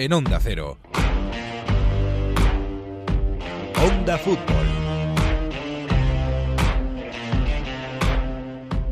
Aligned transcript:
en 0.00 0.14
Onda 0.14 0.40
Cero. 0.42 0.78
Onda 3.86 4.16
Fútbol. 4.16 4.66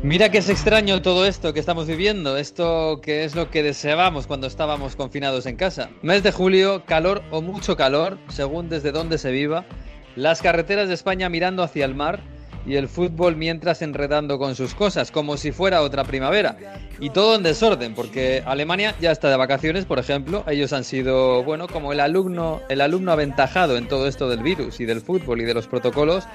Mira 0.03 0.29
que 0.29 0.37
es 0.37 0.49
extraño 0.49 1.01
todo 1.01 1.25
esto 1.25 1.51
que 1.51 1.59
estamos 1.59 1.87
viviendo, 1.87 2.37
esto 2.37 3.01
que 3.01 3.23
es 3.23 3.33
lo 3.33 3.49
que 3.49 3.63
deseábamos 3.63 4.27
cuando 4.27 4.45
estábamos 4.45 4.95
confinados 4.95 5.47
en 5.47 5.55
casa. 5.55 5.89
Mes 6.03 6.21
de 6.21 6.31
julio, 6.31 6.83
calor 6.85 7.23
o 7.31 7.41
mucho 7.41 7.75
calor, 7.75 8.19
según 8.27 8.69
desde 8.69 8.91
dónde 8.91 9.17
se 9.17 9.31
viva, 9.31 9.65
las 10.15 10.43
carreteras 10.43 10.89
de 10.89 10.93
España 10.93 11.27
mirando 11.27 11.63
hacia 11.63 11.85
el 11.85 11.95
mar 11.95 12.21
y 12.69 12.75
el 12.75 12.87
fútbol 12.87 13.35
mientras 13.35 13.81
enredando 13.81 14.37
con 14.37 14.55
sus 14.55 14.75
cosas, 14.75 15.09
como 15.09 15.37
si 15.37 15.51
fuera 15.51 15.81
otra 15.81 16.03
primavera. 16.03 16.55
Y 16.99 17.09
todo 17.09 17.33
en 17.35 17.41
desorden, 17.41 17.95
porque 17.95 18.43
Alemania 18.45 18.93
ya 19.01 19.11
está 19.11 19.27
de 19.31 19.37
vacaciones, 19.37 19.85
por 19.85 19.97
ejemplo. 19.97 20.43
Ellos 20.47 20.71
han 20.71 20.83
sido, 20.83 21.43
bueno, 21.43 21.67
como 21.67 21.93
el 21.93 21.99
alumno, 21.99 22.61
el 22.69 22.81
alumno 22.81 23.11
aventajado 23.11 23.75
en 23.75 23.87
todo 23.87 24.07
esto 24.07 24.29
del 24.29 24.43
virus 24.43 24.79
y 24.79 24.85
del 24.85 25.01
fútbol 25.01 25.41
y 25.41 25.45
de 25.45 25.55
los 25.55 25.67
protocolos. 25.67 26.25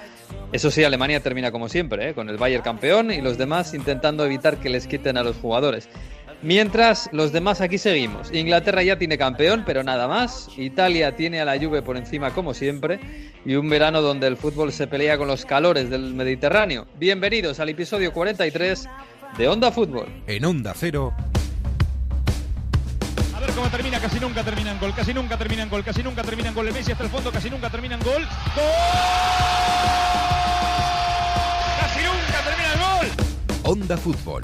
Eso 0.52 0.72
sí, 0.72 0.82
Alemania 0.82 1.20
termina 1.20 1.52
como 1.52 1.68
siempre, 1.68 2.10
¿eh? 2.10 2.14
con 2.14 2.28
el 2.28 2.36
Bayern 2.36 2.64
campeón 2.64 3.12
y 3.12 3.20
los 3.20 3.38
demás 3.38 3.72
intentando 3.72 4.24
evitar 4.24 4.56
que 4.56 4.70
les 4.70 4.88
quiten 4.88 5.16
a 5.16 5.22
los 5.22 5.36
jugadores. 5.36 5.88
Mientras 6.44 7.08
los 7.10 7.32
demás 7.32 7.62
aquí 7.62 7.78
seguimos. 7.78 8.30
Inglaterra 8.30 8.82
ya 8.82 8.98
tiene 8.98 9.16
campeón, 9.16 9.62
pero 9.64 9.82
nada 9.82 10.06
más. 10.06 10.50
Italia 10.58 11.16
tiene 11.16 11.40
a 11.40 11.46
la 11.46 11.58
Juve 11.58 11.80
por 11.80 11.96
encima 11.96 12.34
como 12.34 12.52
siempre. 12.52 13.00
Y 13.46 13.54
un 13.54 13.70
verano 13.70 14.02
donde 14.02 14.26
el 14.26 14.36
fútbol 14.36 14.70
se 14.70 14.86
pelea 14.86 15.16
con 15.16 15.26
los 15.26 15.46
calores 15.46 15.88
del 15.88 16.12
Mediterráneo. 16.12 16.86
Bienvenidos 16.98 17.60
al 17.60 17.70
episodio 17.70 18.12
43 18.12 18.86
de 19.38 19.48
Onda 19.48 19.72
Fútbol. 19.72 20.06
En 20.26 20.44
Onda 20.44 20.74
Cero. 20.76 21.14
A 23.34 23.40
ver 23.40 23.50
cómo 23.52 23.68
termina, 23.68 23.98
casi 23.98 24.20
nunca 24.20 24.44
terminan 24.44 24.78
gol, 24.78 24.92
casi 24.94 25.14
nunca 25.14 25.38
terminan 25.38 25.70
gol, 25.70 25.82
casi 25.82 26.02
nunca 26.02 26.22
terminan 26.22 26.54
gol. 26.54 26.68
El 26.68 26.74
Messi 26.74 26.92
hasta 26.92 27.04
el 27.04 27.10
fondo, 27.10 27.32
casi 27.32 27.48
nunca 27.48 27.70
terminan 27.70 28.00
gol. 28.00 28.22
¡Gol! 28.54 28.64
¡Casi 31.80 32.00
nunca 32.04 32.44
termina 32.44 32.72
el 32.74 32.80
gol! 32.80 33.06
Onda 33.62 33.96
Fútbol. 33.96 34.42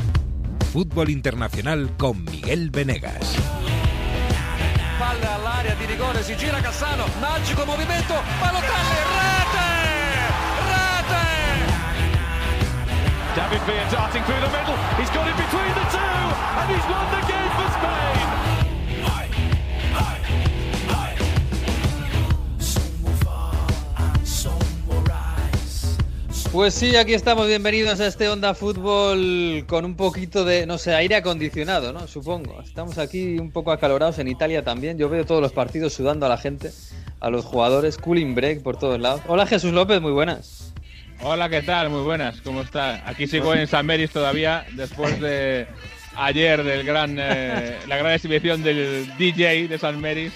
Fútbol 0.70 1.10
internacional 1.10 1.96
con 1.98 2.22
Miguel 2.22 2.70
Venegas. 2.70 3.34
Palla 4.98 5.34
all'area 5.34 5.74
di 5.74 5.84
rigore, 5.84 6.22
si 6.22 6.36
gira 6.36 6.60
Cassano, 6.60 7.06
magico 7.18 7.64
movimento, 7.64 8.14
Balotelli, 8.38 8.98
rete! 9.18 9.66
Rete! 10.70 11.26
David 13.34 13.62
Villa 13.64 13.90
darting 13.90 14.22
through 14.22 14.38
the 14.38 14.48
middle, 14.56 14.76
he's 14.96 15.10
got 15.10 15.26
it 15.26 15.39
Pues 26.52 26.74
sí, 26.74 26.96
aquí 26.96 27.14
estamos, 27.14 27.46
bienvenidos 27.46 28.00
a 28.00 28.08
este 28.08 28.28
Onda 28.28 28.54
Fútbol 28.54 29.64
con 29.68 29.84
un 29.84 29.94
poquito 29.94 30.44
de, 30.44 30.66
no 30.66 30.78
sé, 30.78 30.92
aire 30.94 31.14
acondicionado, 31.14 31.92
¿no? 31.92 32.08
Supongo. 32.08 32.60
Estamos 32.60 32.98
aquí 32.98 33.38
un 33.38 33.52
poco 33.52 33.70
acalorados 33.70 34.18
en 34.18 34.26
Italia 34.26 34.64
también. 34.64 34.98
Yo 34.98 35.08
veo 35.08 35.24
todos 35.24 35.40
los 35.40 35.52
partidos 35.52 35.92
sudando 35.92 36.26
a 36.26 36.28
la 36.28 36.38
gente, 36.38 36.72
a 37.20 37.30
los 37.30 37.44
jugadores, 37.44 37.98
cooling 37.98 38.34
break 38.34 38.62
por 38.64 38.76
todos 38.76 38.98
lados. 38.98 39.20
Hola 39.28 39.46
Jesús 39.46 39.72
López, 39.72 40.00
muy 40.00 40.10
buenas. 40.10 40.72
Hola, 41.22 41.48
¿qué 41.48 41.62
tal? 41.62 41.88
Muy 41.90 42.02
buenas, 42.02 42.40
¿cómo 42.40 42.62
está? 42.62 43.08
Aquí 43.08 43.28
sigo 43.28 43.54
en 43.54 43.68
San 43.68 43.86
Meris 43.86 44.10
todavía, 44.10 44.66
después 44.72 45.20
de 45.20 45.68
ayer 46.16 46.64
del 46.64 46.82
gran, 46.84 47.16
eh, 47.20 47.76
la 47.86 47.96
gran 47.96 48.12
exhibición 48.12 48.64
del 48.64 49.08
DJ 49.18 49.68
de 49.68 49.78
San 49.78 50.00
Meris. 50.00 50.32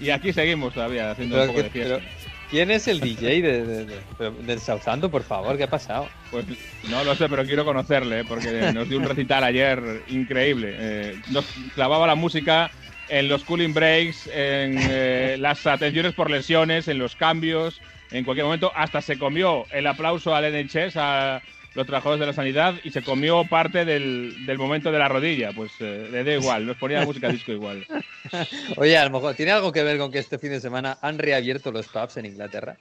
Y 0.00 0.10
aquí 0.10 0.32
seguimos 0.32 0.74
todavía 0.74 1.10
haciendo 1.10 1.40
un 1.40 1.46
poco 1.48 1.58
de 1.58 1.64
que- 1.64 1.70
fiesta. 1.70 1.94
pero, 1.96 2.17
¿Quién 2.48 2.70
es 2.70 2.88
el 2.88 3.00
DJ 3.00 3.42
de, 3.42 3.64
de- 3.66 3.86
de- 3.86 4.30
del 4.42 4.60
Southampton, 4.60 5.10
por 5.10 5.22
favor? 5.22 5.56
¿Qué 5.56 5.64
ha 5.64 5.68
pasado? 5.70 6.14
Pues 6.30 6.46
no 6.82 7.04
lo 7.04 7.14
sé, 7.14 7.28
pero 7.28 7.44
quiero 7.44 7.64
conocerle, 7.64 8.20
¿eh? 8.20 8.24
porque 8.24 8.72
nos 8.72 8.88
dio 8.88 8.96
un 8.98 9.04
recital 9.04 9.44
ayer 9.44 10.04
increíble. 10.06 10.74
Eh, 10.78 11.16
nos 11.26 11.52
clavaba 11.74 12.06
la 12.06 12.14
música 12.14 12.70
en 13.06 13.28
los 13.28 13.44
cooling 13.44 13.74
breaks, 13.74 14.26
en 14.28 14.86
eh, 14.90 15.36
las 15.38 15.66
atenciones 15.66 16.14
por 16.14 16.30
lesiones, 16.30 16.88
en 16.88 16.98
los 16.98 17.16
cambios, 17.16 17.82
en 18.10 18.24
cualquier 18.24 18.44
momento. 18.46 18.72
Hasta 18.74 19.02
se 19.02 19.18
comió 19.18 19.66
el 19.70 19.86
aplauso 19.86 20.34
al 20.34 20.44
NHS, 20.46 20.96
a 20.96 21.42
los 21.74 21.86
trabajadores 21.86 22.20
de 22.20 22.26
la 22.26 22.32
sanidad, 22.32 22.74
y 22.82 22.90
se 22.90 23.02
comió 23.02 23.44
parte 23.44 23.84
del, 23.84 24.46
del 24.46 24.58
momento 24.58 24.90
de 24.90 24.98
la 24.98 25.08
rodilla. 25.08 25.52
Pues 25.52 25.72
eh, 25.80 26.08
le 26.10 26.24
da 26.24 26.32
igual, 26.34 26.66
nos 26.66 26.76
ponía 26.76 27.00
la 27.00 27.06
música 27.06 27.28
disco 27.28 27.52
igual. 27.52 27.86
Oye, 28.76 28.96
a 28.98 29.04
lo 29.04 29.10
mejor, 29.10 29.34
¿tiene 29.34 29.52
algo 29.52 29.72
que 29.72 29.82
ver 29.82 29.98
con 29.98 30.10
que 30.10 30.18
este 30.18 30.38
fin 30.38 30.50
de 30.50 30.60
semana 30.60 30.98
han 31.02 31.18
reabierto 31.18 31.70
los 31.72 31.86
pubs 31.88 32.16
en 32.16 32.26
Inglaterra? 32.26 32.76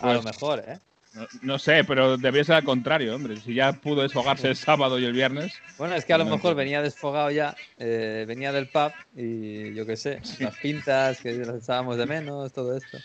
A 0.00 0.12
lo 0.14 0.22
Pues- 0.22 0.34
mejor, 0.34 0.64
¿eh? 0.66 0.78
No, 1.12 1.26
no 1.42 1.58
sé, 1.58 1.82
pero 1.82 2.16
debería 2.16 2.44
ser 2.44 2.54
al 2.54 2.62
contrario, 2.62 3.16
hombre. 3.16 3.36
Si 3.38 3.52
ya 3.52 3.72
pudo 3.72 4.02
desfogarse 4.02 4.46
el 4.46 4.54
sábado 4.54 4.96
y 4.96 5.04
el 5.04 5.12
viernes. 5.12 5.52
Bueno, 5.76 5.96
es 5.96 6.04
que 6.04 6.12
a 6.12 6.18
lo 6.18 6.24
mejor 6.24 6.54
venía 6.54 6.82
desfogado 6.82 7.32
ya, 7.32 7.56
eh, 7.78 8.24
venía 8.28 8.52
del 8.52 8.68
pub 8.68 8.92
y 9.16 9.74
yo 9.74 9.84
qué 9.86 9.96
sé, 9.96 10.20
las 10.38 10.56
pintas 10.58 11.20
que 11.20 11.32
las 11.32 11.64
echábamos 11.64 11.96
de 11.96 12.06
menos, 12.06 12.52
todo 12.52 12.76
esto. 12.76 12.98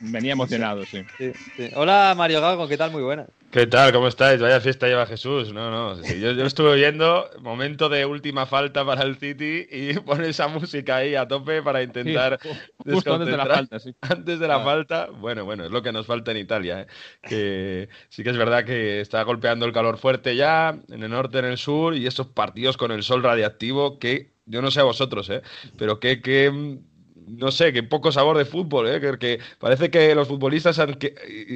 Venía 0.00 0.32
emocionado, 0.32 0.84
sí. 0.84 1.02
Sí, 1.18 1.32
sí. 1.56 1.70
Hola 1.74 2.14
Mario 2.16 2.40
Gago, 2.40 2.68
¿qué 2.68 2.76
tal? 2.76 2.90
Muy 2.90 3.02
buenas. 3.02 3.28
¿Qué 3.50 3.68
tal? 3.68 3.92
¿Cómo 3.92 4.08
estáis? 4.08 4.40
Vaya 4.40 4.60
fiesta 4.60 4.88
lleva 4.88 5.06
Jesús. 5.06 5.52
No, 5.52 5.70
no. 5.70 6.02
sí, 6.02 6.18
yo, 6.20 6.32
yo 6.32 6.44
estuve 6.44 6.70
oyendo 6.70 7.30
momento 7.40 7.88
de 7.88 8.04
última 8.04 8.46
falta 8.46 8.84
para 8.84 9.04
el 9.04 9.16
City 9.16 9.66
y 9.70 9.92
pone 10.00 10.28
esa 10.28 10.48
música 10.48 10.96
ahí 10.96 11.14
a 11.14 11.28
tope 11.28 11.62
para 11.62 11.82
intentar 11.82 12.40
Sí, 12.42 12.48
justo 12.92 13.14
antes 13.14 13.28
de 13.28 13.36
la 13.36 13.46
falta, 13.46 13.78
sí. 13.78 13.94
Antes 14.00 14.40
de 14.40 14.48
la 14.48 14.56
Ah. 14.56 14.64
falta, 14.64 15.06
bueno, 15.10 15.44
bueno, 15.44 15.64
es 15.66 15.70
lo 15.70 15.82
que 15.82 15.92
nos 15.92 16.04
falta 16.06 16.32
en 16.32 16.38
Italia. 16.38 16.80
¿eh? 16.82 16.86
Que 17.22 17.88
sí 18.08 18.24
que 18.24 18.30
es 18.30 18.36
verdad 18.36 18.64
que 18.64 19.00
está 19.00 19.22
golpeando 19.22 19.66
el 19.66 19.72
calor 19.72 19.98
fuerte 19.98 20.34
ya, 20.34 20.76
en 20.90 21.02
el 21.04 21.10
norte, 21.10 21.38
en 21.38 21.44
el 21.44 21.58
sur, 21.58 21.94
y 21.96 22.06
esos 22.08 22.26
partidos 22.26 22.76
con 22.76 22.90
el 22.90 23.04
sol 23.04 23.22
radiactivo 23.22 23.98
que, 24.00 24.32
yo 24.46 24.62
no 24.62 24.70
sé 24.72 24.80
a 24.80 24.84
vosotros, 24.84 25.30
¿eh? 25.30 25.42
pero 25.78 26.00
que, 26.00 26.20
que 26.20 26.78
no 27.26 27.50
sé, 27.50 27.72
que 27.72 27.82
poco 27.82 28.12
sabor 28.12 28.36
de 28.38 28.44
fútbol, 28.44 28.88
¿eh? 28.88 29.00
que, 29.00 29.18
que 29.18 29.38
parece 29.58 29.90
que 29.90 30.14
los 30.14 30.28
futbolistas 30.28 30.78
han- 30.78 30.94
que- 30.94 31.14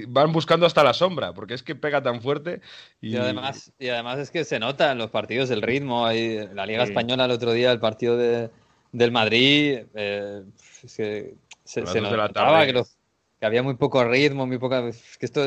van 0.08 0.32
buscando 0.32 0.66
hasta 0.66 0.82
la 0.84 0.94
sombra, 0.94 1.32
porque 1.34 1.54
es 1.54 1.62
que 1.62 1.74
pega 1.74 2.02
tan 2.02 2.20
fuerte. 2.22 2.60
Y, 3.00 3.14
Y 3.14 3.16
además, 3.16 3.72
y 3.78 3.88
además 3.88 4.18
es 4.18 4.30
que 4.30 4.44
se 4.44 4.58
nota 4.58 4.92
en 4.92 4.98
los 4.98 5.10
partidos 5.10 5.50
el 5.50 5.62
ritmo. 5.62 6.06
Hay, 6.06 6.48
la 6.54 6.66
Liga 6.66 6.84
Sí. 6.84 6.90
Española 6.92 7.24
el 7.26 7.30
otro 7.30 7.52
día, 7.52 7.70
el 7.72 7.80
partido 7.80 8.16
de, 8.16 8.50
del 8.92 9.12
Madrid, 9.12 9.80
eh, 9.94 10.42
es 10.84 10.96
que 10.96 11.34
se, 11.64 11.86
se 11.86 12.00
notaba 12.00 12.64
que, 12.66 12.72
los- 12.72 12.96
que 13.38 13.46
había 13.46 13.62
muy 13.62 13.74
poco 13.74 14.02
ritmo, 14.04 14.46
muy 14.46 14.58
poca, 14.58 14.82
que 14.82 15.26
esto 15.26 15.42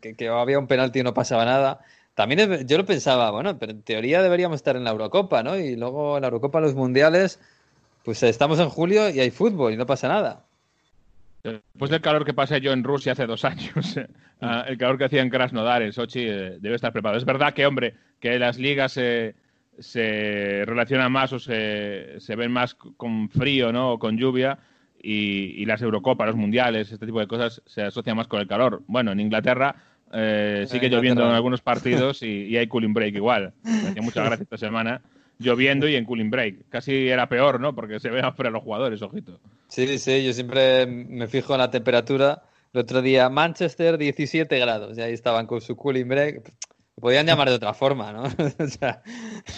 que, 0.00 0.28
había 0.28 0.58
un 0.58 0.66
penalti 0.66 1.00
y 1.00 1.02
no 1.02 1.14
pasaba 1.14 1.44
nada. 1.44 1.80
También 2.14 2.66
yo 2.66 2.78
lo 2.78 2.84
pensaba, 2.84 3.30
bueno, 3.30 3.58
pero 3.58 3.72
en 3.72 3.82
teoría 3.82 4.22
deberíamos 4.22 4.56
estar 4.56 4.76
en 4.76 4.84
la 4.84 4.90
Eurocopa, 4.90 5.42
¿no? 5.42 5.56
Y 5.56 5.76
luego 5.76 6.16
en 6.16 6.22
la 6.22 6.26
Eurocopa 6.28 6.60
los 6.60 6.74
mundiales, 6.74 7.38
pues 8.08 8.22
estamos 8.22 8.58
en 8.58 8.70
julio 8.70 9.10
y 9.10 9.20
hay 9.20 9.30
fútbol 9.30 9.74
y 9.74 9.76
no 9.76 9.84
pasa 9.84 10.08
nada. 10.08 10.46
Después 11.42 11.90
del 11.90 12.00
calor 12.00 12.24
que 12.24 12.32
pasé 12.32 12.58
yo 12.58 12.72
en 12.72 12.82
Rusia 12.82 13.12
hace 13.12 13.26
dos 13.26 13.44
años, 13.44 14.00
ah, 14.40 14.64
el 14.66 14.78
calor 14.78 14.96
que 14.96 15.04
hacía 15.04 15.20
en 15.20 15.28
Krasnodar, 15.28 15.82
en 15.82 15.92
Sochi, 15.92 16.20
eh, 16.20 16.56
debe 16.58 16.76
estar 16.76 16.90
preparado. 16.90 17.18
Es 17.18 17.26
verdad 17.26 17.52
que, 17.52 17.66
hombre, 17.66 17.92
que 18.18 18.38
las 18.38 18.56
ligas 18.56 18.96
eh, 18.96 19.34
se 19.78 20.62
relacionan 20.64 21.12
más 21.12 21.34
o 21.34 21.38
se, 21.38 22.18
se 22.18 22.34
ven 22.34 22.50
más 22.50 22.74
con 22.74 23.28
frío, 23.28 23.72
¿no? 23.72 23.92
O 23.92 23.98
con 23.98 24.16
lluvia. 24.16 24.58
Y, 25.02 25.60
y 25.60 25.66
las 25.66 25.82
Eurocopas, 25.82 26.28
los 26.28 26.36
mundiales, 26.36 26.90
este 26.90 27.04
tipo 27.04 27.20
de 27.20 27.26
cosas 27.26 27.60
se 27.66 27.82
asocian 27.82 28.16
más 28.16 28.26
con 28.26 28.40
el 28.40 28.48
calor. 28.48 28.84
Bueno, 28.86 29.12
en 29.12 29.20
Inglaterra 29.20 29.76
eh, 30.14 30.64
sigue 30.66 30.86
En 30.86 30.92
lloviendo 30.92 31.28
en 31.28 31.34
algunos 31.34 31.60
partidos 31.60 32.22
y, 32.22 32.44
y 32.44 32.56
hay 32.56 32.68
cooling 32.68 32.94
break 32.94 33.16
igual. 33.16 33.52
Me 33.64 33.90
hacía 33.90 34.00
mucha 34.00 34.24
gracia 34.24 34.44
esta 34.44 34.56
semana 34.56 35.02
lloviendo 35.38 35.88
y 35.88 35.96
en 35.96 36.04
cooling 36.04 36.30
break. 36.30 36.68
Casi 36.68 37.08
era 37.08 37.28
peor, 37.28 37.60
¿no? 37.60 37.74
Porque 37.74 38.00
se 38.00 38.10
ve 38.10 38.20
afuera 38.20 38.50
los 38.50 38.62
jugadores, 38.62 39.00
ojito. 39.02 39.40
Sí, 39.68 39.98
sí, 39.98 40.24
yo 40.24 40.32
siempre 40.32 40.86
me 40.86 41.26
fijo 41.28 41.54
en 41.54 41.60
la 41.60 41.70
temperatura. 41.70 42.42
El 42.72 42.80
otro 42.80 43.00
día, 43.02 43.28
Manchester, 43.28 43.96
17 43.98 44.58
grados. 44.58 44.98
Y 44.98 45.00
ahí 45.02 45.12
estaban 45.12 45.46
con 45.46 45.60
su 45.60 45.76
cooling 45.76 46.06
break. 46.08 46.52
Podían 47.00 47.26
llamar 47.26 47.48
de 47.48 47.54
otra 47.54 47.72
forma, 47.74 48.12
¿no? 48.12 48.22
o 48.58 48.66
sea, 48.66 49.02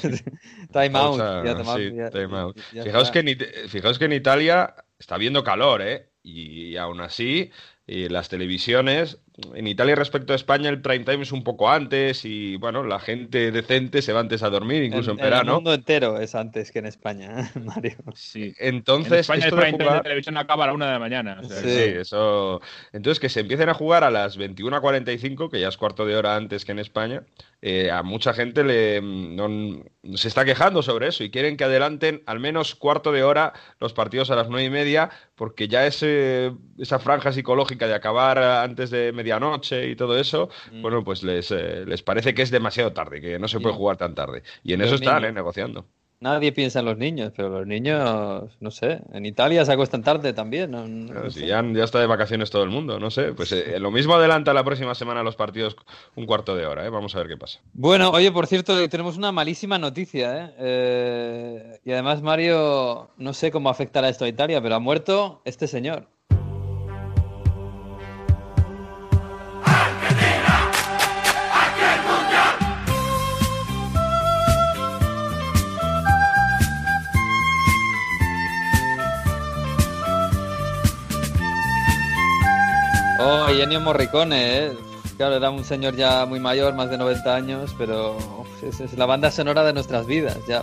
time 0.72 0.98
out. 0.98 1.18
Pausa, 1.18 1.42
ya 1.44 1.56
tomar- 1.56 1.78
sí, 1.78 1.90
ya- 1.96 2.10
time 2.10 2.38
out. 2.38 2.58
ya 2.72 2.82
Fijaos 2.84 3.10
que, 3.10 3.18
en 3.20 3.68
fijaos 3.68 3.98
que 3.98 4.04
en 4.04 4.12
Italia 4.12 4.74
está 4.98 5.14
habiendo 5.14 5.42
calor, 5.42 5.82
¿eh? 5.82 6.10
Y 6.22 6.76
aún 6.76 7.00
así 7.00 7.50
y 7.92 8.08
las 8.08 8.28
televisiones. 8.28 9.18
En 9.54 9.66
Italia 9.66 9.94
respecto 9.94 10.32
a 10.32 10.36
España 10.36 10.68
el 10.68 10.82
prime 10.82 11.04
time 11.04 11.22
es 11.22 11.32
un 11.32 11.42
poco 11.42 11.70
antes 11.70 12.24
y 12.26 12.56
bueno, 12.56 12.84
la 12.84 13.00
gente 13.00 13.50
decente 13.50 14.02
se 14.02 14.12
va 14.12 14.20
antes 14.20 14.42
a 14.42 14.50
dormir, 14.50 14.82
incluso 14.84 15.12
en, 15.12 15.18
En 15.18 15.24
verano. 15.24 15.50
el 15.52 15.54
mundo 15.56 15.72
entero 15.74 16.20
es 16.20 16.34
antes 16.34 16.70
que 16.72 16.80
en 16.80 16.86
España, 16.86 17.50
Mario. 17.64 17.96
Sí. 18.14 18.52
Entonces, 18.58 19.12
en 19.12 19.18
España 19.20 19.44
esto 19.46 19.56
el 19.56 19.60
de 19.60 19.62
prime 19.62 19.78
time 19.78 19.84
de 19.84 19.90
jugar- 19.90 20.02
televisión 20.02 20.36
acaba 20.36 20.64
a 20.64 20.66
la 20.68 20.72
una 20.74 20.86
de 20.86 20.92
la 20.92 20.98
mañana. 20.98 21.40
o 21.42 21.48
sea, 21.48 21.56
Sí. 21.56 21.68
Sí, 21.70 21.80
eso. 22.00 22.60
Entonces, 22.92 23.18
que 23.18 23.28
se 23.30 23.40
empiecen 23.40 23.68
a 23.70 23.74
jugar 23.74 24.04
a 24.04 24.10
las 24.10 24.38
21.45, 24.38 25.50
que 25.50 25.58
ya 25.60 25.68
es 25.68 25.76
cuarto 25.76 26.04
de 26.06 26.16
hora 26.16 26.36
antes 26.36 26.64
que 26.64 26.72
en 26.72 26.78
España, 26.78 27.22
eh, 27.62 27.90
a 27.90 28.02
mucha 28.02 28.32
gente 28.34 28.62
le 28.62 29.00
no- 29.02 29.82
se 30.16 30.28
está 30.28 30.44
quejando 30.44 30.82
sobre 30.82 31.08
eso 31.08 31.24
y 31.24 31.30
quieren 31.30 31.56
que 31.56 31.64
adelanten 31.64 32.22
al 32.26 32.40
menos 32.40 32.74
cuarto 32.74 33.10
de 33.12 33.22
hora 33.22 33.52
los 33.80 33.92
partidos 33.94 34.30
a 34.30 34.36
las 34.36 34.48
nueve 34.48 34.64
y 34.66 34.70
media, 34.70 35.10
porque 35.34 35.68
ya 35.68 35.86
ese, 35.86 36.52
esa 36.78 36.98
franja 36.98 37.32
psicológica 37.32 37.79
de 37.86 37.94
acabar 37.94 38.38
antes 38.38 38.90
de 38.90 39.12
medianoche 39.12 39.88
y 39.88 39.96
todo 39.96 40.16
eso, 40.18 40.48
Mm. 40.72 40.82
bueno, 40.82 41.04
pues 41.04 41.22
les, 41.22 41.50
eh, 41.50 41.84
les 41.86 42.02
parece 42.02 42.34
que 42.34 42.42
es 42.42 42.50
demasiado 42.50 42.92
tarde, 42.92 43.20
que 43.20 43.38
no 43.38 43.48
se 43.48 43.60
puede 43.60 43.74
jugar 43.74 43.96
tan 43.96 44.14
tarde. 44.14 44.42
Y 44.62 44.72
en 44.72 44.80
los 44.80 44.88
eso 44.88 44.96
están, 44.96 45.24
eh, 45.24 45.32
negociando. 45.32 45.86
Nadie 46.22 46.52
piensa 46.52 46.80
en 46.80 46.84
los 46.84 46.98
niños, 46.98 47.32
pero 47.34 47.48
los 47.48 47.66
niños, 47.66 48.50
no 48.60 48.70
sé, 48.70 49.00
en 49.14 49.24
Italia 49.24 49.64
se 49.64 49.72
acuestan 49.72 50.02
tarde 50.02 50.34
también. 50.34 50.70
no- 50.70 50.86
no 50.86 51.12
Claro, 51.12 51.30
si 51.30 51.46
ya, 51.46 51.64
ya 51.72 51.82
está 51.84 51.98
de 51.98 52.06
vacaciones 52.06 52.50
todo 52.50 52.62
el 52.62 52.68
mundo, 52.68 53.00
no 53.00 53.10
sé. 53.10 53.32
Pues 53.32 53.50
eh, 53.52 53.78
lo 53.80 53.90
mismo 53.90 54.14
adelanta 54.16 54.52
la 54.52 54.62
próxima 54.62 54.94
semana 54.94 55.22
los 55.22 55.34
partidos 55.36 55.76
un 56.16 56.26
cuarto 56.26 56.54
de 56.54 56.66
hora, 56.66 56.84
¿eh? 56.84 56.90
Vamos 56.90 57.14
a 57.16 57.20
ver 57.20 57.28
qué 57.28 57.38
pasa. 57.38 57.60
Bueno, 57.72 58.10
oye, 58.10 58.30
por 58.32 58.46
cierto, 58.46 58.86
tenemos 58.90 59.16
una 59.16 59.32
malísima 59.32 59.78
noticia, 59.78 60.36
¿eh? 60.36 60.54
Eh, 60.58 61.80
y 61.86 61.92
además, 61.92 62.20
Mario, 62.20 63.08
no 63.16 63.32
sé 63.32 63.50
cómo 63.50 63.70
afectará 63.70 64.10
esto 64.10 64.26
a 64.26 64.28
Italia, 64.28 64.60
pero 64.60 64.74
ha 64.74 64.78
muerto 64.78 65.40
este 65.46 65.66
señor. 65.66 66.06
Y 83.52 83.78
Morricone, 83.78 84.58
¿eh? 84.58 84.72
Claro, 85.16 85.34
era 85.34 85.50
un 85.50 85.64
señor 85.64 85.96
ya 85.96 86.24
muy 86.24 86.38
mayor, 86.38 86.72
más 86.74 86.88
de 86.88 86.96
90 86.96 87.34
años, 87.34 87.74
pero 87.76 88.16
es, 88.62 88.96
la 88.96 89.06
banda 89.06 89.32
sonora 89.32 89.64
de 89.64 89.72
nuestras 89.72 90.06
vidas, 90.06 90.38
ya, 90.46 90.62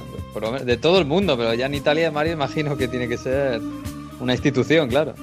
de 0.64 0.78
todo 0.78 0.98
el 0.98 1.06
mundo, 1.06 1.38
pero 1.38 1.54
ya 1.54 1.66
en 1.66 1.76
Italia, 1.76 2.10
Mario, 2.12 2.34
imagino 2.34 2.78
que 2.78 2.88
tiene 2.88 3.10
que 3.10 3.18
ser 3.18 3.62
una 4.22 4.34
institución, 4.34 4.88
claro. 4.88 5.14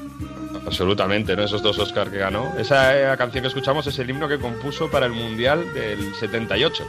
Absolutamente, 0.67 1.35
¿no? 1.37 1.45
Esos 1.45 1.63
dos 1.63 1.79
Oscar 1.79 2.11
que 2.11 2.19
ganó. 2.19 2.53
Esa 2.59 3.15
eh, 3.15 3.17
canción 3.17 3.43
que 3.43 3.49
escuchamos 3.49 3.87
es 3.87 3.99
el 3.99 4.11
himno 4.11 4.29
que 4.29 4.39
compuso 4.39 4.91
para 4.91 5.07
el 5.07 5.13
Mundial 5.13 5.73
del 5.73 6.15
78. 6.15 6.85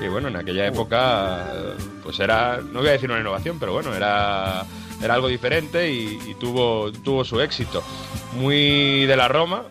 Que 0.00 0.08
bueno, 0.08 0.26
en 0.28 0.36
aquella 0.36 0.66
época, 0.66 1.44
pues 2.02 2.18
era, 2.18 2.60
no 2.72 2.80
voy 2.80 2.88
a 2.88 2.92
decir 2.92 3.10
una 3.10 3.20
innovación, 3.20 3.58
pero 3.60 3.72
bueno, 3.72 3.94
era, 3.94 4.64
era 5.02 5.14
algo 5.14 5.28
diferente 5.28 5.90
y, 5.90 6.18
y 6.26 6.34
tuvo, 6.34 6.90
tuvo 6.92 7.24
su 7.24 7.40
éxito. 7.40 7.82
Muy 8.34 9.06
de 9.06 9.16
la 9.16 9.28
Roma. 9.28 9.62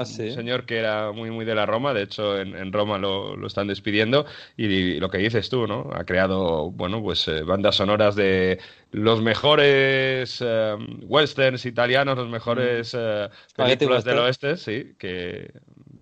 Ah, 0.00 0.04
sí. 0.04 0.28
Un 0.28 0.34
señor 0.34 0.64
que 0.66 0.78
era 0.78 1.12
muy, 1.12 1.30
muy 1.30 1.44
de 1.44 1.54
la 1.54 1.66
Roma. 1.66 1.92
De 1.92 2.02
hecho, 2.02 2.38
en, 2.38 2.56
en 2.56 2.72
Roma 2.72 2.98
lo, 2.98 3.36
lo 3.36 3.46
están 3.46 3.66
despidiendo. 3.66 4.26
Y, 4.56 4.98
lo 5.00 5.10
que 5.10 5.18
dices 5.18 5.48
tú, 5.48 5.66
¿no? 5.66 5.90
Ha 5.94 6.04
creado, 6.04 6.70
bueno, 6.70 7.02
pues 7.02 7.26
eh, 7.28 7.42
bandas 7.42 7.76
sonoras 7.76 8.14
de 8.14 8.58
los 8.92 9.20
mejores 9.22 10.38
eh, 10.44 10.76
westerns 11.02 11.66
italianos, 11.66 12.16
los 12.16 12.28
mejores 12.28 12.94
eh, 12.96 13.28
Spaghetti 13.50 13.78
películas 13.78 14.04
del 14.04 14.18
oeste, 14.18 14.56
sí, 14.56 14.94
que 14.98 15.52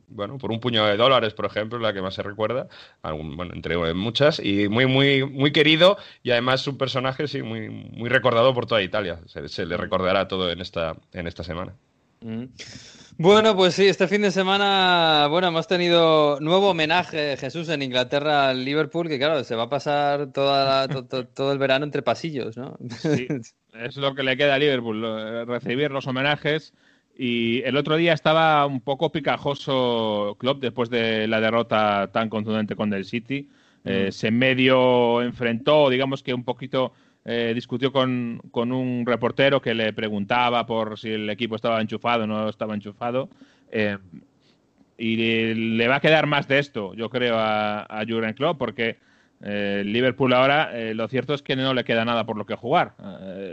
bueno, 0.09 0.39
por 0.39 0.51
un 0.51 0.61
puño 0.61 0.85
de 0.87 0.97
dólares, 0.97 1.35
por 1.35 1.45
ejemplo, 1.47 1.79
la 1.79 1.93
que 1.93 2.01
más 2.01 2.15
se 2.15 2.23
recuerda, 2.23 2.69
algún- 3.03 3.37
bueno, 3.37 3.55
entre 3.55 3.77
muchas, 3.95 4.41
y 4.41 4.69
muy, 4.69 4.87
muy, 4.87 5.25
muy 5.25 5.53
querido, 5.53 5.99
y 6.23 6.31
además 6.31 6.67
un 6.67 6.79
personaje, 6.79 7.29
sí, 7.29 7.43
muy, 7.43 7.69
muy 7.69 8.09
recordado 8.09 8.55
por 8.55 8.67
toda 8.67 8.83
Italia. 8.83 9.21
Se, 9.27 9.49
se 9.49 9.67
le 9.67 9.77
recordará 9.77 10.27
todo 10.27 10.51
en 10.51 10.61
esta, 10.61 10.97
en 11.13 11.27
esta 11.27 11.45
semana. 11.45 11.75
Mm. 12.23 12.45
Bueno, 13.19 13.57
pues 13.57 13.75
sí, 13.75 13.87
este 13.87 14.09
fin 14.09 14.21
de 14.21 14.31
semana, 14.31 15.27
bueno, 15.31 15.49
hemos 15.49 15.67
tenido 15.67 16.39
nuevo 16.41 16.71
homenaje, 16.71 17.37
Jesús, 17.39 17.69
en 17.71 17.81
Inglaterra 17.81 18.51
al 18.51 18.63
Liverpool, 18.65 19.09
que 19.09 19.19
claro, 19.19 19.43
se 19.43 19.55
va 19.55 19.65
a 19.65 19.69
pasar 19.71 20.33
toda 20.33 20.87
la- 20.87 20.89
to- 20.89 21.07
to- 21.07 21.27
todo 21.27 21.53
el 21.53 21.59
verano 21.59 21.87
entre 21.87 22.03
pasillos, 22.03 22.59
¿no? 22.59 22.77
Sí, 22.99 23.27
es 23.73 23.97
lo 23.97 24.15
que 24.15 24.23
le 24.23 24.37
queda 24.37 24.55
a 24.57 24.59
Liverpool, 24.59 25.47
recibir 25.47 25.91
los 25.91 26.07
homenajes. 26.07 26.75
Y 27.19 27.63
el 27.63 27.79
otro 27.79 27.97
día 27.97 28.13
estaba 28.13 28.67
un 28.67 28.83
poco 28.83 29.11
picajoso 29.11 30.37
Klopp 30.39 30.61
después 30.61 30.91
de 30.91 31.27
la 31.27 31.41
derrota 31.41 32.11
tan 32.13 32.29
contundente 32.29 32.77
con 32.77 32.93
el 32.93 33.07
City. 33.07 33.49
Eh, 33.87 34.11
se 34.13 34.31
medio 34.31 35.23
enfrentó, 35.23 35.89
digamos 35.89 36.23
que 36.23 36.35
un 36.35 36.45
poquito 36.45 36.93
eh, 37.29 37.51
discutió 37.57 37.91
con, 37.91 38.41
con 38.53 38.71
un 38.71 39.05
reportero 39.05 39.61
que 39.61 39.75
le 39.75 39.93
preguntaba 39.93 40.65
por 40.65 40.97
si 40.97 41.11
el 41.11 41.29
equipo 41.29 41.57
estaba 41.57 41.81
enchufado 41.81 42.23
o 42.23 42.27
no 42.29 42.49
estaba 42.49 42.73
enchufado. 42.73 43.29
Eh, 43.73 43.99
y 44.97 45.55
le 45.55 45.89
va 45.89 45.97
a 45.97 46.01
quedar 46.01 46.27
más 46.29 46.47
de 46.47 46.61
esto, 46.61 46.95
yo 46.95 47.11
creo, 47.11 47.37
a, 47.37 47.83
a 47.83 48.07
Jurgen 48.07 48.33
Klopp, 48.35 48.59
porque 48.59 48.99
eh, 49.43 49.83
Liverpool 49.85 50.33
ahora, 50.33 50.71
lo 50.95 51.09
cierto 51.09 51.35
es 51.35 51.43
que 51.43 51.57
no 51.57 51.75
le 51.75 51.83
queda 51.83 52.05
nada 52.05 52.25
por 52.25 52.39
lo 52.39 52.47
que 52.47 52.55
jugar. 52.55 52.95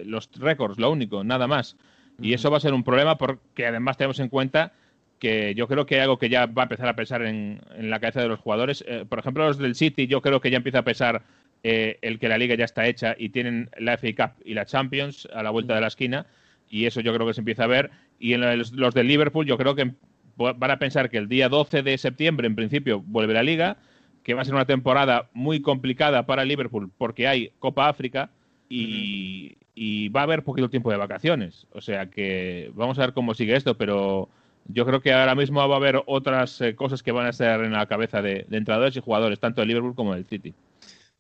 Los 0.06 0.30
récords, 0.40 0.78
lo 0.78 0.92
único, 0.92 1.24
nada 1.24 1.48
más. 1.48 1.76
Y 2.22 2.34
eso 2.34 2.52
va 2.52 2.58
a 2.58 2.62
ser 2.62 2.74
un 2.74 2.84
problema 2.84 3.18
porque 3.18 3.66
además 3.66 3.98
tenemos 3.98 4.20
en 4.20 4.30
cuenta 4.30 4.72
que 5.20 5.56
yo 5.56 5.68
creo 5.68 5.86
que 5.86 5.96
hay 5.96 6.02
algo 6.02 6.20
que 6.20 6.30
ya 6.30 6.46
va 6.46 6.62
a 6.62 6.66
empezar 6.66 6.88
a 6.88 6.96
pesar 6.96 7.24
en, 7.24 7.60
en 7.76 7.90
la 7.90 8.00
cabeza 8.00 8.22
de 8.22 8.28
los 8.28 8.40
jugadores. 8.40 8.86
Por 9.10 9.20
ejemplo, 9.20 9.46
los 9.46 9.58
del 9.58 9.76
City, 9.76 10.06
yo 10.08 10.22
creo 10.22 10.40
que 10.40 10.52
ya 10.52 10.58
empieza 10.58 10.80
a 10.80 10.84
pesar 10.84 11.24
eh, 11.64 11.98
el 12.02 12.20
que 12.20 12.28
la 12.28 12.38
liga 12.38 12.56
ya 12.56 12.66
está 12.66 12.86
hecha 12.88 13.16
y 13.18 13.30
tienen 13.30 13.70
la 13.78 13.98
FA 13.98 14.08
Cup 14.16 14.44
y 14.46 14.54
la 14.54 14.66
Champions 14.66 15.28
a 15.34 15.44
la 15.44 15.50
vuelta 15.50 15.76
de 15.76 15.82
la 15.82 15.88
esquina. 15.88 16.26
Y 16.70 16.86
eso 16.86 17.02
yo 17.02 17.14
creo 17.14 17.26
que 17.26 17.34
se 17.34 17.42
empieza 17.42 17.64
a 17.64 17.68
ver. 17.68 17.92
Y 18.20 18.34
en 18.34 18.42
los, 18.58 18.74
los 18.74 18.94
del 18.94 19.08
Liverpool, 19.08 19.46
yo 19.46 19.58
creo 19.58 19.76
que 19.76 19.94
van 20.36 20.72
a 20.72 20.80
pensar 20.80 21.10
que 21.10 21.18
el 21.18 21.28
día 21.28 21.50
12 21.50 21.84
de 21.84 21.98
septiembre, 21.98 22.48
en 22.48 22.56
principio, 22.56 23.02
vuelve 23.02 23.34
la 23.34 23.44
liga, 23.44 23.78
que 24.24 24.34
va 24.34 24.42
a 24.42 24.46
ser 24.46 24.56
una 24.56 24.66
temporada 24.66 25.30
muy 25.34 25.62
complicada 25.62 26.26
para 26.26 26.46
Liverpool 26.46 26.92
porque 26.98 27.28
hay 27.28 27.52
Copa 27.60 27.90
África 27.90 28.32
y, 28.70 29.58
y 29.76 30.10
va 30.10 30.22
a 30.22 30.24
haber 30.24 30.44
poquito 30.44 30.70
tiempo 30.70 30.92
de 30.92 30.98
vacaciones. 30.98 31.68
O 31.72 31.82
sea 31.82 32.10
que 32.10 32.72
vamos 32.74 32.98
a 32.98 33.02
ver 33.02 33.14
cómo 33.14 33.34
sigue 33.34 33.56
esto, 33.56 33.78
pero 33.78 34.30
yo 34.68 34.86
creo 34.86 35.02
que 35.02 35.14
ahora 35.14 35.36
mismo 35.36 35.68
va 35.68 35.76
a 35.76 35.78
haber 35.78 36.02
otras 36.06 36.60
eh, 36.62 36.76
cosas 36.76 37.04
que 37.04 37.12
van 37.12 37.28
a 37.28 37.30
estar 37.30 37.64
en 37.64 37.74
la 37.74 37.86
cabeza 37.86 38.22
de, 38.22 38.46
de 38.48 38.58
entrenadores 38.58 38.96
y 38.96 39.02
jugadores, 39.02 39.40
tanto 39.40 39.62
del 39.62 39.68
Liverpool 39.70 39.96
como 39.96 40.16
del 40.16 40.26
City. 40.26 40.54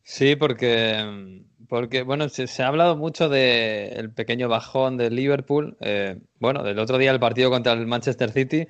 Sí, 0.05 0.35
porque, 0.35 1.43
porque 1.69 2.03
bueno, 2.03 2.27
se, 2.29 2.61
ha 2.63 2.67
hablado 2.67 2.97
mucho 2.97 3.29
del 3.29 4.11
pequeño 4.13 4.49
bajón 4.49 4.97
del 4.97 5.15
Liverpool. 5.15 5.77
eh, 5.79 6.19
bueno, 6.39 6.61
del 6.63 6.79
otro 6.79 6.97
día 6.97 7.11
el 7.11 7.19
partido 7.19 7.49
contra 7.49 7.71
el 7.73 7.87
Manchester 7.87 8.31
City, 8.31 8.67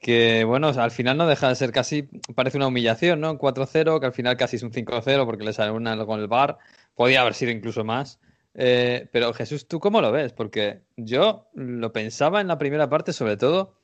que 0.00 0.44
bueno, 0.44 0.68
al 0.68 0.90
final 0.92 1.16
no 1.18 1.26
deja 1.28 1.48
de 1.48 1.56
ser 1.56 1.72
casi, 1.72 2.04
parece 2.34 2.58
una 2.58 2.68
humillación, 2.68 3.20
¿no? 3.20 3.32
Un 3.32 3.38
4-0, 3.38 4.00
que 4.00 4.06
al 4.06 4.12
final 4.14 4.36
casi 4.36 4.56
es 4.56 4.62
un 4.64 4.72
5-0 4.72 5.26
porque 5.26 5.44
le 5.44 5.52
sale 5.54 5.72
una 5.72 6.04
con 6.06 6.20
el 6.20 6.28
VAR. 6.28 6.58
Podía 6.94 7.22
haber 7.22 7.34
sido 7.34 7.52
incluso 7.52 7.84
más. 7.84 8.20
Eh, 8.54 9.08
pero 9.12 9.32
Jesús, 9.34 9.68
¿tú 9.68 9.80
cómo 9.80 10.00
lo 10.02 10.12
ves? 10.12 10.32
Porque 10.34 10.82
yo 10.96 11.48
lo 11.54 11.92
pensaba 11.92 12.40
en 12.40 12.48
la 12.48 12.58
primera 12.58 12.88
parte, 12.90 13.12
sobre 13.14 13.36
todo, 13.38 13.74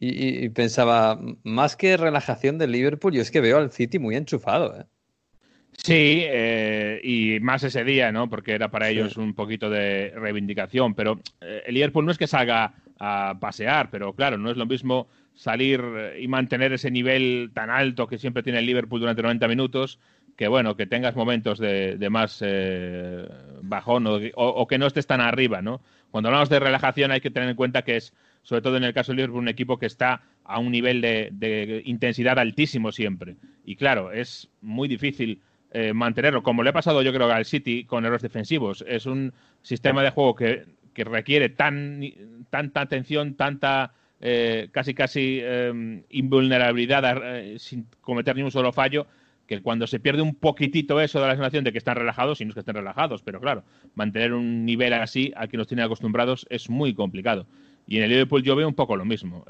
y, 0.00 0.10
y- 0.42 0.44
y 0.46 0.50
pensaba, 0.50 1.20
más 1.44 1.76
que 1.76 1.96
relajación 1.98 2.58
del 2.58 2.72
Liverpool, 2.72 3.14
yo 3.14 3.22
es 3.22 3.30
que 3.32 3.40
veo 3.42 3.58
al 3.58 3.72
City 3.72 3.98
muy 4.00 4.16
enchufado, 4.16 4.78
¿eh? 4.80 4.86
Sí, 5.80 6.22
eh, 6.26 7.00
y 7.04 7.38
más 7.40 7.62
ese 7.62 7.84
día, 7.84 8.10
¿no? 8.12 8.28
Porque 8.28 8.52
era 8.52 8.68
para 8.68 8.86
Sí. 8.86 8.92
ellos 8.94 9.16
un 9.16 9.32
poquito 9.34 9.70
de 9.70 10.12
reivindicación. 10.16 10.94
Pero 10.94 11.20
eh, 11.40 11.62
el 11.66 11.74
Liverpool 11.74 12.04
no 12.04 12.10
es 12.12 12.18
que 12.18 12.26
salga 12.26 12.74
a 12.98 13.36
pasear, 13.40 13.88
pero 13.90 14.12
claro, 14.12 14.36
no 14.38 14.50
es 14.50 14.56
lo 14.56 14.66
mismo 14.66 15.06
salir 15.34 15.80
eh, 15.96 16.18
y 16.20 16.26
mantener 16.28 16.72
ese 16.72 16.90
nivel 16.90 17.50
tan 17.54 17.70
alto 17.70 18.08
que 18.08 18.18
siempre 18.18 18.42
tiene 18.42 18.58
el 18.58 18.66
Liverpool 18.66 19.00
durante 19.00 19.22
90 19.22 19.46
minutos, 19.46 20.00
que 20.36 20.48
bueno, 20.48 20.76
que 20.76 20.86
tengas 20.86 21.14
momentos 21.14 21.58
de, 21.60 21.96
de 21.96 22.10
más 22.10 22.42
eh, 22.44 23.26
bajón 23.62 24.06
o, 24.08 24.16
o- 24.16 24.48
o 24.48 24.66
que 24.66 24.78
no 24.78 24.86
estés 24.88 25.06
tan 25.06 25.20
arriba, 25.20 25.62
¿no? 25.62 25.80
Cuando 26.10 26.28
hablamos 26.28 26.48
de 26.48 26.58
relajación 26.58 27.12
hay 27.12 27.20
que 27.20 27.30
tener 27.30 27.48
en 27.48 27.56
cuenta 27.56 27.82
que 27.82 27.96
es, 27.96 28.12
sobre 28.42 28.62
todo 28.62 28.76
en 28.76 28.84
el 28.84 28.94
caso 28.94 29.12
del 29.12 29.18
Liverpool, 29.18 29.42
un 29.42 29.48
equipo 29.48 29.78
que 29.78 29.86
está 29.86 30.22
a 30.44 30.58
un 30.58 30.72
nivel 30.72 31.00
de, 31.00 31.28
de 31.32 31.82
intensidad 31.84 32.38
altísimo 32.38 32.90
siempre. 32.90 33.36
Y 33.64 33.76
claro, 33.76 34.10
es 34.10 34.48
muy 34.60 34.88
difícil 34.88 35.40
eh, 35.72 35.92
mantenerlo, 35.92 36.42
como 36.42 36.62
le 36.62 36.70
ha 36.70 36.72
pasado 36.72 37.02
yo 37.02 37.12
creo 37.12 37.30
al 37.30 37.44
City 37.44 37.84
con 37.84 38.04
errores 38.04 38.22
defensivos. 38.22 38.84
Es 38.86 39.06
un 39.06 39.32
sistema 39.62 40.02
de 40.02 40.10
juego 40.10 40.34
que, 40.34 40.64
que 40.94 41.04
requiere 41.04 41.48
tan, 41.48 42.02
tanta 42.50 42.80
atención, 42.80 43.34
tanta 43.34 43.92
eh, 44.20 44.68
casi 44.72 44.94
casi 44.94 45.38
eh, 45.40 46.02
invulnerabilidad 46.10 47.04
eh, 47.22 47.58
sin 47.60 47.86
cometer 48.00 48.34
ni 48.34 48.42
un 48.42 48.50
solo 48.50 48.72
fallo, 48.72 49.06
que 49.46 49.62
cuando 49.62 49.86
se 49.86 50.00
pierde 50.00 50.22
un 50.22 50.34
poquitito 50.34 51.00
eso 51.00 51.20
de 51.20 51.28
la 51.28 51.34
sensación 51.34 51.62
de 51.62 51.70
que 51.70 51.78
están 51.78 51.96
relajados, 51.96 52.40
y 52.40 52.44
no 52.44 52.48
es 52.50 52.54
que 52.54 52.60
estén 52.60 52.74
relajados, 52.74 53.22
pero 53.22 53.40
claro, 53.40 53.62
mantener 53.94 54.32
un 54.32 54.64
nivel 54.64 54.92
así 54.92 55.32
al 55.36 55.48
que 55.48 55.56
nos 55.56 55.68
tienen 55.68 55.84
acostumbrados 55.84 56.46
es 56.50 56.68
muy 56.68 56.94
complicado. 56.94 57.46
Y 57.86 57.98
en 57.98 58.02
el 58.02 58.10
Liverpool 58.10 58.42
yo 58.42 58.56
veo 58.56 58.68
un 58.68 58.74
poco 58.74 58.96
lo 58.96 59.06
mismo. 59.06 59.46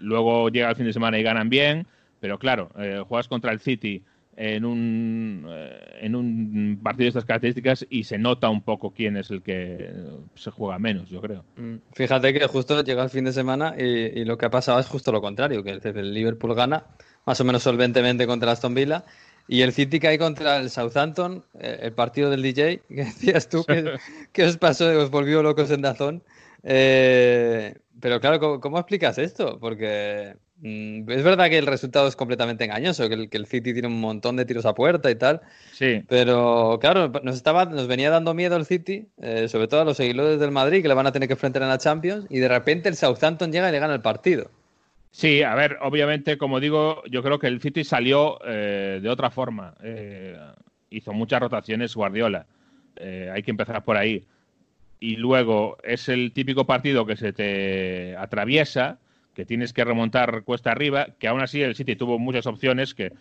Luego 0.00 0.48
llega 0.48 0.70
el 0.70 0.74
fin 0.74 0.86
de 0.86 0.92
semana 0.92 1.20
y 1.20 1.22
ganan 1.22 1.48
bien, 1.48 1.86
pero 2.18 2.36
claro, 2.40 2.70
juegas 3.06 3.28
contra 3.28 3.52
el 3.52 3.60
City 3.60 4.02
en 4.40 4.64
un, 4.64 5.44
eh, 5.48 5.98
en 6.02 6.14
un 6.14 6.78
partido 6.80 7.06
de 7.06 7.08
estas 7.08 7.24
características 7.24 7.84
y 7.90 8.04
se 8.04 8.18
nota 8.18 8.48
un 8.48 8.62
poco 8.62 8.92
quién 8.92 9.16
es 9.16 9.32
el 9.32 9.42
que 9.42 9.90
se 10.36 10.52
juega 10.52 10.78
menos, 10.78 11.10
yo 11.10 11.20
creo. 11.20 11.44
Mm, 11.56 11.76
Fíjate 11.92 12.32
que 12.32 12.46
justo 12.46 12.84
llega 12.84 13.02
el 13.02 13.10
fin 13.10 13.24
de 13.24 13.32
semana 13.32 13.74
y, 13.76 13.82
y 13.82 14.24
lo 14.24 14.38
que 14.38 14.46
ha 14.46 14.50
pasado 14.50 14.78
es 14.78 14.86
justo 14.86 15.10
lo 15.10 15.20
contrario, 15.20 15.64
que 15.64 15.70
el, 15.70 15.80
el 15.84 16.14
Liverpool 16.14 16.54
gana 16.54 16.84
más 17.26 17.40
o 17.40 17.44
menos 17.44 17.64
solventemente 17.64 18.28
contra 18.28 18.52
Aston 18.52 18.74
Villa 18.74 19.04
y 19.48 19.62
el 19.62 19.72
City 19.72 19.98
cae 19.98 20.18
contra 20.18 20.58
el 20.58 20.70
Southampton, 20.70 21.44
eh, 21.58 21.80
el 21.82 21.92
partido 21.92 22.30
del 22.30 22.42
DJ, 22.42 22.82
que 22.88 23.04
decías 23.04 23.48
tú 23.48 23.64
que, 23.64 23.94
que 24.32 24.44
os 24.44 24.56
pasó, 24.56 24.86
os 25.00 25.10
volvió 25.10 25.42
locos 25.42 25.70
en 25.72 25.82
Dazón. 25.82 26.22
Eh, 26.62 27.74
pero 28.00 28.20
claro, 28.20 28.38
¿cómo, 28.38 28.60
cómo 28.60 28.78
explicas 28.78 29.18
esto? 29.18 29.58
Porque 29.58 30.36
es 30.62 31.22
verdad 31.22 31.48
que 31.48 31.58
el 31.58 31.66
resultado 31.66 32.08
es 32.08 32.16
completamente 32.16 32.64
engañoso, 32.64 33.08
que 33.08 33.14
el, 33.14 33.28
que 33.30 33.36
el 33.36 33.46
City 33.46 33.72
tiene 33.72 33.88
un 33.88 34.00
montón 34.00 34.36
de 34.36 34.44
tiros 34.44 34.66
a 34.66 34.74
puerta 34.74 35.10
y 35.10 35.14
tal. 35.14 35.40
Sí, 35.72 36.02
Pero 36.08 36.78
claro, 36.80 37.12
nos, 37.22 37.36
estaba, 37.36 37.64
nos 37.66 37.86
venía 37.86 38.10
dando 38.10 38.34
miedo 38.34 38.56
el 38.56 38.66
City, 38.66 39.06
eh, 39.22 39.48
sobre 39.48 39.68
todo 39.68 39.82
a 39.82 39.84
los 39.84 39.96
seguidores 39.96 40.40
del 40.40 40.50
Madrid, 40.50 40.82
que 40.82 40.88
le 40.88 40.94
van 40.94 41.06
a 41.06 41.12
tener 41.12 41.28
que 41.28 41.34
enfrentar 41.34 41.62
en 41.62 41.68
la 41.68 41.78
Champions, 41.78 42.26
y 42.28 42.38
de 42.38 42.48
repente 42.48 42.88
el 42.88 42.96
Southampton 42.96 43.52
llega 43.52 43.68
y 43.68 43.72
le 43.72 43.78
gana 43.78 43.94
el 43.94 44.00
partido. 44.00 44.50
Sí, 45.10 45.42
a 45.42 45.54
ver, 45.54 45.78
obviamente, 45.80 46.36
como 46.38 46.60
digo, 46.60 47.02
yo 47.08 47.22
creo 47.22 47.38
que 47.38 47.46
el 47.46 47.60
City 47.60 47.84
salió 47.84 48.38
eh, 48.44 48.98
de 49.00 49.08
otra 49.08 49.30
forma. 49.30 49.74
Eh, 49.82 50.36
hizo 50.90 51.12
muchas 51.12 51.40
rotaciones 51.40 51.94
Guardiola. 51.94 52.46
Hay 53.32 53.44
que 53.44 53.52
empezar 53.52 53.84
por 53.84 53.96
ahí. 53.96 54.24
Y 54.98 55.14
luego 55.14 55.78
es 55.84 56.08
el 56.08 56.32
típico 56.32 56.66
partido 56.66 57.06
que 57.06 57.16
se 57.16 57.32
te 57.32 58.16
atraviesa, 58.16 58.98
que 59.38 59.46
tienes 59.46 59.72
que 59.72 59.84
remontar 59.84 60.42
cuesta 60.42 60.72
arriba, 60.72 61.10
que 61.20 61.28
aún 61.28 61.40
así 61.40 61.62
el 61.62 61.76
City 61.76 61.94
tuvo 61.94 62.18
muchas 62.18 62.48
opciones 62.48 62.92
que 62.92 63.12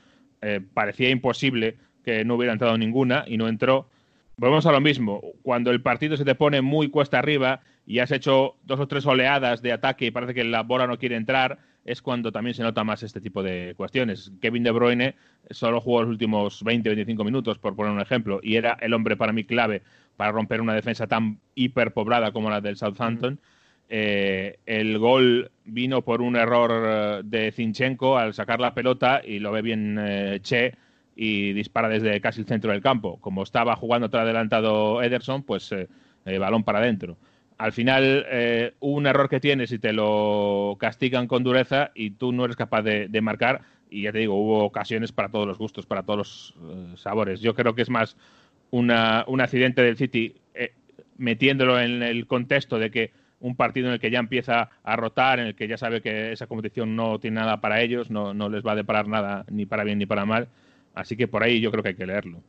eh, 0.41 0.61
parecía 0.73 1.11
imposible 1.11 1.77
que 2.03 2.25
no 2.25 2.33
hubiera 2.33 2.53
entrado 2.53 2.75
ninguna 2.75 3.23
y 3.27 3.37
no 3.37 3.47
entró. 3.47 3.87
Volvemos 4.35 4.65
a 4.65 4.71
lo 4.71 4.81
mismo. 4.81 5.21
Cuando 5.43 5.69
el 5.69 5.83
partido 5.83 6.17
se 6.17 6.25
te 6.25 6.33
pone 6.33 6.63
muy 6.63 6.89
cuesta 6.89 7.19
arriba 7.19 7.61
y 7.85 7.99
has 7.99 8.09
hecho 8.09 8.55
dos 8.63 8.79
o 8.79 8.87
tres 8.87 9.05
oleadas 9.05 9.61
de 9.61 9.71
ataque 9.71 10.07
y 10.07 10.11
parece 10.11 10.33
que 10.33 10.43
la 10.43 10.63
bola 10.63 10.87
no 10.87 10.97
quiere 10.97 11.17
entrar, 11.17 11.59
es 11.85 12.01
cuando 12.01 12.31
también 12.31 12.55
se 12.55 12.63
nota 12.63 12.83
más 12.83 13.03
este 13.03 13.21
tipo 13.21 13.43
de 13.43 13.75
cuestiones. 13.77 14.31
Kevin 14.41 14.63
De 14.63 14.71
Bruyne 14.71 15.13
solo 15.51 15.81
jugó 15.81 16.01
los 16.01 16.09
últimos 16.09 16.65
20-25 16.65 17.25
minutos, 17.25 17.59
por 17.59 17.75
poner 17.75 17.91
un 17.91 18.01
ejemplo, 18.01 18.39
y 18.41 18.55
era 18.55 18.75
el 18.81 18.95
hombre 18.95 19.17
para 19.17 19.33
mí 19.33 19.43
clave 19.43 19.83
para 20.15 20.31
romper 20.31 20.61
una 20.61 20.73
defensa 20.73 21.05
tan 21.05 21.37
hiperpoblada 21.53 22.31
como 22.31 22.49
la 22.49 22.59
del 22.59 22.75
Southampton. 22.75 23.39
Eh, 23.89 24.57
el 24.65 24.97
gol 24.97 25.51
vino 25.67 26.01
por 26.01 26.21
un 26.21 26.35
error 26.35 26.71
eh, 26.73 27.21
de 27.23 27.51
Zinchenko 27.51 28.17
al 28.17 28.33
sacar 28.33 28.59
la 28.59 28.73
pelota 28.73 29.21
y 29.23 29.39
lo 29.39 29.51
ve 29.51 29.61
bien 29.61 29.97
eh, 29.99 30.39
Che 30.41 30.73
y 31.15 31.53
dispara 31.53 31.89
desde 31.89 32.19
casi 32.21 32.41
el 32.41 32.47
centro 32.47 32.71
del 32.71 32.81
campo. 32.81 33.17
Como 33.19 33.43
estaba 33.43 33.75
jugando 33.75 34.09
tras 34.09 34.23
adelantado 34.23 35.01
Ederson, 35.01 35.43
pues 35.43 35.71
eh, 35.71 35.87
balón 36.37 36.63
para 36.63 36.79
adentro. 36.79 37.17
Al 37.57 37.71
final, 37.71 38.27
un 38.81 39.07
error 39.07 39.27
que 39.27 39.39
tienes 39.39 39.71
y 39.71 39.79
te 39.79 39.91
lo 39.91 40.77
castigan 40.79 41.25
con 41.25 41.43
dureza 41.43 41.89
y 41.95 42.11
tú 42.11 42.31
no 42.31 42.45
eres 42.45 42.55
capaz 42.55 42.83
de, 42.83 43.21
marcar. 43.21 43.61
Y 43.89 44.03
ya 44.03 44.11
te 44.11 44.19
digo, 44.19 44.35
hubo 44.35 44.63
ocasiones 44.63 45.11
para 45.11 45.29
todos 45.29 45.47
los 45.47 45.57
gustos, 45.57 45.87
para 45.87 46.03
todos 46.03 46.53
los 46.59 47.01
sabores. 47.01 47.41
Yo 47.41 47.55
creo 47.55 47.73
que 47.73 47.81
es 47.81 47.89
más 47.89 48.15
una, 48.69 49.25
un 49.27 49.41
accidente 49.41 49.81
del 49.81 49.97
City 49.97 50.35
metiéndolo 51.17 51.79
en 51.79 52.03
el 52.03 52.27
contexto 52.27 52.77
de 52.77 52.91
que 52.91 53.11
un 53.39 53.55
partido 53.55 53.87
en 53.87 53.93
el 53.93 53.99
que 53.99 54.09
ya 54.11 54.19
empieza 54.19 54.69
a 54.83 54.95
rotar, 54.95 55.39
en 55.39 55.47
el 55.47 55.55
que 55.55 55.67
ya 55.67 55.77
sabe 55.77 56.01
que 56.01 56.31
esa 56.31 56.47
competición 56.47 56.95
no 56.95 57.19
tiene 57.19 57.39
nada 57.39 57.61
para 57.61 57.81
ellos, 57.81 58.09
no, 58.09 58.33
no 58.33 58.49
les 58.49 58.65
va 58.65 58.71
a 58.71 58.75
deparar 58.75 59.07
nada 59.07 59.45
ni 59.49 59.65
para 59.65 59.83
bien 59.83 59.99
ni 59.99 60.05
para 60.05 60.25
mal. 60.25 60.47
Así 60.95 61.15
que 61.15 61.27
por 61.27 61.43
ahí 61.43 61.59
yo 61.61 61.69
creo 61.71 61.83
que 61.83 61.89
hay 61.89 61.95
que 61.95 62.07
leerlo. 62.07 62.41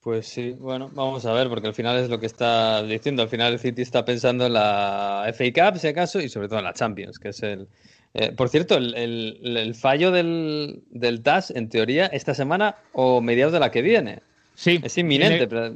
Pues 0.00 0.28
sí, 0.28 0.52
bueno, 0.52 0.88
vamos 0.94 1.26
a 1.26 1.32
ver, 1.32 1.48
porque 1.48 1.66
al 1.66 1.74
final 1.74 1.96
es 1.98 2.08
lo 2.08 2.20
que 2.20 2.26
está 2.26 2.80
diciendo. 2.84 3.22
Al 3.22 3.28
final 3.28 3.54
el 3.54 3.58
City 3.58 3.82
está 3.82 4.04
pensando 4.04 4.46
en 4.46 4.52
la 4.52 5.24
FA 5.32 5.44
Cup, 5.52 5.78
si 5.80 5.88
acaso, 5.88 6.20
y 6.20 6.28
sobre 6.28 6.46
todo 6.46 6.60
en 6.60 6.64
la 6.64 6.72
Champions, 6.74 7.18
que 7.18 7.30
es 7.30 7.42
el. 7.42 7.66
eh, 8.14 8.30
por 8.30 8.48
cierto, 8.48 8.76
el, 8.76 8.94
el- 8.94 9.56
el 9.56 9.74
fallo 9.74 10.12
del, 10.12 10.84
del 10.90 11.22
TAS, 11.24 11.50
en 11.50 11.68
teoría, 11.68 12.06
esta 12.06 12.34
semana 12.34 12.76
o 12.92 13.20
mediados 13.20 13.52
de 13.52 13.58
la 13.58 13.72
que 13.72 13.82
viene. 13.82 14.20
Sí, 14.54 14.78
Es 14.84 14.96
inminente, 14.96 15.48
pero 15.48 15.74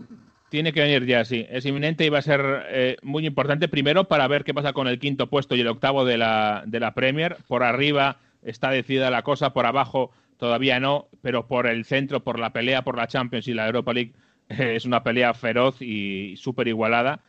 Tiene 0.50 0.72
que 0.72 0.80
venir 0.82 1.06
ya, 1.06 1.24
sí. 1.24 1.46
Es 1.48 1.64
inminente 1.64 2.04
y 2.04 2.08
va 2.08 2.18
a 2.18 2.22
ser 2.22 2.42
eh, 2.70 2.96
muy 3.02 3.24
importante. 3.26 3.68
Primero, 3.68 4.04
para 4.08 4.26
ver 4.28 4.44
qué 4.44 4.52
pasa 4.52 4.72
con 4.72 4.88
el 4.88 4.98
quinto 4.98 5.28
puesto 5.28 5.54
y 5.54 5.60
el 5.60 5.68
octavo 5.68 6.04
de 6.04 6.18
la, 6.18 6.64
de 6.66 6.80
la 6.80 6.92
Premier. 6.92 7.36
Por 7.48 7.62
arriba 7.62 8.18
está 8.42 8.70
decidida 8.70 9.10
la 9.10 9.22
cosa, 9.22 9.52
por 9.52 9.64
abajo 9.66 10.10
todavía 10.38 10.80
no, 10.80 11.08
pero 11.22 11.46
por 11.46 11.66
el 11.68 11.84
centro, 11.84 12.20
por 12.24 12.38
la 12.38 12.52
pelea 12.52 12.82
por 12.82 12.96
la 12.96 13.06
Champions 13.06 13.46
y 13.46 13.54
la 13.54 13.66
Europa 13.66 13.92
League, 13.92 14.12
eh, 14.48 14.74
es 14.76 14.84
una 14.86 15.02
pelea 15.04 15.34
feroz 15.34 15.80
y 15.80 16.34
súper 16.36 16.66
igualada. 16.68 17.20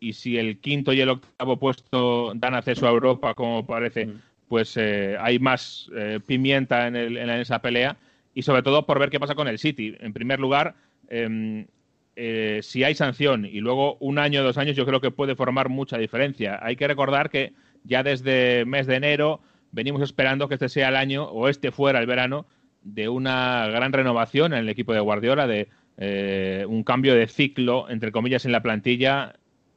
Y 0.00 0.12
si 0.12 0.38
el 0.38 0.58
quinto 0.60 0.92
y 0.92 1.00
el 1.00 1.08
octavo 1.08 1.58
puesto 1.58 2.32
dan 2.36 2.54
acceso 2.54 2.86
a 2.86 2.90
Europa, 2.90 3.34
como 3.34 3.66
parece, 3.66 4.08
pues 4.46 4.76
eh, 4.76 5.16
hay 5.20 5.40
más 5.40 5.90
eh, 5.96 6.20
pimienta 6.24 6.86
en, 6.86 6.94
el- 6.94 7.16
en 7.18 7.28
esa 7.30 7.60
pelea. 7.60 7.96
Y 8.34 8.42
sobre 8.42 8.62
todo 8.62 8.86
por 8.86 9.00
ver 9.00 9.10
qué 9.10 9.18
pasa 9.18 9.34
con 9.34 9.48
el 9.48 9.58
City. 9.58 9.96
En 9.98 10.12
primer 10.12 10.38
lugar, 10.38 10.76
em, 11.08 11.66
eh, 12.20 12.62
si 12.64 12.82
hay 12.82 12.96
sanción 12.96 13.44
y 13.44 13.60
luego 13.60 13.96
un 14.00 14.18
año 14.18 14.40
o 14.40 14.42
dos 14.42 14.58
años, 14.58 14.74
yo 14.74 14.84
creo 14.84 15.00
que 15.00 15.12
puede 15.12 15.36
formar 15.36 15.68
mucha 15.68 15.98
diferencia. 15.98 16.58
Hay 16.60 16.74
que 16.74 16.88
recordar 16.88 17.30
que 17.30 17.52
ya 17.84 18.02
desde 18.02 18.64
mes 18.64 18.88
de 18.88 18.96
enero 18.96 19.40
venimos 19.70 20.02
esperando 20.02 20.48
que 20.48 20.54
este 20.54 20.68
sea 20.68 20.88
el 20.88 20.96
año, 20.96 21.26
o 21.26 21.48
este 21.48 21.70
fuera 21.70 22.00
el 22.00 22.06
verano, 22.06 22.46
de 22.82 23.08
una 23.08 23.68
gran 23.68 23.92
renovación 23.92 24.52
en 24.52 24.60
el 24.60 24.68
equipo 24.68 24.92
de 24.92 24.98
Guardiola, 24.98 25.46
de 25.46 25.68
eh, 25.96 26.66
un 26.68 26.82
cambio 26.82 27.14
de 27.14 27.28
ciclo, 27.28 27.88
entre 27.88 28.10
comillas, 28.10 28.44
en 28.44 28.50
la 28.50 28.62
plantilla. 28.62 29.34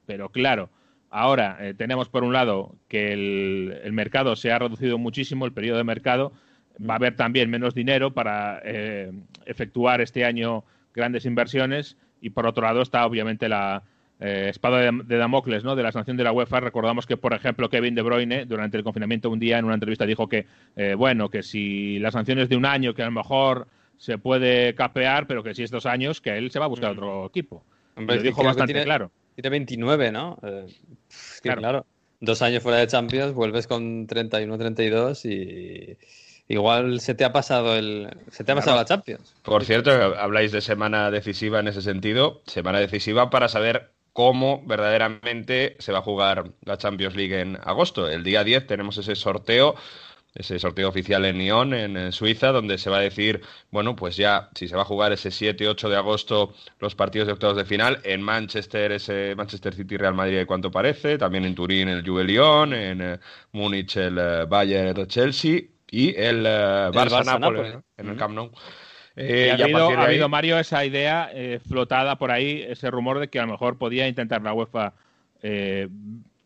Pero 0.07 0.29
claro, 0.29 0.71
ahora 1.11 1.57
eh, 1.61 1.75
tenemos 1.75 2.09
por 2.09 2.23
un 2.23 2.33
lado 2.33 2.75
que 2.87 3.13
el, 3.13 3.81
el 3.83 3.93
mercado 3.93 4.35
se 4.35 4.51
ha 4.51 4.57
reducido 4.57 4.97
muchísimo, 4.97 5.45
el 5.45 5.53
periodo 5.53 5.77
de 5.77 5.83
mercado. 5.83 6.33
Va 6.79 6.95
a 6.95 6.97
haber 6.97 7.15
también 7.15 7.51
menos 7.51 7.75
dinero 7.75 8.15
para 8.15 8.61
eh, 8.65 9.11
efectuar 9.45 10.01
este 10.01 10.25
año 10.25 10.63
grandes 10.95 11.25
inversiones 11.25 11.97
y 12.21 12.29
por 12.29 12.45
otro 12.47 12.63
lado 12.63 12.81
está 12.81 13.05
obviamente 13.05 13.49
la 13.49 13.83
eh, 14.19 14.47
espada 14.49 14.79
de, 14.79 14.91
de 15.05 15.17
Damocles 15.17 15.63
¿no? 15.63 15.75
de 15.75 15.83
la 15.83 15.91
sanción 15.91 16.15
de 16.15 16.23
la 16.23 16.31
UEFA. 16.31 16.59
Recordamos 16.59 17.05
que, 17.07 17.17
por 17.17 17.33
ejemplo, 17.33 17.69
Kevin 17.69 17.95
De 17.95 18.01
Bruyne 18.03 18.45
durante 18.45 18.77
el 18.77 18.83
confinamiento 18.83 19.29
un 19.31 19.39
día 19.39 19.57
en 19.57 19.65
una 19.65 19.73
entrevista 19.73 20.05
dijo 20.05 20.29
que, 20.29 20.45
eh, 20.75 20.93
bueno, 20.95 21.29
que 21.29 21.41
si 21.43 21.97
la 21.99 22.11
sanción 22.11 22.37
es 22.39 22.47
de 22.49 22.55
un 22.55 22.65
año, 22.65 22.93
que 22.93 23.01
a 23.01 23.05
lo 23.05 23.11
mejor 23.11 23.67
se 23.97 24.17
puede 24.17 24.75
capear, 24.75 25.25
pero 25.27 25.41
que 25.43 25.53
si 25.55 25.63
es 25.63 25.71
dos 25.71 25.85
años, 25.85 26.21
que 26.21 26.37
él 26.37 26.51
se 26.51 26.59
va 26.59 26.65
a 26.65 26.69
buscar 26.69 26.91
otro 26.91 27.25
equipo. 27.25 27.63
Hombre, 27.95 28.17
Lo 28.17 28.21
dijo 28.23 28.43
bastante 28.43 28.73
tiene- 28.73 28.85
claro. 28.85 29.11
tiene 29.35 29.49
29, 29.49 30.11
¿no? 30.11 30.37
Eh, 30.43 30.65
es 31.09 31.39
que, 31.41 31.49
Claro. 31.49 31.61
claro. 31.61 31.85
dos 32.19 32.41
años 32.43 32.61
fuera 32.63 32.77
de 32.77 32.87
Champions, 32.87 33.33
vuelves 33.33 33.65
con 33.67 34.05
31, 34.07 34.57
32 34.57 35.25
y 35.25 35.97
igual 36.51 36.99
se 36.99 37.15
te 37.15 37.23
ha 37.23 37.31
pasado 37.31 37.75
el, 37.75 38.09
se 38.31 38.43
te 38.43 38.51
ha 38.51 38.55
pasado 38.55 38.75
la 38.75 38.85
Champions. 38.85 39.33
Por 39.41 39.63
cierto, 39.63 39.91
habláis 39.91 40.51
de 40.51 40.61
semana 40.61 41.09
decisiva 41.09 41.59
en 41.59 41.67
ese 41.67 41.81
sentido. 41.81 42.41
Semana 42.45 42.79
decisiva 42.79 43.29
para 43.29 43.47
saber 43.47 43.91
cómo 44.13 44.61
verdaderamente 44.65 45.77
se 45.79 45.91
va 45.91 45.99
a 45.99 46.03
jugar 46.03 46.51
la 46.65 46.77
Champions 46.77 47.15
League 47.15 47.39
en 47.39 47.57
agosto. 47.63 48.09
El 48.09 48.23
día 48.23 48.43
10 48.43 48.67
tenemos 48.67 48.97
ese 48.97 49.15
sorteo, 49.15 49.75
ese 50.35 50.59
sorteo 50.59 50.89
oficial 50.89 51.23
en 51.23 51.37
Lyon, 51.37 51.73
en, 51.73 52.11
Suiza, 52.11 52.51
donde 52.51 52.77
se 52.77 52.89
va 52.89 52.97
a 52.97 53.01
decir, 53.01 53.41
bueno, 53.69 53.95
pues 53.95 54.17
ya 54.17 54.49
si 54.53 54.67
se 54.67 54.75
va 54.75 54.81
a 54.81 54.85
jugar 54.85 55.13
ese 55.13 55.31
7 55.31 55.69
8 55.69 55.89
de 55.89 55.95
agosto 55.95 56.53
los 56.79 56.95
partidos 56.95 57.27
de 57.27 57.33
octavos 57.33 57.55
de 57.55 57.65
final. 57.65 58.01
En 58.03 58.21
Manchester, 58.21 58.91
ese 58.91 59.35
Manchester 59.35 59.73
City 59.73 59.95
Real 59.95 60.13
Madrid, 60.13 60.37
de 60.37 60.45
cuánto 60.45 60.69
parece. 60.69 61.17
También 61.17 61.45
en 61.45 61.55
Turín, 61.55 61.87
el 61.87 62.05
Juve 62.05 62.25
Lyon. 62.25 62.73
En 62.73 63.01
eh, 63.01 63.19
Múnich, 63.53 63.95
el 63.95 64.17
eh, 64.17 64.45
Bayern 64.45 65.07
Chelsea. 65.07 65.61
Y 65.91 66.15
el, 66.15 66.45
eh, 66.45 66.89
Barça 66.93 67.19
Barça-Nápoles, 67.21 67.39
Nápoles, 67.39 67.73
¿no? 67.75 67.83
en 67.97 68.09
el 68.09 68.15
Camp 68.17 68.33
Nou. 68.33 68.45
Y 68.47 69.21
Eh, 69.23 69.51
ha 69.51 69.55
habido, 69.63 69.89
ha 69.89 69.91
ahí- 69.99 70.05
habido, 70.05 70.29
Mario, 70.29 70.57
esa 70.57 70.85
idea 70.85 71.29
eh, 71.33 71.59
flotada 71.67 72.17
por 72.17 72.31
ahí, 72.31 72.63
ese 72.67 72.89
rumor 72.89 73.19
de 73.19 73.27
que 73.27 73.39
a 73.39 73.45
lo 73.45 73.51
mejor 73.51 73.77
podía 73.77 74.07
intentar 74.07 74.41
la 74.41 74.53
UEFA 74.53 74.93
eh, 75.43 75.89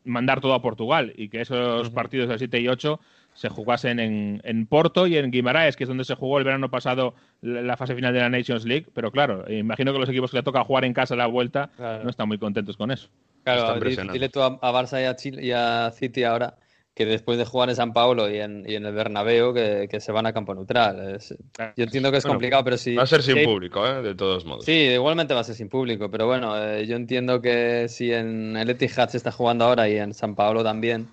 mandar 0.04 0.42
todo 0.42 0.54
a 0.56 0.62
Portugal 0.62 1.14
y 1.16 1.30
que 1.30 1.42
esos 1.42 1.90
partidos 1.92 2.28
del 2.28 2.40
7 2.40 2.60
y 2.60 2.68
8 2.68 3.00
se 3.34 3.50
jugasen 3.50 4.00
en, 4.00 4.42
en 4.46 4.66
Porto 4.66 5.06
y 5.08 5.18
en 5.18 5.30
Guimaraes, 5.30 5.76
que 5.76 5.84
es 5.84 5.88
donde 5.90 6.06
se 6.06 6.16
jugó 6.16 6.38
el 6.40 6.44
verano 6.46 6.72
pasado 6.72 7.14
la, 7.42 7.62
la 7.62 7.76
fase 7.78 7.94
final 7.94 8.14
de 8.14 8.22
la 8.22 8.30
Nations 8.30 8.66
League. 8.66 8.88
Pero 8.94 9.12
claro, 9.12 9.44
imagino 9.52 9.92
que 9.94 10.00
los 10.00 10.10
equipos 10.10 10.32
que 10.32 10.38
le 10.38 10.44
toca 10.44 10.64
jugar 10.64 10.86
en 10.86 10.94
casa 10.94 11.14
a 11.14 11.18
la 11.18 11.28
vuelta 11.28 11.70
Claro. 11.76 12.04
no 12.04 12.10
están 12.10 12.28
muy 12.30 12.38
contentos 12.40 12.78
con 12.78 12.90
eso. 12.92 13.10
Claro, 13.44 13.80
dile 13.80 14.30
tú 14.30 14.42
a, 14.42 14.48
a 14.62 14.72
Barça 14.72 15.02
y 15.02 15.06
a, 15.06 15.16
Chile- 15.16 15.44
y 15.46 15.52
a 15.52 15.92
City 15.92 16.24
ahora 16.24 16.56
que 16.96 17.06
después 17.06 17.38
de 17.38 17.44
jugar 17.46 17.70
en 17.70 17.76
San 17.76 17.92
Paulo 17.92 18.30
y 18.30 18.40
en, 18.40 18.64
y 18.68 18.76
en 18.76 18.86
el 18.86 18.94
Bernabéu 18.94 19.54
que, 19.54 19.88
que 19.92 20.00
se 20.00 20.12
van 20.14 20.26
a 20.26 20.32
campo 20.34 20.56
neutral. 20.56 21.16
Es- 21.16 21.36
yo 21.76 21.84
entiendo 21.84 22.10
que 22.10 22.18
es 22.18 22.24
Bueno, 22.24 22.36
complicado, 22.36 22.64
pero 22.64 22.78
si... 22.78 22.96
Va 22.96 23.04
a 23.04 23.06
ser 23.06 23.22
sin 23.22 23.34
si 23.34 23.40
hay- 23.42 23.46
público, 23.46 23.86
¿eh? 23.86 24.02
de 24.02 24.16
todos 24.16 24.46
modos. 24.46 24.64
Sí, 24.64 24.72
igualmente 24.72 25.34
va 25.34 25.42
a 25.42 25.44
ser 25.44 25.56
sin 25.56 25.68
público, 25.68 26.10
pero 26.10 26.26
bueno, 26.26 26.58
eh, 26.58 26.88
yo 26.88 26.96
entiendo 26.96 27.42
que 27.42 27.88
si 27.90 28.14
en 28.14 28.56
el 28.56 28.70
Etihad 28.70 29.10
se 29.10 29.18
está 29.18 29.32
jugando 29.34 29.66
ahora 29.66 29.90
y 29.90 29.98
en 29.98 30.14
San 30.14 30.36
Paolo 30.36 30.64
también, 30.64 31.08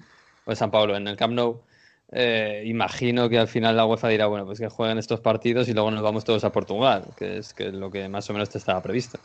o 0.45 0.51
en 0.53 0.57
San 0.57 0.71
Paolo, 0.71 0.97
en 0.97 1.09
el 1.09 1.17
Camp 1.17 1.35
Nou, 1.35 1.63
eh, 2.13 2.63
imagino 2.67 3.29
que 3.29 3.39
al 3.39 3.49
final 3.49 3.75
la 3.77 3.85
UEFA 3.85 4.09
dirá, 4.09 4.27
bueno, 4.27 4.45
pues 4.47 4.61
que 4.61 4.69
jueguen 4.69 4.99
estos 4.99 5.19
partidos 5.19 5.69
y 5.69 5.73
luego 5.73 5.91
nos 5.91 6.03
vamos 6.03 6.25
todos 6.25 6.45
a 6.45 6.53
Portugal, 6.53 7.07
que 7.17 7.39
es 7.39 7.55
que 7.55 7.73
lo 7.73 7.91
que 7.91 8.09
más 8.09 8.31
o 8.31 8.33
menos 8.35 8.51
te 8.51 8.59
estaba 8.59 8.81
previsto. 8.83 9.19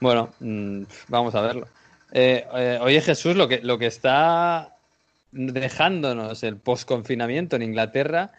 Bueno, 0.00 0.30
mm, 0.40 0.82
vamos 1.08 1.34
a 1.36 1.40
verlo. 1.42 1.68
Eh, 2.12 2.44
eh, 2.56 2.78
oye 2.82 3.00
Jesús, 3.00 3.36
lo 3.36 3.46
que, 3.46 3.60
lo 3.62 3.78
que 3.78 3.86
está 3.86 4.74
dejándonos 5.32 6.42
el 6.42 6.56
post-confinamiento 6.56 7.56
en 7.56 7.62
Inglaterra, 7.62 8.32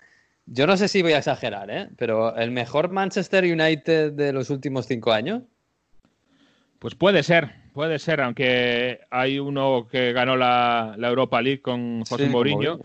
yo 0.46 0.68
no 0.68 0.76
sé 0.78 0.88
si 0.88 1.02
voy 1.02 1.14
a 1.14 1.20
exagerar, 1.20 1.70
¿eh? 1.70 1.90
pero 1.98 2.36
el 2.36 2.52
mejor 2.52 2.92
Manchester 2.92 3.44
United 3.46 4.14
de 4.14 4.34
los 4.34 4.50
últimos 4.50 4.88
cinco 4.88 5.12
años. 5.12 5.44
Pues 6.80 6.96
puede 6.96 7.24
ser, 7.24 7.52
puede 7.74 8.00
ser, 8.00 8.22
aunque 8.22 9.02
hay 9.12 9.40
uno 9.40 9.88
que 9.90 10.14
ganó 10.14 10.36
la, 10.36 10.96
la 10.98 11.10
Europa 11.10 11.42
League 11.42 11.62
con 11.62 12.04
José 12.06 12.26
Sí, 12.26 12.30
Mourinho. 12.30 12.58
Mourinho. 12.58 12.82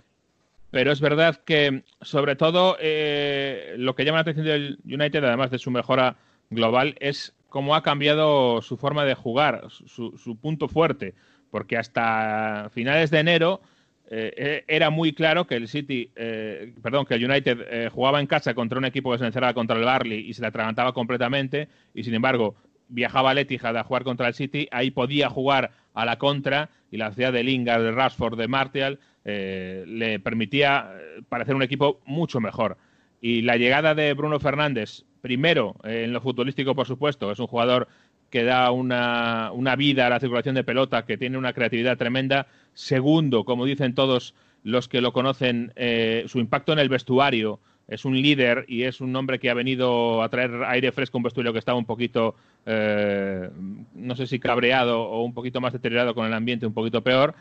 Pero 0.71 0.93
es 0.93 1.01
verdad 1.01 1.37
que, 1.45 1.83
sobre 2.03 2.37
todo, 2.37 2.77
eh, 2.81 3.75
lo 3.79 3.95
que 3.95 4.05
llama 4.05 4.19
la 4.19 4.23
atención 4.23 4.47
del 4.47 4.79
United, 4.85 5.25
además 5.25 5.51
de 5.51 5.59
su 5.59 5.71
mejora 5.71 6.17
global, 6.51 6.97
es 7.01 7.35
cómo 7.49 7.75
ha 7.75 7.83
cambiado 7.83 8.61
su 8.61 8.77
forma 8.77 9.05
de 9.07 9.15
jugar, 9.15 9.63
su, 9.71 10.19
su 10.19 10.37
punto 10.37 10.69
fuerte. 10.69 11.15
Porque 11.51 11.79
hasta 11.79 12.69
finales 12.75 13.11
de 13.11 13.21
enero 13.21 13.63
eh, 14.09 14.65
era 14.69 14.91
muy 14.91 15.13
claro 15.13 15.47
que 15.47 15.57
el 15.57 15.69
City, 15.69 16.11
eh, 16.15 16.75
perdón, 16.83 17.07
que 17.07 17.15
el 17.15 17.25
United 17.25 17.59
eh, 17.69 17.91
jugaba 17.93 18.21
en 18.21 18.27
casa 18.27 18.55
contra 18.55 18.79
un 18.79 18.85
equipo 18.85 19.13
que 19.13 19.19
se 19.19 19.27
encerraba 19.27 19.55
contra 19.55 19.77
el 19.77 19.85
Barley 19.85 20.29
y 20.29 20.35
se 20.35 20.43
le 20.43 20.49
atragantaba 20.49 20.93
completamente, 20.93 21.69
y 21.95 22.05
sin 22.05 22.15
embargo 22.15 22.55
viajaba 22.89 23.31
al 23.31 23.39
Etihad 23.39 23.77
a 23.77 23.85
jugar 23.85 24.05
contra 24.05 24.29
el 24.29 24.35
City, 24.35 24.69
ahí 24.71 24.91
podía 24.91 25.29
jugar 25.29 25.73
a 25.95 26.05
la 26.05 26.19
contra 26.19 26.71
y 26.91 26.99
la 26.99 27.13
ciudad 27.13 27.33
de 27.33 27.43
Lingard, 27.43 27.83
de 27.83 27.93
Rashford, 27.93 28.39
de 28.39 28.49
Martial 28.49 28.99
eh, 29.25 29.85
le 29.89 30.21
permitía 30.21 30.93
eh, 30.95 31.23
parecer 31.29 31.57
un 31.57 31.63
equipo 31.63 32.01
mucho 32.05 32.41
mejor. 32.41 32.77
Y 33.21 33.43
la 33.43 33.57
llegada 33.57 33.95
de 33.95 34.15
Bruno 34.15 34.39
Fernández, 34.39 35.03
primero 35.21 35.75
eh, 35.83 36.05
en 36.05 36.13
lo 36.13 36.21
futbolístico, 36.21 36.77
por 36.77 36.87
supuesto, 36.87 37.33
es 37.33 37.41
un 37.41 37.49
jugador 37.49 37.89
que 38.31 38.45
da 38.45 38.71
una, 38.71 39.51
una 39.53 39.75
vida 39.75 40.07
a 40.07 40.11
la 40.11 40.21
circulación 40.21 40.55
de 40.55 40.65
pelota, 40.65 41.07
que 41.07 41.19
tiene 41.19 41.39
una 41.39 41.53
creatividad 41.53 41.97
tremenda. 41.97 42.47
Segundo, 42.77 43.45
como 43.45 43.65
dicen 43.65 43.95
todos 43.95 44.35
los 44.63 44.87
que 44.87 45.01
lo 45.01 45.15
conocen, 45.15 45.73
eh, 45.77 46.25
su 46.27 46.41
impacto 46.41 46.75
en 46.75 46.79
el 46.79 46.91
vestuario. 46.91 47.59
Es 47.89 48.05
un 48.05 48.21
líder 48.21 48.67
y 48.69 48.83
es 48.83 49.01
un 49.01 49.17
hombre 49.17 49.39
que 49.39 49.49
ha 49.49 49.55
venido 49.55 50.23
a 50.23 50.29
traer 50.29 50.63
aire 50.67 50.93
fresco 50.93 51.17
a 51.17 51.21
un 51.21 51.23
vestuario 51.23 51.55
que 51.55 51.59
estaba 51.59 51.79
un 51.79 51.87
poquito, 51.87 52.35
eh, 52.67 53.49
no 53.95 54.15
sé 54.15 54.27
si 54.27 54.39
cabreado 54.39 55.05
o 55.05 55.25
un 55.25 55.33
poquito 55.33 55.59
más 55.63 55.73
deteriorado 55.73 56.15
con 56.15 56.27
el 56.27 56.35
ambiente, 56.35 56.67
un 56.67 56.75
poquito 56.75 57.03
peor. 57.03 57.35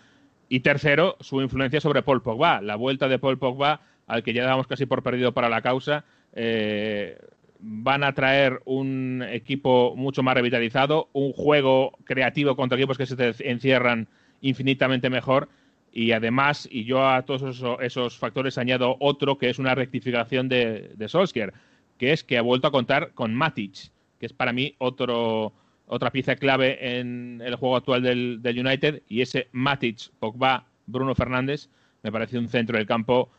Y 0.48 0.62
tercero, 0.62 1.18
su 1.20 1.42
influencia 1.42 1.82
sobre 1.82 2.02
Paul 2.02 2.22
Pogba. 2.22 2.62
La 2.62 2.78
vuelta 2.78 3.10
de 3.10 3.20
Paul 3.20 3.38
Pogba, 3.38 3.82
al 4.08 4.24
que 4.24 4.32
ya 4.32 4.46
dábamos 4.46 4.68
casi 4.68 4.86
por 4.86 5.04
perdido 5.04 5.34
para 5.34 5.50
la 5.50 5.62
causa, 5.62 6.06
eh, 6.32 7.18
van 7.60 8.06
a 8.06 8.14
traer 8.14 8.62
un 8.64 9.22
equipo 9.30 9.98
mucho 9.98 10.24
más 10.24 10.36
revitalizado, 10.36 11.10
un 11.12 11.34
juego 11.34 11.92
creativo 12.06 12.56
contra 12.56 12.78
equipos 12.78 12.98
que 12.98 13.06
se 13.06 13.36
encierran 13.40 14.08
infinitamente 14.50 15.10
mejor. 15.10 15.50
Y 15.92 16.12
además, 16.12 16.68
y 16.70 16.84
yo 16.84 17.08
a 17.08 17.22
todos 17.24 17.56
esos, 17.56 17.80
esos 17.82 18.18
factores 18.18 18.58
añado 18.58 18.98
otro, 19.00 19.38
que 19.38 19.50
es 19.50 19.60
una 19.60 19.76
rectificación 19.76 20.50
de, 20.50 20.92
de 20.96 21.08
Solskjaer, 21.08 21.54
que 21.98 22.12
es 22.12 22.24
que 22.24 22.38
ha 22.38 22.42
vuelto 22.42 22.68
a 22.68 22.72
contar 22.72 23.12
con 23.14 23.34
Matic, 23.34 23.92
que 24.20 24.26
es 24.26 24.34
para 24.34 24.52
mí 24.52 24.76
otro, 24.78 25.54
otra 25.88 26.12
pieza 26.12 26.36
clave 26.36 27.00
en 27.00 27.42
el 27.46 27.56
juego 27.56 27.78
actual 27.78 28.02
del, 28.04 28.42
del 28.42 28.60
United. 28.66 29.04
Y 29.08 29.22
ese 29.22 29.48
Matic, 29.54 30.10
Pogba, 30.20 30.66
Bruno 30.86 31.16
Fernández, 31.16 31.70
me 32.04 32.12
parece 32.12 32.38
un 32.38 32.50
centro 32.50 32.78
del 32.78 32.86
campo 32.88 33.30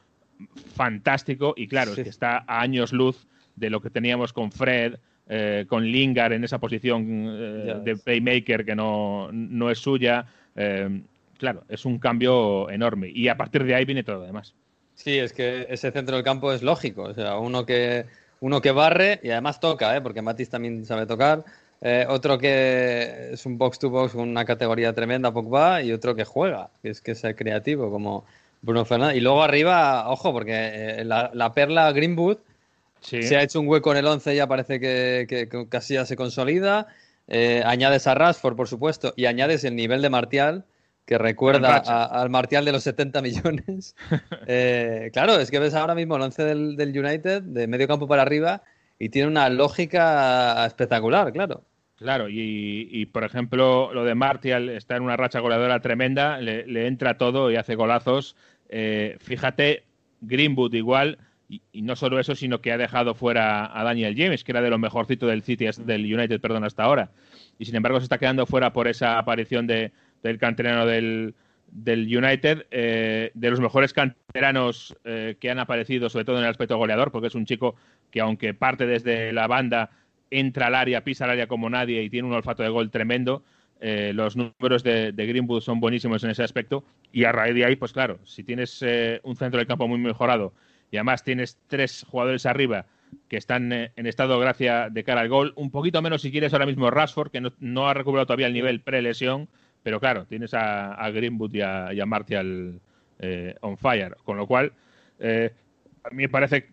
fantástico. 0.75 1.54
Y 1.56 1.68
claro, 1.68 1.94
Sí. 1.94 2.00
es 2.00 2.04
que 2.04 2.10
está 2.10 2.44
a 2.46 2.60
años 2.60 2.92
luz 2.92 3.26
de 3.54 3.70
lo 3.70 3.80
que 3.80 3.90
teníamos 3.90 4.32
con 4.32 4.50
Fred, 4.50 4.96
eh, 5.28 5.66
con 5.68 5.84
Lingard 5.84 6.32
en 6.32 6.44
esa 6.44 6.58
posición 6.58 7.04
eh, 7.28 7.75
de 7.84 7.96
playmaker 7.96 8.64
que 8.64 8.75
no, 8.75 9.28
no 9.32 9.70
es 9.70 9.78
suya. 9.78 10.26
Eh, 10.56 11.00
claro, 11.38 11.64
es 11.68 11.84
un 11.84 11.98
cambio 11.98 12.70
enorme. 12.70 13.08
Y 13.14 13.28
a 13.28 13.36
partir 13.36 13.64
de 13.64 13.75
ahí 13.75 13.84
viene 13.84 14.02
todo 14.02 14.16
lo 14.16 14.26
demás. 14.26 14.54
Sí, 14.94 15.18
es 15.18 15.32
que 15.32 15.66
ese 15.68 15.90
centro 15.92 16.16
del 16.16 16.25
campo 16.25 16.52
es 16.52 16.62
lógico. 16.62 17.02
O 17.02 17.14
sea, 17.14 17.36
uno 17.38 17.66
que, 17.66 18.06
uno 18.40 18.60
que 18.60 18.70
barre 18.70 19.20
y 19.22 19.30
además 19.30 19.60
toca, 19.60 19.96
¿eh? 19.96 20.00
porque 20.00 20.22
Matis 20.22 20.48
también 20.48 20.84
sabe 20.86 21.06
tocar. 21.06 21.44
Eh, 21.82 22.06
otro 22.08 22.38
que 22.38 23.32
es 23.32 23.44
un 23.44 23.58
box 23.58 23.78
to 23.78 23.90
box 23.90 24.12
con 24.12 24.28
una 24.28 24.46
categoría 24.46 24.94
tremenda, 24.94 25.32
Pogba, 25.32 25.82
y 25.82 25.92
otro 25.92 26.14
que 26.14 26.25
juega, 26.25 26.71
que 26.82 26.88
es 26.88 27.02
que 27.02 27.10
es 27.12 27.23
creativo, 27.36 27.90
como 27.90 28.25
Bruno 28.62 28.86
Fernández. 28.86 29.19
Y 29.19 29.21
luego 29.21 29.42
arriba, 29.42 30.08
ojo, 30.08 30.32
porque 30.32 30.52
eh, 30.54 31.04
la, 31.04 31.30
la 31.34 31.52
perla 31.52 31.92
Greenwood 31.92 32.38
Sí. 33.00 33.23
se 33.23 33.36
ha 33.36 33.42
hecho 33.42 33.60
un 33.60 33.69
hueco 33.69 33.92
en 33.92 33.99
el 33.99 34.06
11, 34.06 34.34
ya 34.34 34.49
parece 34.49 34.80
que, 34.80 35.26
que, 35.28 35.49
que 35.49 35.69
casi 35.69 35.95
ya 35.95 36.06
se 36.06 36.16
consolida. 36.16 36.88
Eh, 37.28 37.62
añades 37.65 38.06
a 38.06 38.15
Rashford, 38.15 38.56
por 38.56 38.69
supuesto, 38.69 39.12
y 39.17 39.26
añades 39.26 39.65
el 39.65 39.75
nivel 39.76 40.00
de 40.02 40.10
Martial, 40.10 40.65
que 41.04 41.19
recuerda 41.19 41.76
a- 41.86 42.23
al 42.23 42.30
Martial 42.30 42.65
de 42.65 42.73
los 42.73 42.82
70 42.82 43.23
millones. 43.23 43.95
Eh, 44.49 45.10
claro, 45.12 45.39
es 45.41 45.50
que 45.50 45.58
ves 45.58 45.75
ahora 45.75 45.95
mismo 45.95 46.17
el 46.17 46.23
11 46.23 46.45
del, 46.45 46.76
del 46.76 46.97
United, 46.97 47.43
de 47.43 47.67
medio 47.67 47.89
campo 47.89 48.06
para 48.06 48.23
arriba, 48.23 48.62
y 48.99 49.08
tiene 49.08 49.28
una 49.28 49.49
lógica 49.49 50.65
espectacular, 50.67 51.32
claro. 51.32 51.65
Claro, 51.97 52.28
y, 52.28 52.89
y, 52.93 53.06
por 53.06 53.25
ejemplo, 53.25 53.91
lo 53.95 54.04
de 54.04 54.15
Martial 54.15 54.69
está 54.69 54.97
en 54.97 55.02
una 55.02 55.17
racha 55.17 55.41
goleadora 55.41 55.80
tremenda, 55.80 56.39
le, 56.41 56.67
le 56.67 56.86
entra 56.86 57.17
todo 57.17 57.50
y 57.50 57.56
hace 57.56 57.75
golazos. 57.75 58.36
Eh, 58.69 59.17
fíjate, 59.21 59.84
Greenwood 60.21 60.75
igual, 60.75 61.19
y, 61.49 61.82
no 61.82 61.97
solo 61.97 62.19
eso, 62.19 62.35
sino 62.35 62.61
que 62.61 62.73
ha 62.73 62.78
dejado 62.78 63.15
fuera 63.15 63.78
a 63.78 63.85
Daniel 63.85 64.15
James, 64.17 64.43
que 64.45 64.52
era 64.52 64.63
de 64.63 64.71
lo 64.71 64.78
mejorcito 64.78 65.26
del 65.26 65.43
City, 65.43 65.67
del 65.85 66.13
United, 66.13 66.41
perdón, 66.41 66.65
hasta 66.65 66.82
ahora. 66.82 67.11
Y 67.59 67.65
sin 67.65 67.76
embargo 67.76 68.00
se 68.00 68.04
está 68.04 68.19
quedando 68.19 68.47
fuera 68.47 68.73
por 68.73 68.89
esa 68.89 69.19
aparición 69.19 69.67
de, 69.67 69.93
del 70.23 70.39
canterano 70.39 70.87
del, 70.87 71.35
del 71.71 72.00
United, 72.04 72.67
eh, 72.71 73.30
de 73.35 73.50
los 73.50 73.61
mejores 73.61 73.93
canteranos 73.93 74.97
eh, 75.04 75.37
que 75.41 75.50
han 75.50 75.59
aparecido, 75.59 76.09
sobre 76.09 76.25
todo 76.25 76.39
en 76.39 76.45
el 76.45 76.50
aspecto 76.50 76.76
goleador, 76.76 77.13
porque 77.13 77.28
es 77.28 77.35
un 77.35 77.47
chico 77.47 77.76
que 78.11 78.21
aunque 78.21 78.54
parte 78.54 78.87
desde 78.87 79.32
la 79.32 79.47
banda, 79.47 79.91
entra 80.30 80.67
al 80.67 80.75
área, 80.75 81.04
pisa 81.04 81.25
al 81.25 81.30
área 81.30 81.47
como 81.47 81.71
nadie 81.71 82.02
y 82.02 82.11
tiene 82.11 82.26
un 82.28 82.35
olfato 82.35 82.63
de 82.63 82.69
gol 82.69 82.91
tremendo. 82.91 83.45
Eh, 83.78 84.13
los 84.15 84.37
números 84.37 84.82
de, 84.82 85.13
de, 85.13 85.26
Greenwood 85.26 85.61
son 85.61 85.80
buenísimos 85.80 86.25
en 86.25 86.30
ese 86.30 86.43
aspecto. 86.43 86.85
Y 87.13 87.25
a 87.25 87.32
raíz 87.32 87.54
de 87.54 87.65
ahí, 87.65 87.76
pues 87.76 87.93
claro, 87.93 88.19
si 88.25 88.43
tienes 88.43 88.82
eh, 88.82 89.21
un 89.23 89.37
centro 89.37 89.59
del 89.59 89.67
campo 89.67 89.87
muy 89.87 89.99
mejorado 89.99 90.54
y 90.90 90.96
además 90.96 91.25
tienes 91.25 91.58
tres 91.66 92.04
jugadores 92.08 92.46
arriba 92.46 92.86
que 93.28 93.36
están 93.36 93.72
eh, 93.72 93.92
en 93.96 94.06
estado 94.06 94.34
de 94.34 94.40
gracia 94.40 94.88
de 94.90 95.04
cara 95.04 95.20
al 95.20 95.28
gol, 95.28 95.52
un 95.56 95.70
poquito 95.70 96.02
menos 96.02 96.22
si 96.22 96.30
quieres 96.30 96.52
ahora 96.52 96.66
mismo 96.66 96.90
Rashford, 96.90 97.30
que 97.30 97.40
no, 97.40 97.52
no 97.60 97.88
ha 97.88 97.94
recuperado 97.94 98.26
todavía 98.26 98.46
el 98.46 98.52
nivel 98.52 98.80
pre-lesión, 98.80 99.49
pero 99.82 100.00
claro, 100.00 100.26
tienes 100.26 100.54
a, 100.54 100.94
a 100.94 101.10
Greenwood 101.10 101.54
y 101.54 101.60
a, 101.60 101.92
y 101.92 102.00
a 102.00 102.06
Martial 102.06 102.80
eh, 103.18 103.54
on 103.60 103.76
fire. 103.78 104.16
Con 104.25 104.36
lo 104.36 104.46
cual, 104.46 104.72
eh, 105.20 105.52
a 106.02 106.10
mí 106.10 106.25
me 106.25 106.28
parece 106.28 106.70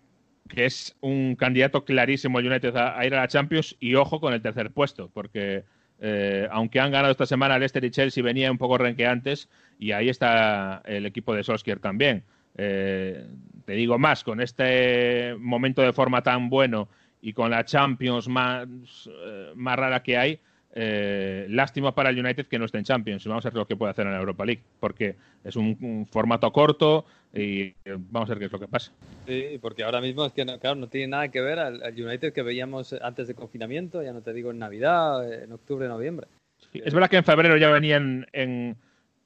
que 0.50 0.66
es 0.66 0.96
un 1.02 1.36
candidato 1.36 1.86
clarísimo 1.86 2.40
el 2.40 2.48
United 2.48 2.76
a, 2.76 3.00
a, 3.00 3.06
ir 3.06 3.14
a 3.14 3.22
la 3.22 3.28
Champions 3.28 3.76
y 3.80 3.96
ojo 3.96 4.20
con 4.20 4.34
el 4.34 4.42
tercer 4.42 4.72
puesto, 4.72 5.10
porque 5.14 5.64
eh, 6.06 6.48
aunque 6.52 6.82
han 6.82 6.92
ganado 6.92 7.12
esta 7.12 7.26
semana 7.26 7.58
Leicester 7.58 7.84
y 7.86 7.92
Chelsea, 7.92 8.24
venía 8.24 8.52
un 8.52 8.58
poco 8.58 8.78
renqueantes 8.78 9.48
y 9.80 9.92
ahí 9.92 10.10
está 10.10 10.82
el 10.86 11.06
equipo 11.06 11.34
de 11.34 11.44
Solskjaer 11.44 11.80
también. 11.80 12.24
Eh, 12.58 13.26
te 13.66 13.74
digo 13.74 13.98
más, 13.98 14.24
con 14.24 14.42
este 14.42 15.36
momento 15.40 15.82
de 15.82 15.94
forma 15.94 16.22
tan 16.22 16.50
bueno 16.50 16.90
y 17.22 17.34
con 17.34 17.50
la 17.50 17.64
Champions 17.64 18.28
más, 18.28 18.68
eh, 19.08 19.52
más 19.56 19.78
rara 19.78 20.04
que 20.04 20.18
hay, 20.18 20.40
eh, 20.76 21.46
lástima 21.50 21.94
para 21.94 22.10
el 22.10 22.20
United 22.20 22.48
que 22.48 22.60
no 22.60 22.66
esté 22.66 22.80
en 22.80 22.84
Champions. 22.84 23.26
Vamos 23.26 23.46
a 23.46 23.50
ver 23.50 23.58
lo 23.58 23.68
que 23.68 23.76
puede 23.76 23.92
hacer 23.92 24.06
en 24.06 24.14
la 24.14 24.20
Europa 24.20 24.46
League, 24.46 24.62
porque 24.80 25.16
es 25.44 25.56
un, 25.56 25.78
un 25.82 26.06
formato 26.08 26.52
corto 26.52 27.06
y 27.34 27.74
vamos 28.10 28.30
a 28.30 28.34
ver 28.34 28.40
qué 28.40 28.46
es 28.46 28.52
lo 28.52 28.60
que 28.60 28.68
pasa. 28.68 28.92
Sí, 29.26 29.58
porque 29.62 29.84
ahora 29.84 30.02
mismo 30.02 30.26
es 30.26 30.34
que 30.34 30.44
no, 30.44 30.60
claro, 30.60 30.76
no 30.76 30.88
tiene 30.88 31.08
nada 31.08 31.30
que 31.30 31.42
ver 31.42 31.60
al, 31.60 31.82
al, 31.82 31.94
United 31.94 32.34
que 32.34 32.42
veíamos 32.42 32.94
antes 33.02 33.28
de 33.28 33.36
confinamiento, 33.36 34.04
ya 34.04 34.14
no 34.14 34.22
te 34.22 34.34
digo 34.34 34.52
en 34.52 34.60
Navidad, 34.60 35.44
en 35.44 35.52
octubre, 35.54 35.88
noviembre. 35.88 36.28
Sí, 36.72 36.82
es 36.84 36.94
verdad 36.94 37.10
que 37.10 37.18
en 37.18 37.24
febrero 37.24 37.58
ya 37.58 37.70
venían 37.70 38.28
en, 38.34 38.52
en 38.52 38.78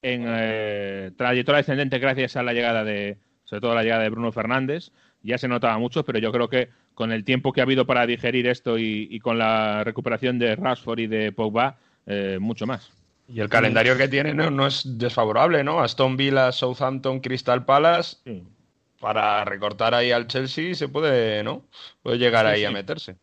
eh, 0.09 1.11
trayectoria 1.17 1.57
descendente 1.57 1.99
gracias 1.99 2.35
a 2.35 2.43
la 2.43 2.53
llegada 2.53 2.83
de, 2.83 3.17
sobre 3.45 3.61
todo 3.61 3.75
la 3.75 3.83
llegada 3.83 4.03
de 4.03 4.09
Bruno 4.09 4.31
Fernández. 4.31 4.91
Ya 5.23 5.37
se 5.37 5.47
notaba 5.47 5.77
mucho, 5.77 6.05
pero 6.05 6.19
yo 6.19 6.31
creo 6.31 6.47
que 6.47 6.69
con 6.93 7.11
el 7.11 7.23
tiempo 7.23 7.51
que 7.53 7.61
ha 7.61 7.63
habido 7.63 7.85
para 7.85 8.05
digerir 8.05 8.47
esto 8.47 8.77
y, 8.77 9.07
y 9.11 9.19
con 9.19 9.37
la 9.37 9.83
recuperación 9.83 10.39
de 10.39 10.55
Rashford 10.55 10.99
y 10.99 11.07
de 11.07 11.31
Pogba, 11.31 11.77
eh, 12.05 12.37
mucho 12.39 12.65
más. 12.65 12.91
Y 13.27 13.41
el 13.41 13.49
calendario 13.49 13.97
que 13.97 14.07
tiene 14.07 14.33
no, 14.33 14.49
no 14.49 14.67
es 14.67 14.97
desfavorable, 14.97 15.63
¿no? 15.63 15.81
Aston 15.81 16.15
Villa, 16.15 16.51
Southampton, 16.51 17.19
Crystal 17.19 17.65
Palace. 17.65 18.17
Sí. 18.23 18.43
Para 18.99 19.43
recortar 19.45 19.93
ahí 19.93 20.11
al 20.11 20.27
Chelsea 20.27 20.73
se 20.73 20.87
puede, 20.87 21.43
¿no? 21.43 21.63
Puede 22.01 22.17
llegar 22.17 22.45
Sí, 22.45 22.53
ahí 22.53 22.65
a 22.65 22.71
meterse. 22.71 23.17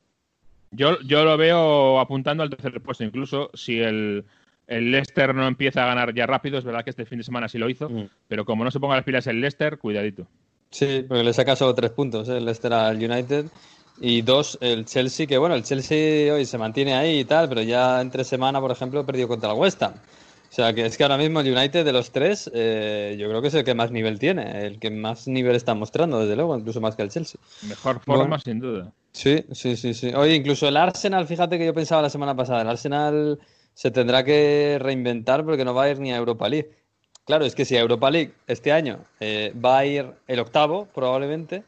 Yo, 0.70 1.00
yo 1.00 1.24
lo 1.24 1.36
veo 1.36 1.98
apuntando 1.98 2.42
al 2.42 2.50
tercer 2.50 2.80
puesto, 2.80 3.02
incluso 3.02 3.50
si 3.54 3.80
el, 3.80 4.24
el 4.66 4.90
Leicester 4.90 5.34
no 5.34 5.46
empieza 5.46 5.82
a 5.82 5.86
ganar 5.86 6.14
ya 6.14 6.26
rápido, 6.26 6.58
es 6.58 6.64
verdad 6.64 6.84
que 6.84 6.90
este 6.90 7.04
fin 7.06 7.18
de 7.18 7.24
semana 7.24 7.48
sí 7.48 7.58
lo 7.58 7.68
hizo, 7.68 7.88
Mm. 7.88 8.08
pero 8.28 8.44
como 8.44 8.64
no 8.64 8.70
se 8.70 8.80
ponga 8.80 8.96
las 8.96 9.04
pilas 9.04 9.26
el 9.26 9.40
Leicester, 9.40 9.78
cuidadito. 9.78 10.26
Sí, 10.70 11.04
porque 11.06 11.22
le 11.22 11.32
saca 11.32 11.54
solo 11.54 11.74
tres 11.74 11.90
puntos, 11.90 12.28
¿eh? 12.28 12.38
el 12.38 12.44
Leicester 12.44 12.72
al 12.72 12.96
United. 12.96 13.46
Y 14.00 14.22
dos, 14.22 14.58
el 14.60 14.86
Chelsea, 14.86 15.24
que 15.28 15.38
bueno, 15.38 15.54
el 15.54 15.62
Chelsea 15.62 16.34
hoy 16.34 16.44
se 16.46 16.58
mantiene 16.58 16.94
ahí 16.94 17.20
y 17.20 17.24
tal, 17.24 17.48
pero 17.48 17.62
ya 17.62 18.00
entre 18.00 18.24
semana, 18.24 18.60
por 18.60 18.72
ejemplo, 18.72 19.06
perdió 19.06 19.28
contra 19.28 19.52
el 19.52 19.56
West 19.58 19.80
Ham. 19.84 19.92
O 19.94 20.52
sea, 20.56 20.72
que 20.72 20.86
es 20.86 20.96
que 20.96 21.02
ahora 21.04 21.16
mismo 21.16 21.40
el 21.40 21.52
United 21.52 21.84
de 21.84 21.92
los 21.92 22.10
tres, 22.10 22.50
eh, 22.54 23.16
yo 23.18 23.28
creo 23.28 23.40
que 23.40 23.48
es 23.48 23.54
el 23.54 23.62
que 23.64 23.74
más 23.74 23.92
nivel 23.92 24.18
tiene, 24.18 24.66
el 24.66 24.78
que 24.80 24.90
más 24.90 25.28
nivel 25.28 25.54
está 25.54 25.74
mostrando, 25.74 26.18
desde 26.20 26.34
luego, 26.34 26.56
incluso 26.58 26.80
más 26.80 26.96
que 26.96 27.02
el 27.02 27.08
Chelsea. 27.10 27.40
Mejor 27.68 28.00
forma, 28.00 28.22
Bueno. 28.24 28.38
sin 28.40 28.58
duda. 28.58 28.92
Sí, 29.12 29.44
sí, 29.52 29.76
sí, 29.76 29.94
sí. 29.94 30.12
Oye, 30.14 30.34
incluso 30.34 30.66
el 30.66 30.76
Arsenal, 30.76 31.26
fíjate 31.28 31.56
que 31.58 31.66
yo 31.66 31.74
pensaba 31.74 32.02
la 32.02 32.10
semana 32.10 32.34
pasada, 32.34 32.62
el 32.62 32.68
Arsenal 32.68 33.38
se 33.74 33.90
tendrá 33.90 34.24
que 34.24 34.78
reinventar 34.80 35.44
porque 35.44 35.64
no 35.64 35.74
va 35.74 35.84
a 35.84 35.90
ir 35.90 35.98
ni 36.00 36.12
a 36.12 36.16
Europa 36.16 36.48
League. 36.48 36.70
Claro, 37.26 37.44
es 37.44 37.54
que 37.54 37.64
si 37.64 37.76
a 37.76 37.80
Europa 37.80 38.10
League 38.10 38.32
este 38.46 38.70
año 38.72 39.00
eh, 39.20 39.52
va 39.62 39.78
a 39.78 39.86
ir 39.86 40.06
el 40.26 40.38
octavo, 40.40 40.86
probablemente, 40.94 41.62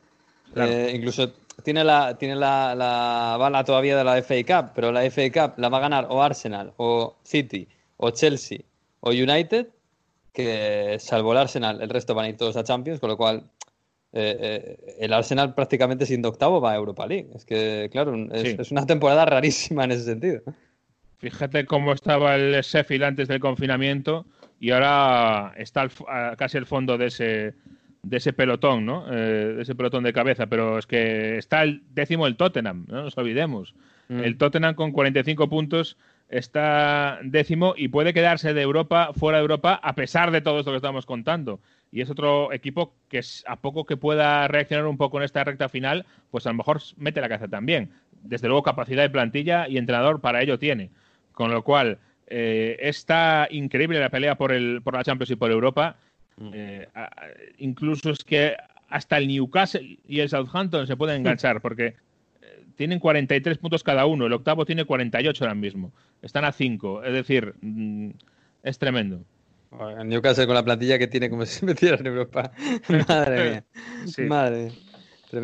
Claro. 0.54 0.70
eh, 0.70 0.92
incluso 0.94 1.32
tiene 1.64 1.82
la, 1.82 2.16
tiene 2.18 2.36
la, 2.36 2.74
la 2.74 3.36
bala 3.38 3.64
todavía 3.64 3.96
de 3.96 4.04
la 4.04 4.16
FA 4.22 4.34
Cup, 4.46 4.72
pero 4.74 4.92
la 4.92 5.02
FA 5.10 5.22
Cup 5.32 5.54
la 5.58 5.68
va 5.68 5.78
a 5.78 5.80
ganar 5.80 6.06
o 6.10 6.22
Arsenal, 6.22 6.72
o 6.76 7.16
City, 7.24 7.66
o 7.96 8.10
Chelsea, 8.10 8.60
o 9.00 9.10
United, 9.10 9.68
que 10.32 10.96
salvo 11.00 11.32
el 11.32 11.38
Arsenal, 11.38 11.80
el 11.80 11.88
resto 11.88 12.14
van 12.14 12.26
a 12.26 12.28
ir 12.28 12.36
todos 12.36 12.56
a 12.56 12.62
Champions, 12.64 13.00
con 13.00 13.08
lo 13.08 13.16
cual 13.16 13.42
eh, 14.12 14.36
eh, 14.40 14.96
el 15.00 15.12
Arsenal 15.12 15.54
prácticamente 15.54 16.04
siendo 16.06 16.28
octavo 16.28 16.60
va 16.60 16.72
a 16.72 16.76
Europa 16.76 17.06
League. 17.06 17.30
Es 17.34 17.44
que, 17.44 17.88
claro, 17.90 18.14
es, 18.32 18.42
Sí. 18.42 18.56
es 18.58 18.70
una 18.70 18.86
temporada 18.86 19.24
rarísima 19.24 19.84
en 19.84 19.92
ese 19.92 20.04
sentido. 20.04 20.42
Fíjate 21.18 21.64
cómo 21.64 21.92
estaba 21.92 22.34
el 22.36 22.60
Sheffield 22.62 23.04
antes 23.04 23.28
del 23.28 23.40
confinamiento 23.40 24.26
y 24.60 24.70
ahora 24.70 25.52
está 25.56 25.80
al 25.82 25.86
f- 25.88 26.04
a- 26.08 26.34
casi 26.36 26.58
al 26.58 26.66
fondo 26.66 26.98
de 26.98 27.06
ese, 27.06 27.54
de 28.02 28.16
ese 28.16 28.32
pelotón, 28.32 28.84
¿no? 28.86 29.06
Eh, 29.10 29.54
de 29.56 29.62
ese 29.62 29.74
pelotón 29.74 30.04
de 30.04 30.12
cabeza. 30.12 30.46
Pero 30.46 30.78
es 30.78 30.86
que 30.86 31.38
está 31.38 31.62
el 31.62 31.82
décimo 31.90 32.26
el 32.26 32.36
Tottenham, 32.36 32.84
no 32.88 33.02
nos 33.02 33.16
olvidemos. 33.18 33.74
Mm. 34.08 34.20
El 34.20 34.36
Tottenham 34.38 34.74
con 34.74 34.92
45 34.92 35.48
puntos 35.48 35.96
está 36.28 37.18
décimo 37.22 37.74
y 37.76 37.88
puede 37.88 38.12
quedarse 38.12 38.52
de 38.52 38.62
Europa, 38.62 39.10
fuera 39.14 39.38
de 39.38 39.42
Europa, 39.42 39.80
a 39.82 39.94
pesar 39.94 40.30
de 40.30 40.40
todo 40.40 40.58
esto 40.58 40.70
que 40.70 40.76
estamos 40.76 41.06
contando. 41.06 41.60
Y 41.92 42.00
es 42.02 42.10
otro 42.10 42.52
equipo 42.52 42.94
que 43.08 43.20
a 43.46 43.56
poco 43.56 43.84
que 43.86 43.96
pueda 43.96 44.46
reaccionar 44.48 44.86
un 44.86 44.96
poco 44.98 45.18
en 45.18 45.24
esta 45.24 45.44
recta 45.44 45.68
final, 45.68 46.04
pues 46.30 46.46
a 46.46 46.50
lo 46.50 46.56
mejor 46.56 46.80
mete 46.96 47.20
la 47.20 47.28
cabeza 47.28 47.48
también. 47.48 47.90
Desde 48.22 48.48
luego 48.48 48.62
capacidad 48.62 49.02
de 49.02 49.10
plantilla 49.10 49.68
y 49.68 49.78
entrenador 49.78 50.20
para 50.20 50.42
ello 50.42 50.58
tiene. 50.58 50.90
Con 51.36 51.50
lo 51.50 51.62
cual, 51.62 51.98
eh, 52.28 52.78
está 52.80 53.46
increíble 53.50 54.00
la 54.00 54.08
pelea 54.08 54.38
por, 54.38 54.52
el, 54.52 54.80
por 54.82 54.94
la 54.94 55.04
Champions 55.04 55.30
y 55.32 55.36
por 55.36 55.50
Europa. 55.50 55.96
Eh, 56.54 56.88
a- 56.94 57.04
a- 57.04 57.10
incluso 57.58 58.10
es 58.10 58.24
que 58.24 58.56
hasta 58.88 59.18
el 59.18 59.28
Newcastle 59.28 59.98
y 60.08 60.20
el 60.20 60.30
Southampton 60.30 60.86
se 60.86 60.96
pueden 60.96 61.18
enganchar 61.20 61.60
porque 61.60 61.88
eh, 61.88 61.94
tienen 62.74 63.00
43 63.00 63.58
puntos 63.58 63.82
cada 63.82 64.06
uno. 64.06 64.24
El 64.24 64.32
octavo 64.32 64.64
tiene 64.64 64.86
48 64.86 65.44
ahora 65.44 65.54
mismo. 65.54 65.92
Están 66.22 66.46
a 66.46 66.52
5. 66.52 67.04
Es 67.04 67.12
decir, 67.12 67.52
mm, 67.60 68.10
es 68.62 68.78
tremendo. 68.78 69.20
El 69.98 70.08
Newcastle 70.08 70.46
con 70.46 70.54
la 70.54 70.64
plantilla 70.64 70.98
que 70.98 71.08
tiene 71.08 71.28
como 71.28 71.44
si 71.44 71.66
metiera 71.66 71.98
en 71.98 72.06
Europa. 72.06 72.50
Madre 73.08 73.50
mía. 73.50 73.64
Sí. 74.06 74.22
Madre. 74.22 74.72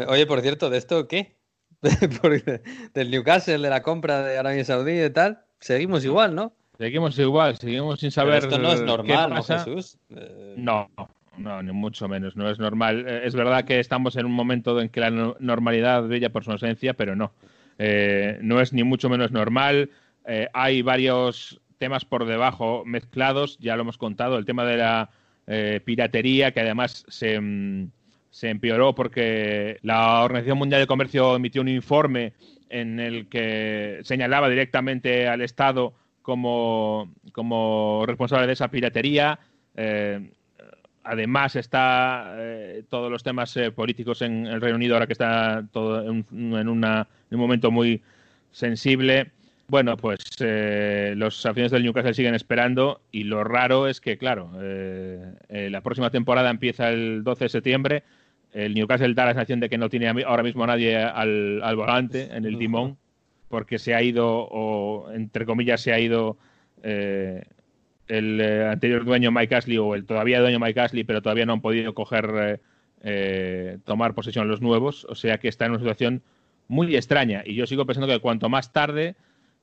Oye, 0.08 0.24
por 0.26 0.40
cierto, 0.40 0.70
¿de 0.70 0.78
esto 0.78 1.06
qué? 1.06 1.34
Del 2.94 3.10
Newcastle, 3.10 3.58
de 3.58 3.68
la 3.70 3.82
compra 3.82 4.22
de 4.22 4.38
Arabia 4.38 4.64
Saudí 4.64 5.02
y 5.02 5.10
tal, 5.10 5.40
seguimos 5.62 6.04
igual, 6.04 6.34
¿no? 6.34 6.52
Seguimos 6.78 7.18
igual, 7.18 7.56
seguimos 7.56 8.00
sin 8.00 8.10
Pero 8.10 8.14
saber. 8.26 8.42
esto 8.44 8.58
no 8.58 8.72
es 8.72 8.80
normal, 8.82 9.28
qué 9.30 9.34
¿no. 9.34 9.42
Jesús? 9.42 9.98
Eh, 10.10 10.54
No, 10.56 10.90
no, 11.38 11.62
ni 11.62 11.72
mucho 11.72 12.08
menos, 12.08 12.36
no 12.36 12.50
es 12.50 12.58
normal. 12.58 13.04
Eh, 13.08 13.22
Es 13.24 13.34
verdad 13.34 13.64
que 13.64 13.78
estamos 13.80 14.16
en 14.16 14.26
un 14.26 14.32
momento 14.32 14.80
en 14.80 14.88
que 14.88 15.00
la 15.00 15.10
no- 15.10 15.36
normalidad 15.40 16.02
brilla 16.02 16.30
por 16.30 16.44
su 16.44 16.50
ausencia, 16.52 16.94
pero 16.94 17.14
no. 17.16 17.32
Eh, 17.78 18.38
no 18.42 18.60
es 18.60 18.72
ni 18.72 18.82
mucho 18.84 19.08
menos 19.08 19.30
normal. 19.32 19.90
Eh, 20.26 20.48
hay 20.52 20.82
varios 20.82 21.60
temas 21.78 22.04
por 22.04 22.26
debajo 22.26 22.84
mezclados, 22.84 23.58
ya 23.58 23.74
lo 23.76 23.82
hemos 23.82 23.98
contado, 23.98 24.38
el 24.38 24.44
tema 24.44 24.64
de 24.64 24.76
la 24.76 25.10
eh, 25.48 25.80
piratería, 25.84 26.52
que 26.52 26.60
además 26.60 27.04
se, 27.08 27.40
mm, 27.40 27.90
se 28.30 28.48
empeoró 28.50 28.94
porque 28.94 29.78
la 29.82 30.22
Organización 30.22 30.58
Mundial 30.58 30.80
de 30.80 30.86
Comercio 30.86 31.34
emitió 31.36 31.60
un 31.60 31.68
informe 31.68 32.32
en 32.72 32.98
el 32.98 33.28
que 33.28 34.00
señalaba 34.02 34.48
directamente 34.48 35.28
al 35.28 35.42
Estado 35.42 35.92
como, 36.22 37.12
como 37.32 38.04
responsable 38.06 38.46
de 38.46 38.54
esa 38.54 38.68
piratería. 38.68 39.38
Eh, 39.76 40.30
además 41.04 41.56
está 41.56 42.34
eh, 42.38 42.82
todos 42.88 43.10
los 43.10 43.22
temas 43.22 43.56
eh, 43.56 43.70
políticos 43.70 44.22
en 44.22 44.46
el 44.46 44.60
Reino 44.60 44.76
Unido 44.76 44.94
ahora 44.94 45.06
que 45.06 45.12
está 45.12 45.64
todo 45.72 46.02
en, 46.10 46.24
una- 46.68 47.06
un 47.30 47.38
momento 47.38 47.70
muy 47.70 48.00
sensible. 48.50 49.30
Bueno, 49.68 49.96
pues 49.96 50.20
los 50.40 51.46
aficionados 51.46 51.72
del 51.72 51.84
Newcastle 51.84 52.12
siguen 52.14 52.34
esperando 52.34 53.00
y 53.10 53.24
lo 53.24 53.42
raro 53.42 53.88
es 53.88 54.00
que, 54.02 54.18
claro, 54.18 54.50
la 55.48 55.80
próxima 55.80 56.10
temporada 56.10 56.50
empieza 56.50 56.90
el 56.90 57.24
12 57.24 57.44
de 57.44 57.48
septiembre. 57.48 58.02
El 58.52 58.74
Newcastle 58.74 59.14
da 59.14 59.24
la 59.24 59.32
sensación 59.32 59.60
de 59.60 59.68
que 59.68 59.78
no 59.78 59.88
tiene 59.88 60.08
ahora 60.24 60.42
mismo 60.42 60.64
a 60.64 60.66
nadie 60.66 60.96
al, 60.96 61.60
al 61.62 61.76
volante, 61.76 62.28
en 62.36 62.44
el 62.44 62.58
timón, 62.58 62.98
porque 63.48 63.78
se 63.78 63.94
ha 63.94 64.02
ido, 64.02 64.28
o 64.50 65.10
entre 65.12 65.46
comillas, 65.46 65.80
se 65.80 65.92
ha 65.92 65.98
ido 65.98 66.36
eh, 66.82 67.44
el 68.08 68.40
eh, 68.40 68.66
anterior 68.68 69.04
dueño 69.04 69.30
Mike 69.32 69.54
Ashley 69.54 69.78
o 69.78 69.94
el 69.94 70.04
todavía 70.04 70.40
dueño 70.40 70.58
Mike 70.60 70.80
Ashley, 70.80 71.04
pero 71.04 71.22
todavía 71.22 71.46
no 71.46 71.54
han 71.54 71.60
podido 71.62 71.94
coger, 71.94 72.30
eh, 72.34 72.58
eh, 73.02 73.78
tomar 73.84 74.14
posesión 74.14 74.48
los 74.48 74.60
nuevos. 74.60 75.06
O 75.08 75.14
sea 75.14 75.38
que 75.38 75.48
está 75.48 75.64
en 75.64 75.72
una 75.72 75.80
situación 75.80 76.22
muy 76.68 76.94
extraña. 76.94 77.42
Y 77.44 77.54
yo 77.54 77.66
sigo 77.66 77.86
pensando 77.86 78.12
que 78.12 78.20
cuanto 78.20 78.48
más 78.48 78.72
tarde, 78.72 79.14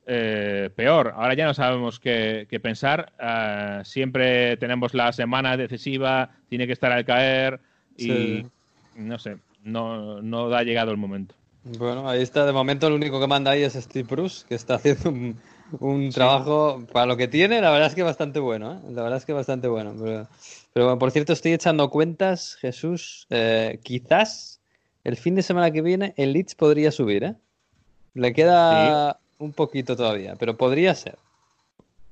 eh, 0.06 0.70
peor. 0.74 1.12
Ahora 1.16 1.34
ya 1.34 1.46
no 1.46 1.54
sabemos 1.54 2.00
qué, 2.00 2.46
qué 2.50 2.58
pensar. 2.58 3.12
Ah, 3.18 3.82
siempre 3.84 4.56
tenemos 4.56 4.94
la 4.94 5.12
semana 5.12 5.56
decisiva, 5.56 6.30
tiene 6.48 6.66
que 6.66 6.72
estar 6.72 6.90
al 6.92 7.04
caer 7.04 7.60
y 7.96 8.04
Sí. 8.04 8.46
No 8.94 9.18
sé, 9.18 9.36
no, 9.62 10.22
no 10.22 10.48
da 10.48 10.62
llegado 10.62 10.90
el 10.90 10.96
momento. 10.96 11.34
Bueno, 11.62 12.08
ahí 12.08 12.22
está. 12.22 12.46
De 12.46 12.52
momento, 12.52 12.86
el 12.86 12.94
único 12.94 13.20
que 13.20 13.26
manda 13.26 13.50
ahí 13.50 13.62
es 13.62 13.74
Steve 13.74 14.08
Bruce, 14.10 14.46
que 14.48 14.54
está 14.54 14.76
haciendo 14.76 15.10
un, 15.10 15.36
un 15.78 16.10
trabajo 16.10 16.86
para 16.92 17.06
lo 17.06 17.16
que 17.16 17.28
tiene. 17.28 17.60
La 17.60 17.70
verdad 17.70 17.88
es 17.88 17.94
que 17.94 18.02
bastante 18.02 18.40
bueno, 18.40 18.72
¿eh? 18.72 18.92
La 18.92 19.02
verdad 19.02 19.18
es 19.18 19.26
que 19.26 19.34
bastante 19.34 19.68
bueno. 19.68 19.94
Pero, 20.02 20.26
pero 20.72 20.86
bueno, 20.86 20.98
por 20.98 21.10
cierto, 21.10 21.32
estoy 21.32 21.52
echando 21.52 21.90
cuentas, 21.90 22.56
Jesús. 22.60 23.26
eh, 23.30 23.78
quizás 23.82 24.60
el 25.04 25.16
fin 25.16 25.34
de 25.34 25.42
semana 25.42 25.70
que 25.70 25.82
viene 25.82 26.14
el 26.16 26.32
Leeds 26.32 26.54
podría 26.54 26.90
subir, 26.92 27.24
¿eh? 27.24 27.34
Le 28.14 28.32
queda 28.32 29.20
un 29.38 29.52
poquito 29.52 29.96
todavía, 29.96 30.36
pero 30.36 30.56
podría 30.56 30.94
ser. 30.94 31.16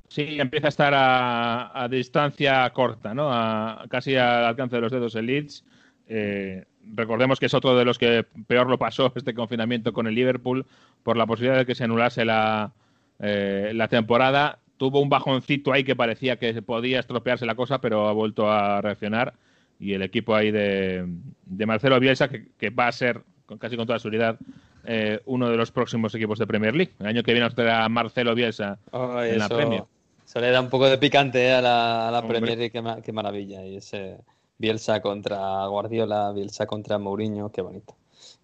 Sí, 0.09 0.39
empieza 0.39 0.69
a 0.69 0.71
estar 0.71 0.95
a, 0.95 1.83
a 1.83 1.89
distancia 1.89 2.69
corta, 2.71 3.15
¿no? 3.15 3.31
A, 3.33 3.85
casi 3.89 4.17
al 4.17 4.45
alcance 4.45 4.77
de 4.77 4.83
los 4.83 4.93
dedos 4.93 5.15
el 5.17 5.27
Leeds. 5.27 5.65
Eh, 6.09 6.65
recordemos 6.95 7.39
que 7.39 7.47
es 7.47 7.55
otro 7.55 7.77
de 7.77 7.85
los 7.85 7.99
que 7.99 8.25
peor 8.47 8.69
lo 8.69 8.79
pasó 8.79 9.13
este 9.15 9.35
confinamiento 9.35 9.93
con 9.93 10.07
el 10.07 10.15
Liverpool 10.15 10.65
por 11.03 11.17
la 11.17 11.27
posibilidad 11.27 11.59
de 11.59 11.67
que 11.67 11.75
se 11.75 11.85
anulase 11.85 12.25
la, 12.25 12.73
eh, 13.21 13.73
la 13.75 13.89
temporada. 13.89 14.59
Tuvo 14.79 15.01
un 15.01 15.09
bajoncito 15.09 15.73
ahí 15.73 15.85
que 15.85 15.97
parecía 15.97 16.37
que 16.37 16.63
podía 16.63 17.01
estropearse 17.01 17.45
la 17.47 17.55
cosa, 17.55 17.81
pero 17.81 18.09
ha 18.09 18.13
vuelto 18.13 18.51
a 18.51 18.81
reaccionar. 18.81 19.35
Y 19.81 19.93
el 19.93 20.03
equipo 20.03 20.35
ahí 20.35 20.51
de, 20.51 21.05
de 21.45 21.67
Marcelo 21.67 22.01
Bielsa, 22.01 22.29
que, 22.29 22.47
que 22.59 22.71
va 22.71 22.89
a 22.89 22.93
ser 22.93 23.21
con- 23.47 23.59
casi 23.59 23.77
con 23.77 23.87
toda 23.87 23.99
seguridad 23.99 24.39
eh, 24.85 25.21
uno 25.27 25.51
de 25.51 25.57
los 25.57 25.71
próximos 25.71 26.15
equipos 26.15 26.39
de 26.39 26.47
Premier 26.47 26.75
League. 26.75 26.93
El 27.01 27.07
año 27.07 27.23
que 27.23 27.33
viene 27.33 27.45
nos 27.47 27.55
traerá 27.55 27.89
Marcelo 27.89 28.35
Bielsa 28.35 28.79
Ay, 28.93 29.31
en 29.33 29.39
la 29.39 29.49
Premier. 29.49 29.83
Eso 30.25 30.41
le 30.41 30.51
da 30.51 30.61
un 30.61 30.69
poco 30.71 30.89
de 30.89 30.99
picante 30.99 31.53
a 31.53 31.61
la, 31.61 32.09
a 32.09 32.11
la. 32.11 32.27
Premier 32.27 32.57
League, 32.59 32.71
qué, 32.71 32.81
ma- 32.83 33.01
qué 33.03 33.13
maravilla. 33.13 33.65
Y 33.67 33.77
ese 33.77 34.17
Bielsa 34.61 35.01
contra 35.01 35.65
Guardiola, 35.69 36.33
Bielsa 36.33 36.67
contra 36.67 36.99
Mourinho, 36.99 37.49
qué 37.51 37.63
bonito. 37.63 37.95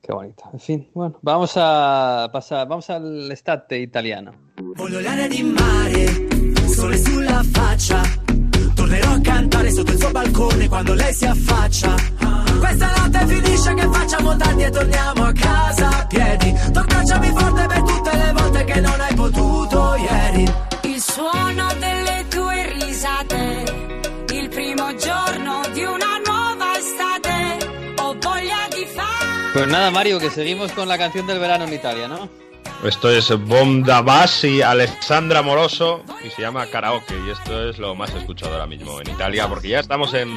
Qué 0.00 0.12
bonito. 0.12 0.44
En 0.53 0.61
fin, 0.61 0.88
bueno, 0.94 1.18
vamos 1.22 1.55
a 1.57 2.29
pasar, 2.33 2.68
vamos 2.68 2.88
al 2.88 3.29
estate 3.33 3.79
italiano. 3.79 4.33
Voglio 4.77 5.00
l'aria 5.00 5.27
di 5.27 5.42
mare, 5.42 6.07
sole 6.68 6.98
sulla 6.98 7.42
faccia. 7.42 8.00
Tornerò 8.77 9.11
a 9.11 9.20
cantare 9.20 9.72
sotto 9.72 9.90
il 9.90 9.98
suo 9.98 10.11
balcone 10.12 10.68
quando 10.68 10.94
lei 10.94 11.12
si 11.12 11.24
affaccia. 11.24 11.96
Questa 12.61 12.92
notte 12.96 13.27
finisce 13.27 13.74
che 13.74 13.88
facciamo 13.88 14.37
tardi 14.37 14.62
e 14.62 14.70
torniamo 14.70 15.24
a 15.24 15.33
casa 15.33 15.88
a 15.88 16.07
piedi. 16.07 16.55
Tu 16.70 16.79
abbracciami 16.79 17.29
forte 17.31 17.66
per 17.66 17.83
tutte 17.83 18.16
le 18.16 18.33
volte 18.33 18.64
che 18.64 18.81
non 18.81 19.00
hai 19.00 19.14
potuto 19.16 19.94
ieri. 19.96 20.44
Il 20.83 21.00
suono 21.00 21.66
delle 21.81 22.04
Pues 29.55 29.69
nada, 29.69 29.90
Mario, 29.90 30.19
que 30.19 30.31
seguimos 30.31 30.73
con 30.73 30.88
la 30.88 30.99
canción 30.99 31.27
del 31.27 31.38
verano 31.38 31.64
en 31.64 31.73
Italia, 31.75 32.09
¿no? 32.09 32.29
Esto 32.85 33.09
es 33.09 33.31
Bonda 33.47 34.03
Bass 34.03 34.45
y 34.45 34.61
Alessandra 34.61 35.40
Moroso 35.43 36.03
y 36.23 36.29
se 36.31 36.43
llama 36.43 36.67
Karaoke 36.67 37.14
y 37.27 37.31
esto 37.31 37.71
es 37.71 37.79
lo 37.79 37.95
más 37.95 38.11
escuchado 38.14 38.53
ahora 38.53 38.67
mismo 38.67 39.01
en 39.01 39.09
Italia 39.09 39.49
porque 39.49 39.69
ya 39.69 39.81
estamos 39.81 40.12
en, 40.12 40.29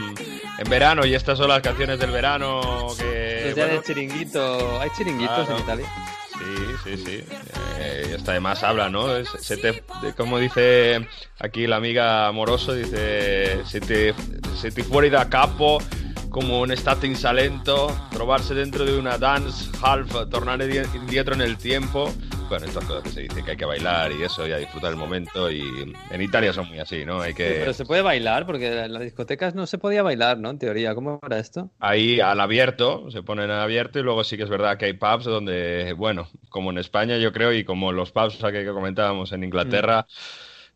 en 0.57 0.69
verano 0.69 1.05
y 1.05 1.13
estas 1.15 1.37
son 1.39 1.49
las 1.49 1.61
canciones 1.61 1.99
del 1.99 2.11
verano 2.11 2.87
que... 2.97 3.39
Pues 3.43 3.55
ya 3.55 3.65
de 3.65 3.81
chiringuito. 3.81 4.79
¿Hay 4.79 4.89
chiringuitos 4.95 5.35
Claro. 5.47 5.55
en 5.57 5.63
Italia? 5.63 5.85
Sí, 6.37 6.73
sí, 6.83 6.97
sí. 7.05 7.23
Eh, 7.79 8.07
y 8.11 8.13
hasta 8.13 8.31
además 8.31 8.63
habla, 8.63 8.89
¿no? 8.89 9.07
Se 9.25 9.57
te- 9.57 9.83
como 10.15 10.37
dice 10.37 11.05
aquí 11.39 11.65
la 11.67 11.77
amiga 11.77 12.31
Moroso, 12.31 12.73
dice, 12.73 13.65
se 13.65 13.81
te, 13.81 14.13
se 14.61 14.71
te 14.71 14.83
fuori 14.83 15.09
da 15.09 15.27
capo 15.27 15.79
como 16.37 16.59
un 16.61 16.69
estate 16.69 17.07
insalento, 17.07 17.87
trovarse 18.11 18.53
dentro 18.53 18.85
de 18.85 18.95
una 18.95 19.17
dance 19.17 19.71
half, 19.81 20.29
tornare 20.29 20.67
di- 20.67 20.77
indietro 20.95 21.33
en 21.33 21.41
el 21.41 21.57
tiempo. 21.57 22.13
Bueno, 22.47 22.67
estas 22.67 22.85
cosas 22.85 23.01
que 23.01 23.09
se 23.09 23.21
dice 23.21 23.43
que 23.43 23.51
hay 23.51 23.57
que 23.57 23.65
bailar 23.65 24.11
y 24.11 24.21
eso, 24.21 24.47
y 24.47 24.51
a 24.51 24.57
disfrutar 24.57 24.91
el 24.91 24.97
momento. 24.97 25.49
Y 25.49 25.63
en 26.11 26.21
Italia 26.21 26.53
son 26.53 26.67
muy 26.67 26.77
así, 26.77 27.05
¿no? 27.05 27.21
Hay 27.21 27.33
que... 27.33 27.55
Pero 27.61 27.73
se 27.73 27.85
puede 27.85 28.03
bailar, 28.03 28.45
porque 28.45 28.67
en 28.67 28.93
las 28.93 29.01
discotecas 29.01 29.55
no 29.55 29.65
se 29.65 29.79
podía 29.79 30.03
bailar, 30.03 30.37
¿no? 30.37 30.51
En 30.51 30.59
teoría, 30.59 30.93
¿cómo 30.93 31.19
era 31.25 31.39
esto? 31.39 31.71
ahí 31.79 32.19
al 32.19 32.39
abierto, 32.39 33.09
se 33.09 33.23
ponen 33.23 33.49
al 33.49 33.61
abierto 33.61 33.97
y 33.97 34.03
luego 34.03 34.23
sí 34.23 34.37
que 34.37 34.43
es 34.43 34.49
verdad 34.49 34.77
que 34.77 34.85
hay 34.85 34.93
pubs 34.93 35.25
donde, 35.25 35.93
bueno, 35.93 36.29
como 36.49 36.69
en 36.69 36.77
España 36.77 37.17
yo 37.17 37.33
creo 37.33 37.51
y 37.51 37.63
como 37.63 37.91
los 37.91 38.11
pubs 38.11 38.37
que 38.37 38.51
que 38.63 38.71
comentábamos 38.71 39.31
en 39.31 39.43
Inglaterra, 39.43 40.05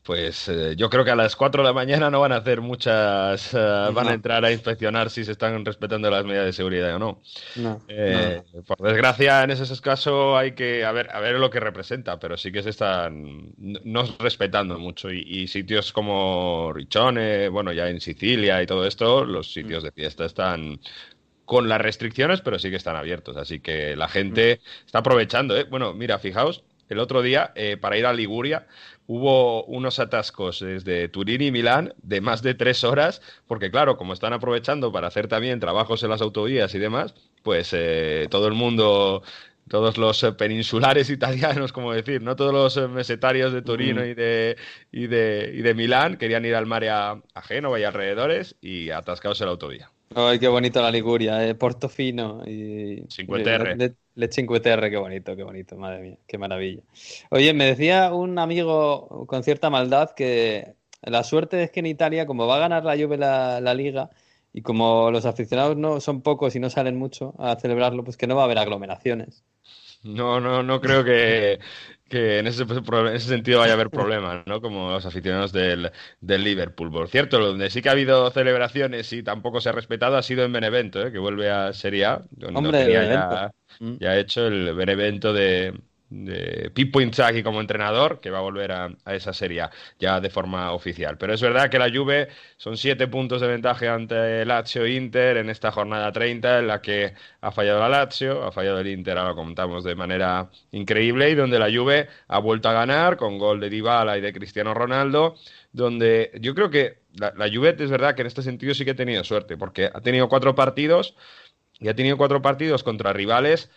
pues 0.03 0.47
eh, 0.49 0.75
yo 0.75 0.89
creo 0.89 1.05
que 1.05 1.11
a 1.11 1.15
las 1.15 1.35
4 1.35 1.61
de 1.61 1.69
la 1.69 1.73
mañana 1.73 2.09
no 2.09 2.21
van 2.21 2.31
a 2.31 2.37
hacer 2.37 2.61
muchas, 2.61 3.53
eh, 3.53 3.57
van 3.93 4.07
a 4.07 4.13
entrar 4.13 4.43
a 4.43 4.51
inspeccionar 4.51 5.09
si 5.09 5.23
se 5.23 5.33
están 5.33 5.63
respetando 5.63 6.09
las 6.09 6.25
medidas 6.25 6.45
de 6.45 6.53
seguridad 6.53 6.95
o 6.95 6.99
no. 6.99 7.21
No. 7.55 7.81
Eh, 7.87 8.41
Por 8.65 8.77
desgracia, 8.79 9.43
en 9.43 9.51
ese 9.51 9.79
caso 9.81 10.37
hay 10.37 10.53
que 10.53 10.85
a 10.85 10.91
ver, 10.91 11.09
a 11.11 11.19
ver 11.19 11.35
lo 11.35 11.49
que 11.49 11.59
representa, 11.59 12.19
pero 12.19 12.35
sí 12.37 12.51
que 12.51 12.63
se 12.63 12.71
están 12.71 13.53
no 13.57 14.03
respetando 14.19 14.79
mucho. 14.79 15.11
Y, 15.11 15.21
y 15.21 15.47
sitios 15.47 15.93
como 15.93 16.71
Riccione, 16.73 17.49
bueno, 17.49 17.71
ya 17.71 17.87
en 17.89 18.01
Sicilia 18.01 18.61
y 18.61 18.65
todo 18.65 18.87
esto, 18.87 19.23
los 19.23 19.53
sitios 19.53 19.83
de 19.83 19.91
fiesta 19.91 20.25
están 20.25 20.79
con 21.45 21.67
las 21.67 21.81
restricciones, 21.81 22.41
pero 22.41 22.59
sí 22.59 22.69
que 22.69 22.77
están 22.77 22.95
abiertos. 22.95 23.37
Así 23.37 23.59
que 23.59 23.95
la 23.95 24.07
gente 24.07 24.61
está 24.85 24.99
aprovechando. 24.99 25.57
¿eh? 25.57 25.65
Bueno, 25.65 25.93
mira, 25.93 26.17
fijaos, 26.19 26.63
el 26.89 26.99
otro 26.99 27.21
día, 27.21 27.51
eh, 27.55 27.77
para 27.77 27.97
ir 27.97 28.05
a 28.05 28.13
Liguria, 28.13 28.67
hubo 29.11 29.65
unos 29.65 29.99
atascos 29.99 30.61
desde 30.61 31.09
Turín 31.09 31.41
y 31.41 31.51
Milán 31.51 31.93
de 32.01 32.21
más 32.21 32.41
de 32.41 32.53
tres 32.53 32.85
horas, 32.85 33.21
porque 33.45 33.69
claro, 33.69 33.97
como 33.97 34.13
están 34.13 34.31
aprovechando 34.31 34.93
para 34.93 35.07
hacer 35.07 35.27
también 35.27 35.59
trabajos 35.59 36.01
en 36.03 36.11
las 36.11 36.21
autovías 36.21 36.73
y 36.75 36.79
demás, 36.79 37.13
pues 37.43 37.71
eh, 37.73 38.27
todo 38.31 38.47
el 38.47 38.53
mundo 38.53 39.21
todos 39.67 39.97
los 39.97 40.23
eh, 40.23 40.31
peninsulares 40.31 41.09
italianos, 41.17 41.73
como 41.73 41.91
decir, 41.91 42.21
¿no? 42.21 42.37
Todos 42.37 42.53
los 42.53 42.77
eh, 42.77 42.87
mesetarios 42.87 43.51
de 43.51 43.61
Torino 43.61 43.99
mm. 43.99 44.05
y, 44.05 44.13
de, 44.13 44.57
y, 44.93 45.07
de, 45.07 45.51
y 45.55 45.61
de 45.61 45.73
Milán 45.73 46.15
querían 46.15 46.45
ir 46.45 46.55
al 46.55 46.65
mar 46.65 46.85
a, 46.85 47.21
a 47.33 47.41
Génova 47.41 47.81
y 47.81 47.83
alrededores 47.83 48.55
y 48.61 48.91
atascados 48.91 49.41
en 49.41 49.47
la 49.47 49.51
autovía. 49.51 49.91
Ay, 50.15 50.39
qué 50.39 50.47
bonito 50.47 50.81
la 50.81 50.89
Liguria, 50.89 51.45
eh, 51.45 51.55
Portofino. 51.55 52.43
Y, 52.45 53.01
50R. 53.07 53.95
Let 54.15 54.29
5TR, 54.31 54.89
qué 54.89 54.97
bonito, 54.97 55.35
qué 55.35 55.43
bonito, 55.43 55.77
madre 55.77 56.01
mía, 56.01 56.17
qué 56.27 56.37
maravilla. 56.37 56.83
Oye, 57.29 57.53
me 57.53 57.65
decía 57.65 58.13
un 58.13 58.37
amigo 58.39 59.25
con 59.27 59.43
cierta 59.43 59.69
maldad 59.69 60.11
que 60.11 60.75
la 61.01 61.23
suerte 61.23 61.63
es 61.63 61.71
que 61.71 61.79
en 61.79 61.85
Italia, 61.85 62.25
como 62.25 62.45
va 62.45 62.57
a 62.57 62.59
ganar 62.59 62.83
la 62.83 62.97
Juve 62.97 63.17
la, 63.17 63.61
la 63.61 63.73
liga, 63.73 64.09
y 64.53 64.61
como 64.61 65.11
los 65.11 65.25
aficionados 65.25 65.77
no 65.77 65.99
son 66.01 66.21
pocos 66.21 66.55
y 66.55 66.59
no 66.59 66.69
salen 66.69 66.97
mucho 66.97 67.33
a 67.39 67.55
celebrarlo, 67.55 68.03
pues 68.03 68.17
que 68.17 68.27
no 68.27 68.35
va 68.35 68.43
a 68.43 68.45
haber 68.45 68.57
aglomeraciones. 68.57 69.43
No, 70.03 70.39
no, 70.39 70.63
no 70.63 70.81
creo 70.81 71.03
que, 71.03 71.59
que 72.09 72.39
en, 72.39 72.47
ese, 72.47 72.63
en 72.63 73.07
ese 73.07 73.27
sentido 73.27 73.59
vaya 73.59 73.73
a 73.73 73.75
haber 73.75 73.89
problemas, 73.89 74.45
¿no? 74.47 74.61
Como 74.61 74.91
los 74.91 75.05
aficionados 75.05 75.51
del, 75.51 75.91
del 76.19 76.43
Liverpool. 76.43 76.91
Por 76.91 77.07
cierto, 77.07 77.39
donde 77.39 77.69
sí 77.69 77.81
que 77.81 77.89
ha 77.89 77.93
habido 77.93 78.29
celebraciones 78.31 79.13
y 79.13 79.23
tampoco 79.23 79.61
se 79.61 79.69
ha 79.69 79.73
respetado 79.73 80.17
ha 80.17 80.23
sido 80.23 80.43
en 80.43 80.53
Benevento, 80.53 81.05
¿eh? 81.05 81.11
que 81.11 81.19
vuelve 81.19 81.49
a 81.49 81.73
Serie 81.73 82.05
A, 82.05 82.23
donde 82.31 82.59
Hombre, 82.59 82.91
ya, 82.91 83.51
ya 83.79 84.17
hecho 84.17 84.47
el 84.47 84.73
Benevento 84.73 85.33
de, 85.33 85.73
de 86.11 86.69
Pippo 86.73 86.99
Inzaghi 86.99 87.41
como 87.41 87.61
entrenador, 87.61 88.19
que 88.19 88.29
va 88.29 88.39
a 88.39 88.41
volver 88.41 88.71
a, 88.73 88.89
esa 89.05 89.31
Serie 89.31 89.63
ya 89.97 90.19
de 90.19 90.29
forma 90.29 90.73
oficial. 90.73 91.17
Pero 91.17 91.33
es 91.33 91.41
verdad 91.41 91.69
que 91.69 91.79
la 91.79 91.89
Juve 91.89 92.27
son 92.57 92.77
siete 92.77 93.07
puntos 93.07 93.39
de 93.39 93.47
ventaja 93.47 93.93
ante 93.93 94.45
Lazio 94.45 94.83
e 94.83 94.91
Inter 94.91 95.37
en 95.37 95.49
esta 95.49 95.71
jornada 95.71 96.11
30 96.11 96.59
en 96.59 96.67
la 96.67 96.81
que 96.81 97.13
ha 97.39 97.51
fallado 97.51 97.79
la 97.79 97.89
Lazio, 97.89 98.43
ha 98.43 98.51
fallado 98.51 98.79
el 98.79 98.87
Inter, 98.87 99.17
ahora 99.17 99.29
lo 99.29 99.35
contamos 99.37 99.85
de 99.85 99.95
manera 99.95 100.49
increíble, 100.71 101.29
y 101.29 101.35
donde 101.35 101.57
la 101.57 101.71
Juve 101.71 102.09
ha 102.27 102.39
vuelto 102.39 102.67
a 102.67 102.73
ganar 102.73 103.15
con 103.15 103.37
gol 103.37 103.61
de 103.61 103.69
Dybala 103.69 104.17
y 104.17 104.21
de 104.21 104.33
Cristiano 104.33 104.73
Ronaldo, 104.73 105.35
donde 105.71 106.31
yo 106.41 106.53
creo 106.53 106.69
que 106.69 106.99
la, 107.15 107.33
la 107.37 107.49
Juve 107.49 107.73
es 107.79 107.89
verdad 107.89 108.15
que 108.15 108.21
en 108.21 108.27
este 108.27 108.41
sentido 108.41 108.73
sí 108.73 108.83
que 108.83 108.91
ha 108.91 108.95
tenido 108.95 109.23
suerte, 109.23 109.55
porque 109.55 109.85
ha 109.85 110.01
tenido 110.01 110.27
cuatro 110.27 110.55
partidos 110.55 111.15
y 111.79 111.87
ha 111.87 111.95
tenido 111.95 112.17
cuatro 112.17 112.41
partidos 112.41 112.83
contra 112.83 113.13
rivales 113.13 113.69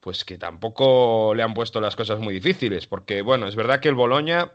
pues 0.00 0.24
que 0.24 0.38
tampoco 0.38 1.34
le 1.34 1.42
han 1.42 1.54
puesto 1.54 1.80
las 1.80 1.96
cosas 1.96 2.18
muy 2.18 2.34
difíciles, 2.34 2.86
porque 2.86 3.22
bueno, 3.22 3.46
es 3.46 3.56
verdad 3.56 3.80
que 3.80 3.88
el 3.88 3.94
Boloña 3.94 4.52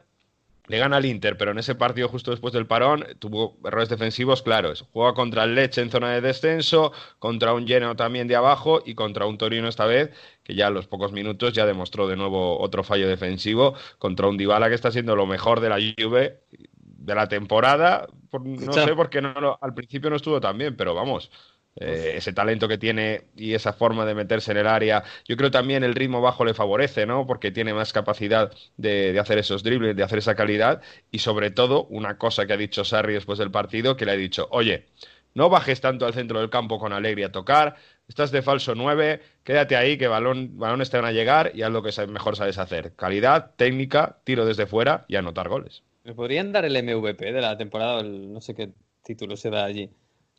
le 0.68 0.78
gana 0.78 0.96
al 0.96 1.06
Inter, 1.06 1.38
pero 1.38 1.52
en 1.52 1.58
ese 1.60 1.76
partido 1.76 2.08
justo 2.08 2.32
después 2.32 2.54
del 2.54 2.66
parón 2.66 3.06
tuvo 3.20 3.58
errores 3.66 3.90
defensivos 3.90 4.42
claros. 4.42 4.86
Juega 4.94 5.14
contra 5.14 5.44
el 5.44 5.56
Leche 5.56 5.82
en 5.82 5.90
zona 5.92 6.12
de 6.12 6.22
descenso, 6.22 6.94
contra 7.20 7.54
un 7.54 7.68
Genoa 7.68 7.96
también 7.96 8.30
de 8.30 8.38
abajo 8.38 8.82
y 8.86 8.96
contra 8.96 9.26
un 9.26 9.38
Torino 9.38 9.68
esta 9.68 9.86
vez, 9.86 10.12
que 10.42 10.56
ya 10.56 10.68
a 10.68 10.70
los 10.70 10.88
pocos 10.88 11.12
minutos 11.12 11.52
ya 11.52 11.66
demostró 11.66 12.08
de 12.08 12.16
nuevo 12.16 12.62
otro 12.62 12.84
fallo 12.86 13.10
defensivo, 13.10 13.74
contra 14.00 14.28
un 14.28 14.38
Dybala 14.38 14.70
que 14.70 14.76
está 14.76 14.90
siendo 14.90 15.18
lo 15.18 15.26
mejor 15.26 15.60
de 15.60 15.70
la 15.70 15.80
Juve 15.98 16.40
de 16.80 17.16
la 17.16 17.28
temporada. 17.28 18.08
Por- 18.32 18.46
no 18.46 18.72
sé 18.72 18.96
por 18.96 19.10
qué 19.10 19.22
no, 19.22 19.58
al 19.60 19.74
principio 19.74 20.10
no 20.10 20.16
estuvo 20.16 20.40
tan 20.40 20.58
bien, 20.58 20.78
pero 20.78 20.96
vamos. 20.96 21.30
Eh, 21.76 22.14
ese 22.16 22.34
talento 22.34 22.68
que 22.68 22.78
tiene 22.78 23.24
y 23.36 23.54
esa 23.54 23.74
forma 23.74 24.06
de 24.06 24.16
meterse 24.16 24.52
en 24.52 24.58
el 24.58 24.68
área, 24.68 25.04
yo 25.28 25.36
creo 25.38 25.52
también 25.52 25.84
el 25.84 25.96
ritmo 25.96 26.22
bajo 26.22 26.46
le 26.46 26.54
favorece, 26.54 27.06
¿no? 27.06 27.26
Porque 27.28 27.52
tiene 27.52 27.74
más 27.74 27.94
capacidad 27.94 28.52
de, 28.78 29.14
de 29.14 29.20
hacer 29.20 29.38
esos 29.40 29.64
dribles, 29.64 29.96
de 29.96 30.04
hacer 30.04 30.20
esa 30.20 30.36
calidad 30.36 30.82
y 31.12 31.20
sobre 31.20 31.52
todo 31.52 31.86
una 31.86 32.18
cosa 32.18 32.46
que 32.46 32.54
ha 32.54 32.58
dicho 32.58 32.84
Sarri 32.86 33.14
después 33.14 33.40
del 33.40 33.52
partido, 33.52 33.96
que 33.98 34.06
le 34.06 34.12
ha 34.12 34.16
dicho, 34.16 34.48
oye, 34.52 34.86
no 35.34 35.50
bajes 35.50 35.82
tanto 35.82 36.06
al 36.06 36.14
centro 36.14 36.40
del 36.40 36.50
campo 36.50 36.80
con 36.80 36.94
alegría 36.94 37.28
a 37.28 37.32
tocar, 37.32 37.76
estás 38.08 38.32
de 38.32 38.42
falso 38.42 38.76
9, 38.76 39.22
quédate 39.44 39.76
ahí 39.76 39.98
que 39.98 40.08
balón, 40.08 40.58
balones 40.58 40.90
te 40.90 40.98
van 40.98 41.06
a 41.06 41.12
llegar 41.12 41.52
y 41.56 41.64
haz 41.64 41.72
lo 41.72 41.82
que 41.84 41.92
mejor 42.08 42.36
sabes 42.36 42.58
hacer, 42.58 42.96
calidad, 42.96 43.52
técnica, 43.56 44.20
tiro 44.24 44.46
desde 44.46 44.68
fuera 44.68 45.06
y 45.08 45.16
anotar 45.16 45.50
goles. 45.50 45.84
¿Me 46.04 46.14
podrían 46.14 46.52
dar 46.52 46.66
el 46.66 46.76
MVP 46.78 47.32
de 47.32 47.42
la 47.42 47.58
temporada? 47.58 48.02
el- 48.02 48.32
no 48.32 48.42
sé 48.42 48.54
qué 48.56 48.74
título 49.04 49.36
se 49.38 49.50
da 49.50 49.66
allí. 49.66 49.90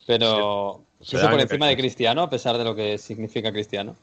Pero 0.07 0.87
da 1.21 1.29
por 1.29 1.39
en 1.39 1.41
encima 1.41 1.67
de. 1.67 1.77
Cristiano, 1.77 2.21
a 2.23 2.29
pesar 2.29 2.57
de 2.57 2.63
lo 2.63 2.75
que 2.75 2.97
significa 2.97 3.51
Cristiano. 3.51 3.97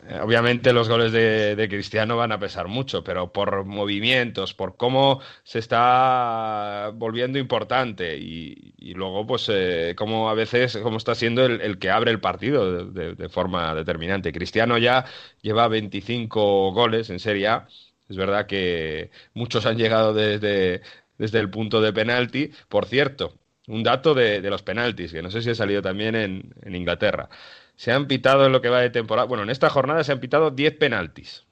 Eh, 0.00 0.20
Obviamente 0.20 0.72
los 0.72 0.88
goles 0.88 1.10
de, 1.12 1.56
de 1.56 1.68
Cristiano 1.68 2.16
van 2.16 2.30
a 2.32 2.38
pesar 2.38 2.68
mucho, 2.68 3.02
pero 3.02 3.32
por 3.32 3.64
movimientos, 3.64 4.54
por 4.54 4.76
cómo 4.76 5.20
se 5.42 5.58
está 5.58 6.92
volviendo 6.94 7.38
importante 7.38 8.16
y, 8.16 8.74
y 8.78 8.94
luego 8.94 9.26
pues 9.26 9.48
eh, 9.52 9.94
cómo 9.96 10.30
a 10.30 10.34
veces 10.34 10.78
cómo 10.82 10.98
está 10.98 11.14
siendo 11.16 11.44
el, 11.44 11.60
el 11.60 11.78
que 11.80 11.90
abre 11.90 12.12
el 12.12 12.20
partido 12.20 12.90
de, 12.92 13.06
de- 13.08 13.14
de 13.16 13.28
forma 13.28 13.74
determinante. 13.74 14.32
Cristiano 14.32 14.78
ya 14.78 15.04
lleva 15.42 15.66
25 15.68 16.72
goles 16.72 17.10
en 17.10 17.18
Serie 17.18 17.48
A. 17.48 17.66
Es 18.08 18.16
verdad 18.16 18.46
que 18.46 19.10
muchos 19.34 19.66
han 19.66 19.76
llegado 19.78 20.14
desde, 20.14 20.80
desde 21.18 21.40
el 21.40 21.50
punto 21.50 21.80
de 21.80 21.92
penalti. 21.92 22.52
Por 22.68 22.86
cierto, 22.86 23.34
un 23.68 23.82
dato 23.82 24.14
de, 24.14 24.40
de 24.40 24.50
los 24.50 24.62
penaltis, 24.62 25.12
que 25.12 25.22
no 25.22 25.30
sé 25.30 25.42
si 25.42 25.50
ha 25.50 25.54
salido 25.54 25.82
también 25.82 26.16
en, 26.16 26.54
en 26.62 26.74
Inglaterra. 26.74 27.28
Se 27.76 27.92
han 27.92 28.08
pitado 28.08 28.46
en 28.46 28.52
lo 28.52 28.60
que 28.60 28.70
va 28.70 28.80
de 28.80 28.90
temporada. 28.90 29.26
Bueno, 29.26 29.44
en 29.44 29.50
esta 29.50 29.70
jornada 29.70 30.02
se 30.02 30.10
han 30.10 30.20
pitado 30.20 30.50
10 30.50 30.76
penaltis. 30.78 31.44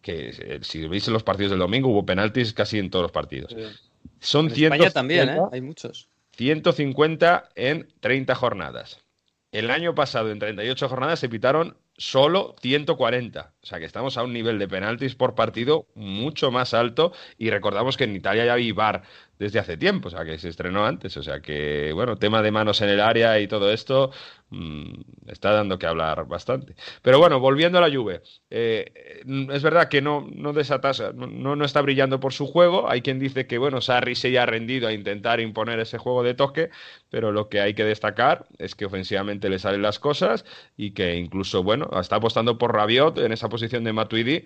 Que 0.00 0.30
eh, 0.30 0.58
si 0.62 0.86
veis 0.88 1.06
en 1.06 1.12
los 1.12 1.22
partidos 1.22 1.50
del 1.50 1.60
domingo 1.60 1.88
hubo 1.90 2.04
penaltis 2.04 2.52
casi 2.52 2.78
en 2.78 2.90
todos 2.90 3.04
los 3.04 3.12
partidos. 3.12 3.54
Son 4.18 4.46
En 4.46 4.52
España 4.52 4.90
150, 4.90 4.90
también, 4.92 5.28
¿eh? 5.28 5.40
Hay 5.52 5.60
muchos. 5.60 6.08
150 6.36 7.50
en 7.54 7.88
30 8.00 8.34
jornadas. 8.34 9.00
El 9.52 9.70
año 9.70 9.94
pasado 9.94 10.30
en 10.30 10.38
38 10.38 10.88
jornadas 10.88 11.18
se 11.18 11.28
pitaron 11.28 11.76
solo 11.96 12.56
140. 12.60 13.54
O 13.62 13.66
sea 13.66 13.78
que 13.78 13.84
estamos 13.84 14.18
a 14.18 14.22
un 14.22 14.32
nivel 14.32 14.58
de 14.58 14.68
penaltis 14.68 15.14
por 15.14 15.34
partido 15.34 15.86
mucho 15.94 16.50
más 16.50 16.74
alto. 16.74 17.12
Y 17.38 17.50
recordamos 17.50 17.96
que 17.96 18.04
en 18.04 18.16
Italia 18.16 18.44
ya 18.44 18.54
hay 18.54 18.72
VAR 18.72 19.02
desde 19.38 19.58
hace 19.58 19.76
tiempo, 19.76 20.08
o 20.08 20.10
sea, 20.10 20.24
que 20.24 20.38
se 20.38 20.48
estrenó 20.48 20.86
antes, 20.86 21.16
o 21.16 21.22
sea, 21.22 21.40
que, 21.40 21.92
bueno, 21.92 22.16
tema 22.16 22.42
de 22.42 22.50
manos 22.50 22.80
en 22.80 22.88
el 22.88 23.00
área 23.00 23.38
y 23.38 23.46
todo 23.48 23.70
esto 23.72 24.10
mm, 24.50 24.92
está 25.26 25.52
dando 25.52 25.78
que 25.78 25.86
hablar 25.86 26.26
bastante. 26.26 26.74
Pero 27.02 27.18
bueno, 27.18 27.38
volviendo 27.40 27.78
a 27.78 27.86
la 27.86 27.94
Juve, 27.94 28.22
eh, 28.50 29.22
es 29.52 29.62
verdad 29.62 29.88
que 29.88 30.00
no, 30.00 30.26
no 30.32 30.52
desatasa, 30.52 31.12
no, 31.12 31.56
no 31.56 31.64
está 31.64 31.82
brillando 31.82 32.20
por 32.20 32.32
su 32.32 32.46
juego, 32.46 32.90
hay 32.90 33.02
quien 33.02 33.18
dice 33.18 33.46
que, 33.46 33.58
bueno, 33.58 33.80
Sarri 33.80 34.14
se 34.14 34.38
ha 34.38 34.46
rendido 34.46 34.88
a 34.88 34.92
intentar 34.92 35.40
imponer 35.40 35.80
ese 35.80 35.98
juego 35.98 36.22
de 36.22 36.34
toque, 36.34 36.70
pero 37.10 37.32
lo 37.32 37.48
que 37.48 37.60
hay 37.60 37.74
que 37.74 37.84
destacar 37.84 38.46
es 38.58 38.74
que 38.74 38.86
ofensivamente 38.86 39.48
le 39.48 39.58
salen 39.58 39.82
las 39.82 39.98
cosas 39.98 40.44
y 40.76 40.92
que 40.92 41.16
incluso, 41.16 41.62
bueno, 41.62 41.90
está 42.00 42.16
apostando 42.16 42.58
por 42.58 42.74
Rabiot 42.74 43.18
en 43.18 43.32
esa 43.32 43.48
posición 43.48 43.84
de 43.84 43.92
Matuidi, 43.92 44.44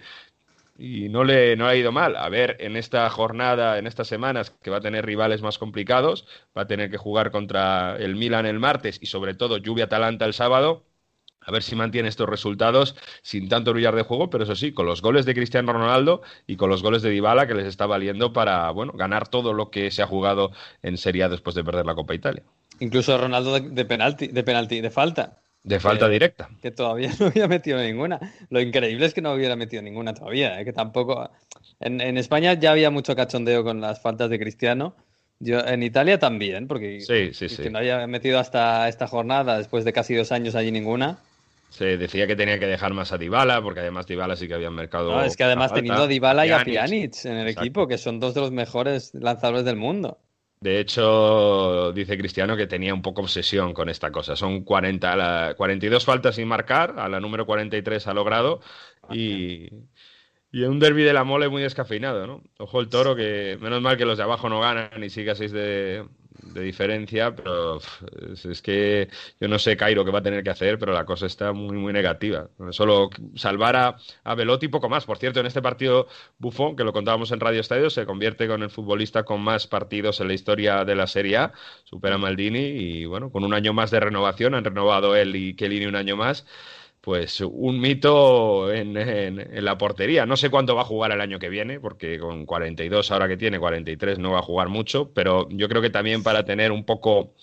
y 0.80 1.10
no 1.10 1.24
le, 1.24 1.56
no 1.56 1.66
ha 1.66 1.76
ido 1.76 1.92
mal. 1.92 2.16
A 2.16 2.28
ver, 2.30 2.56
en 2.58 2.74
esta 2.74 3.08
jornada, 3.10 3.78
en 3.78 3.86
estas 3.86 4.08
semanas, 4.08 4.50
que 4.62 4.70
va 4.70 4.78
a 4.78 4.80
tener 4.80 5.04
rivales 5.04 5.42
más 5.42 5.58
complicados, 5.58 6.26
va 6.56 6.62
a 6.62 6.66
tener 6.66 6.90
que 6.90 6.96
jugar 6.96 7.30
contra 7.30 7.96
el 7.96 8.16
Milan 8.16 8.46
el 8.46 8.58
martes 8.58 8.98
y 9.02 9.06
sobre 9.06 9.34
todo 9.34 9.58
lluvia 9.58 9.84
Atalanta 9.84 10.24
el 10.24 10.32
sábado. 10.32 10.86
A 11.42 11.52
ver 11.52 11.62
si 11.62 11.76
mantiene 11.76 12.08
estos 12.08 12.28
resultados 12.28 12.96
sin 13.22 13.48
tanto 13.48 13.72
brillar 13.72 13.94
de 13.94 14.02
juego, 14.02 14.30
pero 14.30 14.44
eso 14.44 14.54
sí, 14.54 14.72
con 14.72 14.86
los 14.86 15.02
goles 15.02 15.26
de 15.26 15.34
Cristiano 15.34 15.72
Ronaldo 15.72 16.22
y 16.46 16.56
con 16.56 16.70
los 16.70 16.82
goles 16.82 17.02
de 17.02 17.10
Dybala 17.10 17.46
que 17.46 17.54
les 17.54 17.66
está 17.66 17.86
valiendo 17.86 18.32
para, 18.32 18.70
bueno, 18.70 18.92
ganar 18.94 19.28
todo 19.28 19.52
lo 19.52 19.70
que 19.70 19.90
se 19.90 20.02
ha 20.02 20.06
jugado 20.06 20.50
en 20.82 20.96
Serie 20.96 21.24
A 21.24 21.28
después 21.28 21.54
de 21.54 21.64
perder 21.64 21.84
la 21.86 21.94
Copa 21.94 22.14
Italia. 22.14 22.42
Incluso 22.78 23.16
Ronaldo 23.18 23.58
de, 23.58 23.84
penalti, 23.84 24.28
de 24.28 24.42
penalti, 24.42 24.80
de 24.80 24.90
falta. 24.90 25.42
De 25.62 25.78
falta 25.78 26.06
que, 26.06 26.12
directa. 26.12 26.48
Que 26.62 26.70
todavía 26.70 27.10
no 27.20 27.26
había 27.26 27.48
metido 27.48 27.78
ninguna. 27.78 28.18
Lo 28.48 28.60
increíble 28.60 29.06
es 29.06 29.14
que 29.14 29.20
no 29.20 29.32
hubiera 29.32 29.56
metido 29.56 29.82
ninguna 29.82 30.14
todavía. 30.14 30.60
¿eh? 30.60 30.64
Que 30.64 30.72
tampoco. 30.72 31.30
En, 31.80 32.00
en, 32.00 32.16
España 32.16 32.54
ya 32.54 32.72
había 32.72 32.90
mucho 32.90 33.14
cachondeo 33.14 33.64
con 33.64 33.80
las 33.80 34.00
faltas 34.00 34.30
de 34.30 34.38
Cristiano. 34.38 34.94
Yo, 35.38 35.60
en 35.60 35.82
Italia 35.82 36.18
también, 36.18 36.68
porque 36.68 37.00
sí, 37.00 37.32
sí, 37.32 37.48
sí. 37.48 37.62
que 37.62 37.70
no 37.70 37.78
había 37.78 38.06
metido 38.06 38.38
hasta 38.38 38.88
esta 38.88 39.06
jornada, 39.06 39.56
después 39.56 39.86
de 39.86 39.92
casi 39.92 40.14
dos 40.14 40.32
años 40.32 40.54
allí 40.54 40.70
ninguna. 40.70 41.18
Se 41.70 41.96
decía 41.96 42.26
que 42.26 42.36
tenía 42.36 42.58
que 42.58 42.66
dejar 42.66 42.92
más 42.92 43.12
a 43.12 43.18
Dybala, 43.18 43.62
porque 43.62 43.80
además 43.80 44.06
Dybala 44.06 44.36
sí 44.36 44.48
que 44.48 44.54
había 44.54 44.70
mercado. 44.70 45.12
No, 45.12 45.22
es 45.22 45.36
que 45.36 45.44
además 45.44 45.72
teniendo 45.72 46.02
a 46.02 46.06
Dybala 46.08 46.46
y 46.46 46.50
a 46.50 46.64
Pjanic 46.64 47.24
en 47.24 47.36
el 47.36 47.46
Exacto. 47.46 47.60
equipo, 47.60 47.88
que 47.88 47.96
son 47.96 48.20
dos 48.20 48.34
de 48.34 48.40
los 48.40 48.50
mejores 48.50 49.14
lanzadores 49.14 49.64
del 49.64 49.76
mundo. 49.76 50.18
De 50.60 50.78
hecho, 50.78 51.90
dice 51.92 52.18
Cristiano 52.18 52.54
que 52.54 52.66
tenía 52.66 52.92
un 52.92 53.00
poco 53.00 53.22
obsesión 53.22 53.72
con 53.72 53.88
esta 53.88 54.12
cosa. 54.12 54.36
Son 54.36 54.62
40, 54.62 55.16
la, 55.16 55.54
42 55.56 56.04
faltas 56.04 56.34
sin 56.36 56.48
marcar, 56.48 56.96
a 56.98 57.08
la 57.08 57.18
número 57.18 57.46
43 57.46 58.06
ha 58.06 58.12
logrado 58.12 58.60
y, 59.08 59.70
y 60.52 60.62
un 60.64 60.78
derby 60.78 61.02
de 61.02 61.14
la 61.14 61.24
mole 61.24 61.48
muy 61.48 61.62
descafeinado, 61.62 62.26
¿no? 62.26 62.42
Ojo 62.58 62.80
el 62.80 62.90
toro, 62.90 63.16
que 63.16 63.56
menos 63.60 63.80
mal 63.80 63.96
que 63.96 64.04
los 64.04 64.18
de 64.18 64.24
abajo 64.24 64.50
no 64.50 64.60
ganan 64.60 65.02
y 65.02 65.08
sigue 65.08 65.30
a 65.30 65.34
6 65.34 65.52
de, 65.52 66.06
de 66.42 66.62
diferencia, 66.62 67.34
pero 67.34 67.80
es, 68.32 68.62
que 68.62 69.08
yo 69.40 69.48
no 69.48 69.58
sé 69.58 69.76
Cairo 69.76 70.04
qué 70.04 70.10
va 70.10 70.20
a 70.20 70.22
tener 70.22 70.42
que 70.42 70.50
hacer, 70.50 70.78
pero 70.78 70.92
la 70.92 71.04
cosa 71.04 71.26
está 71.26 71.52
muy, 71.52 71.76
muy 71.76 71.92
negativa. 71.92 72.48
Solo 72.70 73.10
salvar 73.34 73.76
a, 73.76 73.96
a 74.24 74.34
Velotti 74.34 74.68
poco 74.68 74.88
más. 74.88 75.04
Por 75.04 75.18
cierto, 75.18 75.40
en 75.40 75.46
este 75.46 75.62
partido 75.62 76.08
Buffon, 76.38 76.76
que 76.76 76.84
lo 76.84 76.92
contábamos 76.92 77.32
en 77.32 77.40
Radio 77.40 77.60
Estadio, 77.60 77.90
se 77.90 78.06
convierte 78.06 78.48
con 78.48 78.62
el 78.62 78.70
futbolista 78.70 79.24
con 79.24 79.40
más 79.40 79.66
partidos 79.66 80.20
en 80.20 80.28
la 80.28 80.34
historia 80.34 80.84
de 80.84 80.94
la 80.94 81.06
Serie 81.06 81.36
A, 81.36 81.52
supera 81.84 82.16
a 82.16 82.18
Maldini 82.18 82.58
y 82.58 83.04
bueno, 83.04 83.30
con 83.30 83.44
un 83.44 83.54
año 83.54 83.72
más 83.72 83.90
de 83.90 84.00
renovación, 84.00 84.54
han 84.54 84.64
renovado 84.64 85.16
él 85.16 85.36
y 85.36 85.54
Chiellini 85.54 85.86
un 85.86 85.96
año 85.96 86.16
más 86.16 86.46
pues 87.00 87.40
un 87.40 87.80
mito 87.80 88.72
en, 88.72 88.96
en, 88.96 89.64
la 89.64 89.78
portería. 89.78 90.26
No 90.26 90.36
sé 90.36 90.50
cuánto 90.50 90.74
va 90.74 90.82
a 90.82 90.84
jugar 90.84 91.12
el 91.12 91.20
año 91.20 91.38
que 91.38 91.48
viene, 91.48 91.80
porque 91.80 92.18
con 92.18 92.46
42 92.46 93.10
ahora 93.10 93.28
que 93.28 93.36
tiene, 93.36 93.58
43 93.58 94.18
no 94.18 94.32
va 94.32 94.40
a 94.40 94.42
jugar 94.42 94.68
mucho, 94.68 95.10
pero 95.14 95.48
yo 95.50 95.68
creo 95.68 95.82
que 95.82 95.90
también 95.90 96.22
para 96.22 96.44
tener 96.44 96.72
un 96.72 96.84
poco 96.84 97.34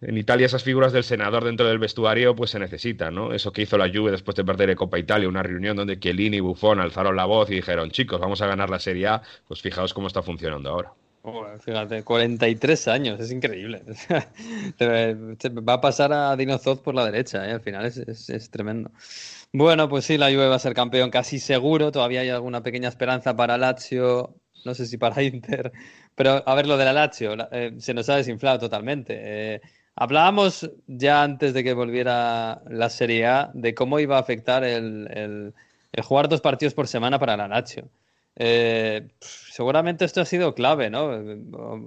en 0.00 0.16
Italia 0.16 0.46
esas 0.46 0.64
figuras 0.64 0.92
del 0.92 1.04
senador 1.04 1.44
dentro 1.44 1.68
del 1.68 1.78
vestuario 1.78 2.34
pues 2.34 2.50
se 2.50 2.58
necesitan, 2.58 3.14
¿no? 3.14 3.34
Eso 3.34 3.52
que 3.52 3.62
hizo 3.62 3.76
la 3.76 3.90
Juve 3.92 4.10
después 4.10 4.34
de 4.34 4.44
perder 4.44 4.68
de 4.68 4.76
Copa 4.76 4.98
Italia, 4.98 5.28
una 5.28 5.42
reunión 5.42 5.76
donde 5.76 5.98
Chiellini 5.98 6.38
y 6.38 6.40
Buffon 6.40 6.80
alzaron 6.80 7.16
la 7.16 7.26
voz 7.26 7.50
y 7.50 7.56
dijeron, 7.56 7.90
chicos, 7.90 8.20
vamos 8.20 8.40
a 8.40 8.46
ganar 8.46 8.70
la 8.70 8.78
Serie 8.78 9.08
A, 9.08 9.22
pues 9.46 9.60
fijaos 9.60 9.92
cómo 9.92 10.06
está 10.06 10.22
funcionando 10.22 10.70
ahora. 10.70 10.92
Fíjate, 11.60 12.02
43 12.02 12.88
años, 12.88 13.20
es 13.20 13.30
increíble. 13.30 13.82
va 15.68 15.74
a 15.74 15.80
pasar 15.80 16.12
a 16.12 16.34
Dinozoz 16.34 16.80
por 16.80 16.94
la 16.94 17.04
derecha, 17.04 17.46
¿eh? 17.46 17.52
al 17.52 17.60
final 17.60 17.84
es, 17.84 18.50
tremendo. 18.50 18.90
Bueno, 19.52 19.88
pues 19.88 20.06
sí, 20.06 20.16
la 20.16 20.30
Juve 20.30 20.48
va 20.48 20.56
a 20.56 20.58
ser 20.58 20.72
campeón 20.74 21.10
casi 21.10 21.38
seguro. 21.38 21.92
Todavía 21.92 22.20
hay 22.22 22.30
alguna 22.30 22.62
pequeña 22.62 22.88
esperanza 22.88 23.36
para 23.36 23.58
Lazio, 23.58 24.34
no 24.64 24.74
sé 24.74 24.86
si 24.86 24.96
para 24.96 25.22
Inter. 25.22 25.72
Pero 26.14 26.42
a 26.46 26.54
ver, 26.54 26.66
lo 26.66 26.78
de 26.78 26.84
la 26.86 26.92
Lazio, 26.94 27.36
eh, 27.52 27.74
se 27.78 27.92
nos 27.92 28.08
ha 28.08 28.16
desinflado 28.16 28.58
totalmente. 28.58 29.14
Eh, 29.18 29.60
hablábamos 29.96 30.70
ya 30.86 31.22
antes 31.22 31.52
de 31.52 31.62
que 31.62 31.74
volviera 31.74 32.62
la 32.68 32.88
Serie 32.88 33.26
A 33.26 33.50
de 33.52 33.74
cómo 33.74 34.00
iba 34.00 34.16
a 34.16 34.20
afectar 34.20 34.64
el, 34.64 35.52
el 35.92 36.02
jugar 36.02 36.28
dos 36.28 36.40
partidos 36.40 36.72
por 36.74 36.88
semana 36.88 37.18
para 37.18 37.36
la 37.36 37.48
Lazio. 37.48 37.90
Eh, 38.42 39.06
seguramente 39.20 40.06
esto 40.06 40.22
ha 40.22 40.24
sido 40.24 40.54
clave, 40.54 40.88
¿no? 40.88 41.08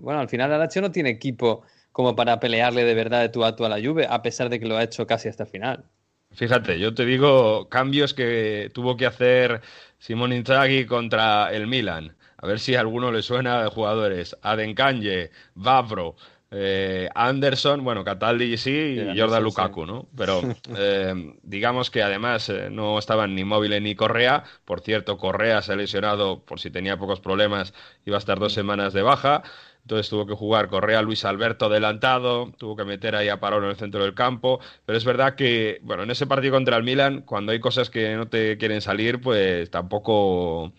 Bueno, 0.02 0.20
al 0.20 0.30
final 0.30 0.52
la 0.52 0.60
Lazio 0.60 0.84
no 0.84 0.92
tiene 0.92 1.10
equipo 1.10 1.64
como 1.92 2.16
para 2.16 2.40
pelearle 2.40 2.84
de 2.84 2.94
verdad 2.94 3.22
de 3.22 3.30
tú 3.30 3.44
a 3.44 3.56
tú 3.56 3.66
a 3.66 3.70
la 3.70 3.82
Juve, 3.84 4.06
a 4.08 4.22
pesar 4.22 4.50
de 4.50 4.60
que 4.60 4.68
lo 4.68 4.78
ha 4.78 4.84
hecho 4.84 5.08
casi 5.08 5.30
hasta 5.30 5.44
el 5.44 5.50
final. 5.50 5.86
Fíjate, 6.32 6.78
yo 6.78 6.94
te 6.94 7.06
digo 7.06 7.70
cambios 7.70 8.14
que 8.14 8.70
tuvo 8.72 8.96
que 8.98 9.08
hacer 9.08 9.62
Simón 9.98 10.32
Inzaghi 10.32 10.86
contra 10.86 11.52
el 11.52 11.66
Milan. 11.66 12.16
A 12.38 12.46
ver 12.46 12.60
si 12.60 12.76
a 12.76 12.82
alguno 12.82 13.12
le 13.12 13.24
suena 13.24 13.64
de 13.64 13.70
jugadores. 13.70 14.38
Adenkanje, 14.44 15.32
Vavro, 15.56 16.18
eh, 16.56 17.10
Anderson, 17.16 17.84
bueno, 17.84 18.04
Cataldi 18.04 18.58
sí 18.58 18.70
y 18.70 19.20
Jordan 19.20 19.40
sí, 19.40 19.44
Lukaku, 19.44 19.88
¿no? 19.88 20.08
Pero 20.16 20.40
eh, 20.78 21.36
digamos 21.42 21.90
que 21.90 22.04
además 22.04 22.48
eh, 22.50 22.70
no 22.70 23.00
estaban 23.00 23.34
ni 23.34 23.44
Móvil 23.44 23.82
ni 23.82 23.96
Correa. 23.96 24.44
Por 24.64 24.82
cierto, 24.82 25.18
Correa 25.18 25.64
se 25.64 25.74
ha 25.74 25.76
lesionado 25.76 26.42
por 26.46 26.60
si 26.60 26.70
tenía 26.70 26.98
pocos 26.98 27.20
problemas, 27.20 27.74
iba 28.06 28.18
a 28.18 28.20
estar 28.20 28.40
dos 28.40 28.54
semanas 28.54 28.94
de 28.94 29.02
baja. 29.02 29.42
Entonces 29.82 30.10
tuvo 30.10 30.28
que 30.28 30.36
jugar 30.36 30.70
Correa, 30.70 31.02
Luis 31.02 31.26
Alberto 31.26 31.66
adelantado, 31.66 32.54
tuvo 32.58 32.76
que 32.76 32.86
meter 32.86 33.16
ahí 33.16 33.28
a 33.30 33.40
Parón 33.40 33.66
en 33.66 33.72
el 33.72 33.76
centro 33.76 34.04
del 34.04 34.14
campo. 34.14 34.60
Pero 34.86 34.98
es 34.98 35.04
verdad 35.04 35.36
que, 35.36 35.80
bueno, 35.82 36.04
en 36.04 36.12
ese 36.12 36.28
partido 36.28 36.54
contra 36.54 36.78
el 36.78 36.84
Milan, 36.84 37.22
cuando 37.24 37.52
hay 37.52 37.60
cosas 37.60 37.90
que 37.90 38.16
no 38.16 38.28
te 38.28 38.58
quieren 38.58 38.80
salir, 38.82 39.20
pues 39.20 39.70
tampoco 39.72 40.72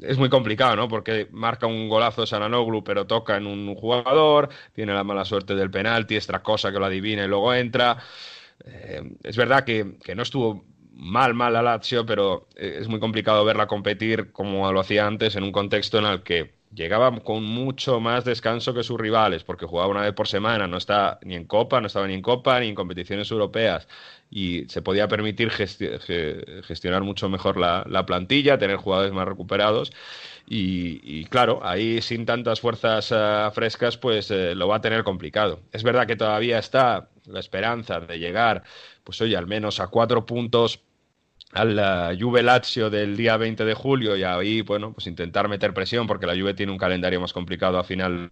es 0.00 0.18
muy 0.18 0.28
complicado, 0.28 0.76
¿no? 0.76 0.88
Porque 0.88 1.28
marca 1.32 1.66
un 1.66 1.88
golazo 1.88 2.26
Sananoglu, 2.26 2.84
pero 2.84 3.06
toca 3.06 3.36
en 3.36 3.46
un 3.46 3.74
jugador, 3.74 4.48
tiene 4.72 4.92
la 4.94 5.04
mala 5.04 5.24
suerte 5.24 5.54
del 5.54 5.70
penalti, 5.70 6.16
extra 6.16 6.42
cosa 6.42 6.72
que 6.72 6.78
lo 6.78 6.86
adivina 6.86 7.24
y 7.24 7.28
luego 7.28 7.54
entra. 7.54 7.98
Eh, 8.64 9.02
es 9.22 9.36
verdad 9.36 9.64
que, 9.64 9.96
que, 10.02 10.14
no 10.14 10.22
estuvo 10.22 10.64
mal, 10.92 11.34
mal 11.34 11.52
la 11.52 11.62
Lazio, 11.62 12.06
pero 12.06 12.48
es 12.56 12.88
muy 12.88 13.00
complicado 13.00 13.44
verla 13.44 13.66
competir 13.66 14.32
como 14.32 14.70
lo 14.72 14.80
hacía 14.80 15.06
antes 15.06 15.36
en 15.36 15.44
un 15.44 15.52
contexto 15.52 15.98
en 15.98 16.06
el 16.06 16.22
que 16.22 16.54
llegaba 16.74 17.10
con 17.20 17.44
mucho 17.44 18.00
más 18.00 18.24
descanso 18.24 18.74
que 18.74 18.82
sus 18.82 18.98
rivales, 18.98 19.44
porque 19.44 19.66
jugaba 19.66 19.90
una 19.90 20.02
vez 20.02 20.12
por 20.12 20.28
semana, 20.28 20.66
no 20.66 20.76
está 20.76 21.18
ni 21.22 21.34
en 21.34 21.44
Copa, 21.44 21.80
no 21.80 21.86
estaba 21.86 22.06
ni 22.06 22.14
en 22.14 22.22
Copa, 22.22 22.60
ni 22.60 22.68
en 22.68 22.74
competiciones 22.74 23.30
europeas, 23.30 23.86
y 24.30 24.64
se 24.68 24.82
podía 24.82 25.08
permitir 25.08 25.50
gesti 25.50 25.88
gestionar 26.64 27.02
mucho 27.02 27.28
mejor 27.28 27.58
la, 27.58 27.84
la, 27.88 28.04
plantilla, 28.06 28.58
tener 28.58 28.76
jugadores 28.76 29.12
más 29.12 29.26
recuperados, 29.26 29.92
y, 30.46 31.24
claro, 31.26 31.60
ahí 31.62 32.02
sin 32.02 32.26
tantas 32.26 32.60
fuerzas 32.60 33.10
uh, 33.12 33.50
frescas, 33.52 33.96
pues 33.96 34.30
uh, 34.30 34.54
lo 34.54 34.68
va 34.68 34.76
a 34.76 34.80
tener 34.80 35.02
complicado. 35.02 35.60
Es 35.72 35.82
verdad 35.82 36.06
que 36.06 36.16
todavía 36.16 36.58
está 36.58 37.08
la 37.24 37.40
esperanza 37.40 38.00
de 38.00 38.18
llegar, 38.18 38.62
pues 39.04 39.20
oye, 39.22 39.36
al 39.36 39.46
menos 39.46 39.80
a 39.80 39.88
cuatro 39.88 40.26
puntos 40.26 40.82
al 41.54 42.18
Juve 42.20 42.42
Lazio 42.42 42.90
del 42.90 43.16
día 43.16 43.36
20 43.36 43.64
de 43.64 43.74
julio 43.74 44.16
y 44.16 44.24
ahí, 44.24 44.60
bueno, 44.62 44.92
pues 44.92 45.06
intentar 45.06 45.48
meter 45.48 45.72
presión 45.72 46.06
porque 46.06 46.26
la 46.26 46.34
Juve 46.34 46.54
tiene 46.54 46.72
un 46.72 46.78
calendario 46.78 47.20
más 47.20 47.32
complicado 47.32 47.78
a 47.78 47.84
final 47.84 48.30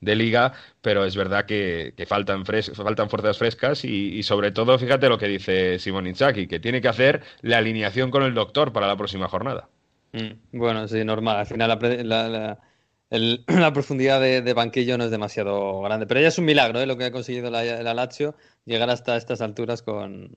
de 0.00 0.14
liga, 0.14 0.52
pero 0.80 1.04
es 1.04 1.16
verdad 1.16 1.44
que, 1.44 1.92
faltan, 2.06 2.44
faltan 2.44 3.10
fuerzas 3.10 3.38
frescas 3.38 3.84
y, 3.84 4.22
sobre 4.22 4.52
todo, 4.52 4.78
fíjate 4.78 5.08
lo 5.08 5.18
que 5.18 5.26
dice 5.26 5.78
Simón 5.78 6.06
Inzaghi, 6.06 6.46
que 6.46 6.60
tiene 6.60 6.80
que 6.80 6.88
hacer 6.88 7.22
la 7.40 7.58
alineación 7.58 8.10
con 8.10 8.22
el 8.22 8.34
doctor 8.34 8.72
para 8.72 8.86
la 8.86 8.96
próxima 8.96 9.28
jornada. 9.28 9.68
Mm, 10.12 10.58
bueno, 10.58 10.86
sí, 10.86 11.04
normal. 11.04 11.38
Al 11.38 11.46
final 11.46 11.68
la, 11.68 12.28
la, 12.28 12.28
la, 12.28 13.38
la 13.48 13.72
profundidad 13.72 14.20
de, 14.20 14.40
de, 14.42 14.54
banquillo 14.54 14.98
no 14.98 15.04
es 15.04 15.10
demasiado 15.10 15.80
grande, 15.80 16.06
pero 16.06 16.20
ya 16.20 16.28
es 16.28 16.38
un 16.38 16.44
milagro 16.44 16.80
¿eh? 16.80 16.86
lo 16.86 16.96
que 16.96 17.06
ha 17.06 17.12
conseguido 17.12 17.50
la, 17.50 17.64
la 17.64 17.94
Lazio, 17.94 18.36
llegar 18.66 18.90
hasta 18.90 19.16
estas 19.16 19.40
alturas 19.40 19.82
con, 19.82 20.36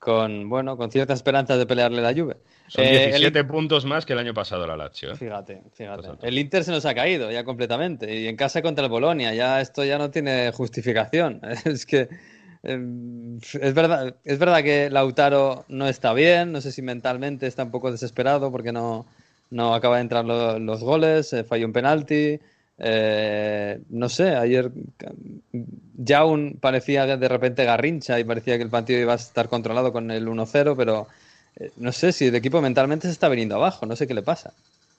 con 0.00 0.48
bueno 0.48 0.78
con 0.78 0.90
ciertas 0.90 1.18
esperanzas 1.18 1.58
de 1.58 1.66
pelearle 1.66 2.00
la 2.00 2.12
Juve. 2.12 2.38
Son 2.66 2.84
eh, 2.84 3.08
17 3.08 3.38
el... 3.38 3.46
puntos 3.46 3.84
más 3.84 4.06
que 4.06 4.14
el 4.14 4.18
año 4.18 4.34
pasado 4.34 4.66
la 4.66 4.76
Lazio. 4.76 5.12
¿eh? 5.12 5.16
Fíjate, 5.16 5.62
fíjate. 5.74 6.08
El 6.22 6.38
Inter 6.38 6.64
se 6.64 6.72
nos 6.72 6.86
ha 6.86 6.94
caído 6.94 7.30
ya 7.30 7.44
completamente 7.44 8.18
y 8.18 8.26
en 8.26 8.34
casa 8.34 8.62
contra 8.62 8.86
el 8.86 8.90
Bolonia 8.90 9.34
ya 9.34 9.60
esto 9.60 9.84
ya 9.84 9.98
no 9.98 10.10
tiene 10.10 10.50
justificación. 10.52 11.40
Es 11.66 11.84
que 11.84 12.08
eh, 12.62 13.38
es 13.60 13.74
verdad 13.74 14.16
es 14.24 14.38
verdad 14.38 14.62
que 14.62 14.88
Lautaro 14.90 15.66
no 15.68 15.86
está 15.86 16.14
bien, 16.14 16.50
no 16.50 16.62
sé 16.62 16.72
si 16.72 16.80
mentalmente 16.80 17.46
está 17.46 17.64
un 17.64 17.70
poco 17.70 17.92
desesperado 17.92 18.50
porque 18.50 18.72
no 18.72 19.06
no 19.50 19.74
acaba 19.74 19.96
de 19.96 20.02
entrar 20.02 20.24
lo, 20.24 20.58
los 20.58 20.82
goles, 20.82 21.32
eh, 21.34 21.44
falló 21.44 21.66
un 21.66 21.74
penalti. 21.74 22.40
Eh, 22.82 23.78
no 23.90 24.08
sé, 24.08 24.34
ayer 24.36 24.70
ya 25.96 26.24
un 26.24 26.56
parecía 26.58 27.16
de 27.18 27.28
repente 27.28 27.64
garrincha 27.64 28.18
y 28.18 28.24
parecía 28.24 28.56
que 28.56 28.62
el 28.62 28.70
partido 28.70 29.00
iba 29.00 29.12
a 29.12 29.16
estar 29.16 29.50
controlado 29.50 29.92
con 29.92 30.10
el 30.10 30.26
1-0, 30.26 30.74
pero 30.76 31.06
eh, 31.56 31.70
no 31.76 31.92
sé 31.92 32.12
si 32.12 32.26
el 32.26 32.34
equipo 32.34 32.62
mentalmente 32.62 33.06
se 33.06 33.12
está 33.12 33.28
viniendo 33.28 33.56
abajo, 33.56 33.84
no 33.84 33.96
sé 33.96 34.06
qué 34.06 34.14
le 34.14 34.22
pasa. 34.22 34.54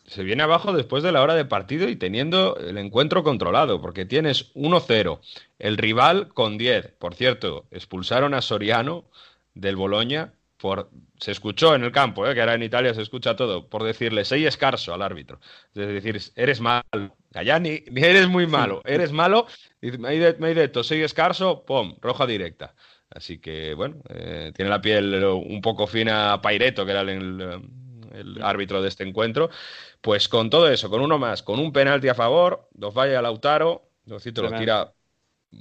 Se 0.06 0.24
viene 0.24 0.44
abajo 0.44 0.74
después 0.74 1.02
de 1.02 1.12
la 1.12 1.24
hora 1.24 1.34
de 1.34 1.46
partido 1.46 1.90
y 1.90 1.96
teniendo 1.96 2.56
el 2.58 2.78
encuentro 2.78 3.24
controlado, 3.24 3.82
porque 3.82 4.06
tienes 4.06 4.54
1-0, 4.54 5.20
el 5.58 5.78
rival 5.78 6.28
con 6.34 6.58
10. 6.58 6.94
Por 7.00 7.16
cierto, 7.16 7.66
expulsaron 7.72 8.34
a 8.34 8.42
Soriano 8.42 9.06
del 9.56 9.76
Boloña 9.76 10.34
por 10.62 10.92
se 11.18 11.32
escuchó 11.32 11.74
en 11.74 11.84
el 11.84 11.92
campo, 11.92 12.28
¿eh? 12.28 12.36
que 12.36 12.40
ahora 12.40 12.54
en 12.54 12.62
Italia 12.62 12.94
se 12.94 13.02
escucha 13.02 13.36
todo, 13.36 13.68
por 13.68 13.84
decirle 13.84 14.24
sei 14.26 14.46
escarso 14.46 14.94
al 14.94 15.02
árbitro. 15.02 15.40
Es 15.74 15.88
decir, 15.88 16.22
eres 16.36 16.62
malo. 16.62 16.84
Allá 17.34 17.60
ni, 17.60 17.82
ni 17.90 18.04
eres 18.04 18.28
muy 18.28 18.46
malo, 18.46 18.82
eres 18.86 19.12
malo, 19.12 19.48
y 19.82 19.92
me 19.98 20.14
hai 20.14 20.54
detto 20.54 20.84
sei 20.86 21.02
escarso, 21.02 21.66
pum, 21.66 21.98
roja 22.00 22.28
directa. 22.30 22.76
Así 23.10 23.40
que, 23.40 23.74
bueno, 23.74 23.98
eh, 24.10 24.54
tiene 24.56 24.70
la 24.70 24.80
piel 24.80 25.26
un 25.26 25.62
poco 25.62 25.88
fina 25.88 26.40
Paireto, 26.42 26.86
que 26.86 26.92
era 26.92 27.02
el, 27.02 27.10
el, 28.14 28.42
árbitro 28.42 28.82
de 28.82 28.88
este 28.88 29.04
encuentro. 29.04 29.50
Pues 30.00 30.30
con 30.30 30.50
todo 30.50 30.70
eso, 30.70 30.90
con 30.90 31.02
uno 31.02 31.18
más, 31.18 31.42
con 31.44 31.60
un 31.60 31.74
penalti 31.74 32.08
a 32.08 32.16
favor, 32.16 32.70
dos 32.72 32.94
vaya 32.94 33.20
a 33.20 33.22
Lautaro, 33.22 33.90
lo 34.06 34.20
tira 34.20 34.94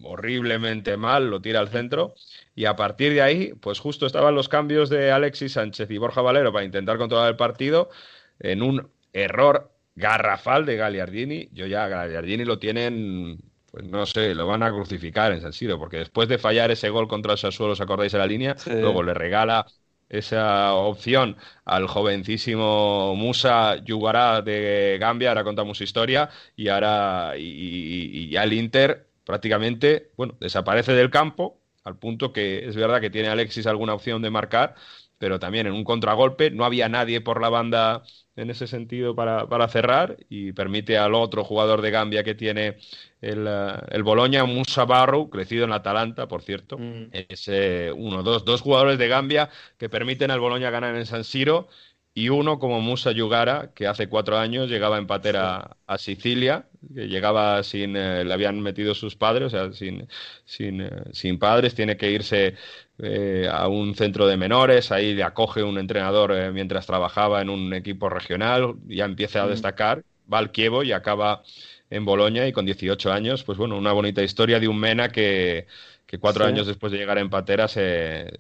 horriblemente 0.02 0.96
mal, 0.96 1.30
lo 1.30 1.40
tira 1.40 1.60
al 1.60 1.68
centro. 1.68 2.14
Y 2.54 2.64
a 2.66 2.76
partir 2.76 3.12
de 3.12 3.22
ahí, 3.22 3.52
pues 3.60 3.78
justo 3.80 4.06
estaban 4.06 4.34
los 4.34 4.48
cambios 4.48 4.90
de 4.90 5.10
Alexis 5.10 5.52
Sánchez 5.52 5.90
y 5.90 5.98
Borja 5.98 6.22
Valero 6.22 6.52
para 6.52 6.64
intentar 6.64 6.98
controlar 6.98 7.28
el 7.28 7.36
partido 7.36 7.90
en 8.38 8.62
un 8.62 8.90
error 9.12 9.70
garrafal 9.94 10.66
de 10.66 10.76
Gagliardini. 10.76 11.48
Yo 11.52 11.66
ya 11.66 11.88
Gagliardini 11.88 12.44
lo 12.44 12.58
tienen, 12.58 13.38
pues 13.70 13.84
no 13.84 14.06
sé, 14.06 14.34
lo 14.34 14.46
van 14.46 14.62
a 14.62 14.70
crucificar 14.70 15.32
en 15.32 15.40
San 15.40 15.52
Siro, 15.52 15.78
porque 15.78 15.98
después 15.98 16.28
de 16.28 16.38
fallar 16.38 16.70
ese 16.70 16.90
gol 16.90 17.08
contra 17.08 17.32
el 17.32 17.38
Sassuolo, 17.38 17.72
¿os 17.72 17.80
acordáis 17.80 18.12
de 18.12 18.18
la 18.18 18.26
línea? 18.26 18.56
Luego 18.66 19.02
le 19.02 19.14
regala 19.14 19.66
esa 20.08 20.74
opción 20.74 21.36
al 21.64 21.86
jovencísimo 21.86 23.14
Musa 23.16 23.76
Yugará 23.84 24.42
de 24.42 24.98
Gambia, 25.00 25.28
ahora 25.28 25.44
contamos 25.44 25.78
su 25.78 25.84
historia, 25.84 26.30
y 26.56 26.68
ahora 26.68 27.34
y, 27.36 28.10
y 28.12 28.28
ya 28.30 28.42
el 28.42 28.52
Inter 28.52 29.09
prácticamente, 29.30 30.10
bueno, 30.16 30.36
desaparece 30.40 30.92
del 30.92 31.08
campo, 31.08 31.60
al 31.84 31.96
punto 31.96 32.32
que 32.32 32.66
es 32.68 32.74
verdad 32.74 33.00
que 33.00 33.10
tiene 33.10 33.28
Alexis 33.28 33.68
alguna 33.68 33.94
opción 33.94 34.22
de 34.22 34.28
marcar, 34.28 34.74
pero 35.18 35.38
también 35.38 35.68
en 35.68 35.72
un 35.72 35.84
contragolpe 35.84 36.50
no 36.50 36.64
había 36.64 36.88
nadie 36.88 37.20
por 37.20 37.40
la 37.40 37.48
banda 37.48 38.02
en 38.34 38.50
ese 38.50 38.66
sentido 38.66 39.14
para, 39.14 39.48
para 39.48 39.68
cerrar 39.68 40.16
y 40.28 40.50
permite 40.50 40.98
al 40.98 41.14
otro 41.14 41.44
jugador 41.44 41.80
de 41.80 41.92
Gambia 41.92 42.24
que 42.24 42.34
tiene 42.34 42.78
el, 43.20 43.46
uh, 43.46 43.84
el 43.90 44.02
Boloña, 44.02 44.44
Musa 44.46 44.84
Barrow, 44.84 45.30
crecido 45.30 45.62
en 45.62 45.70
la 45.70 45.76
Atalanta, 45.76 46.26
por 46.26 46.42
cierto, 46.42 46.76
mm. 46.76 47.10
es 47.12 47.46
eh, 47.46 47.92
uno, 47.94 48.24
dos, 48.24 48.44
dos 48.44 48.62
jugadores 48.62 48.98
de 48.98 49.06
Gambia 49.06 49.48
que 49.78 49.88
permiten 49.88 50.32
al 50.32 50.40
Boloña 50.40 50.70
ganar 50.70 50.96
en 50.96 51.06
San 51.06 51.22
Siro 51.22 51.68
y 52.12 52.28
uno 52.28 52.58
como 52.58 52.80
Musa 52.80 53.12
Yugara, 53.12 53.70
que 53.74 53.86
hace 53.86 54.08
cuatro 54.08 54.36
años 54.36 54.68
llegaba 54.68 54.98
en 54.98 55.06
patera 55.06 55.76
a 55.86 55.98
Sicilia, 55.98 56.66
que 56.94 57.06
llegaba 57.06 57.62
sin, 57.62 57.96
eh, 57.96 58.24
le 58.24 58.34
habían 58.34 58.60
metido 58.60 58.94
sus 58.94 59.14
padres, 59.16 59.46
o 59.46 59.50
sea, 59.50 59.72
sin, 59.72 60.08
sin, 60.44 60.80
eh, 60.80 60.90
sin 61.12 61.38
padres, 61.38 61.74
tiene 61.74 61.96
que 61.96 62.10
irse 62.10 62.56
eh, 62.98 63.48
a 63.50 63.68
un 63.68 63.94
centro 63.94 64.26
de 64.26 64.36
menores, 64.36 64.90
ahí 64.90 65.14
le 65.14 65.22
acoge 65.22 65.62
un 65.62 65.78
entrenador 65.78 66.52
mientras 66.52 66.86
trabajaba 66.86 67.40
en 67.42 67.48
un 67.48 67.72
equipo 67.74 68.08
regional, 68.08 68.74
ya 68.88 69.04
empieza 69.04 69.44
a 69.44 69.46
destacar, 69.46 70.02
va 70.32 70.38
al 70.38 70.50
Kievo 70.50 70.82
y 70.82 70.92
acaba 70.92 71.42
en 71.90 72.04
Boloña 72.04 72.46
y 72.46 72.52
con 72.52 72.66
18 72.66 73.12
años, 73.12 73.44
pues 73.44 73.56
bueno, 73.56 73.78
una 73.78 73.92
bonita 73.92 74.22
historia 74.22 74.58
de 74.58 74.68
un 74.68 74.78
Mena 74.78 75.10
que, 75.10 75.66
que 76.06 76.18
cuatro 76.18 76.44
sí. 76.44 76.50
años 76.50 76.66
después 76.66 76.90
de 76.92 76.98
llegar 76.98 77.18
en 77.18 77.30
patera 77.30 77.68
se, 77.68 78.32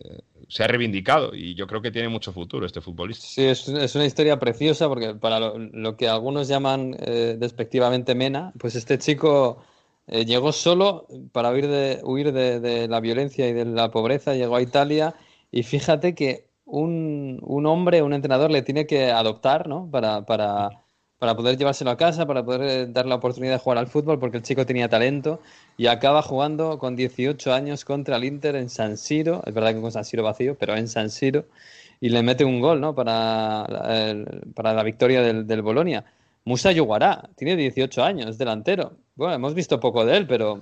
se, 0.50 0.64
ha 0.64 0.66
reivindicado 0.66 1.34
y 1.34 1.54
yo 1.54 1.66
creo 1.66 1.80
que 1.80 1.90
tiene 1.90 2.08
mucho 2.08 2.32
futuro 2.32 2.66
este 2.66 2.80
futbolista. 2.80 3.26
Sí, 3.26 3.44
es, 3.44 3.68
es 3.68 3.94
una 3.94 4.04
historia 4.04 4.38
preciosa 4.38 4.88
porque 4.88 5.14
para 5.14 5.40
lo, 5.40 5.96
que 5.96 6.08
algunos 6.08 6.48
llaman 6.48 6.96
eh, 7.00 7.36
despectivamente 7.38 8.14
Mena, 8.14 8.52
pues 8.58 8.74
este 8.74 8.98
chico 8.98 9.62
eh, 10.06 10.24
llegó 10.24 10.52
solo 10.52 11.06
para 11.32 11.50
huir, 11.50 11.68
de, 11.68 12.00
huir 12.02 12.32
de, 12.32 12.88
la 12.88 13.00
violencia 13.00 13.48
y 13.48 13.52
de 13.52 13.64
la 13.64 13.90
pobreza, 13.90 14.34
llegó 14.34 14.56
a 14.56 14.62
Italia 14.62 15.14
y 15.50 15.62
fíjate 15.62 16.14
que 16.14 16.46
un, 16.64 17.38
un 17.42 17.66
hombre, 17.66 18.02
un 18.02 18.12
entrenador 18.12 18.50
le 18.50 18.62
tiene 18.62 18.86
que 18.86 19.10
adoptar, 19.10 19.68
¿no? 19.68 19.88
Para, 19.90 20.24
para 20.24 20.70
para 21.20 21.36
poder 21.36 21.58
llevárselo 21.58 21.90
a 21.90 21.98
casa, 21.98 22.26
para 22.26 22.42
poder 22.42 22.62
eh, 22.62 22.86
dar 22.86 23.04
la 23.04 23.16
oportunidad 23.16 23.52
de 23.52 23.58
jugar 23.58 23.76
al 23.76 23.86
fútbol, 23.88 24.18
porque 24.18 24.38
el 24.38 24.42
chico 24.42 24.64
tenía 24.64 24.88
talento 24.88 25.40
y 25.80 25.86
acaba 25.86 26.20
jugando 26.20 26.78
con 26.78 26.94
18 26.94 27.54
años 27.54 27.86
contra 27.86 28.16
el 28.18 28.24
Inter 28.24 28.54
en 28.54 28.68
San 28.68 28.98
Siro, 28.98 29.42
es 29.46 29.54
verdad 29.54 29.72
que 29.72 29.80
con 29.80 29.90
San 29.90 30.04
Siro 30.04 30.22
vacío, 30.22 30.54
pero 30.54 30.76
en 30.76 30.88
San 30.88 31.08
Siro, 31.08 31.46
y 32.02 32.10
le 32.10 32.22
mete 32.22 32.44
un 32.44 32.60
gol 32.60 32.82
¿no? 32.82 32.94
para, 32.94 33.66
para 34.54 34.74
la 34.74 34.82
victoria 34.82 35.22
del, 35.22 35.46
del 35.46 35.62
Bolonia. 35.62 36.04
Musa 36.44 36.70
Yuguará, 36.72 37.30
tiene 37.34 37.56
18 37.56 38.04
años, 38.04 38.36
delantero. 38.36 38.92
Bueno, 39.14 39.32
hemos 39.32 39.54
visto 39.54 39.80
poco 39.80 40.04
de 40.04 40.18
él, 40.18 40.26
pero 40.26 40.60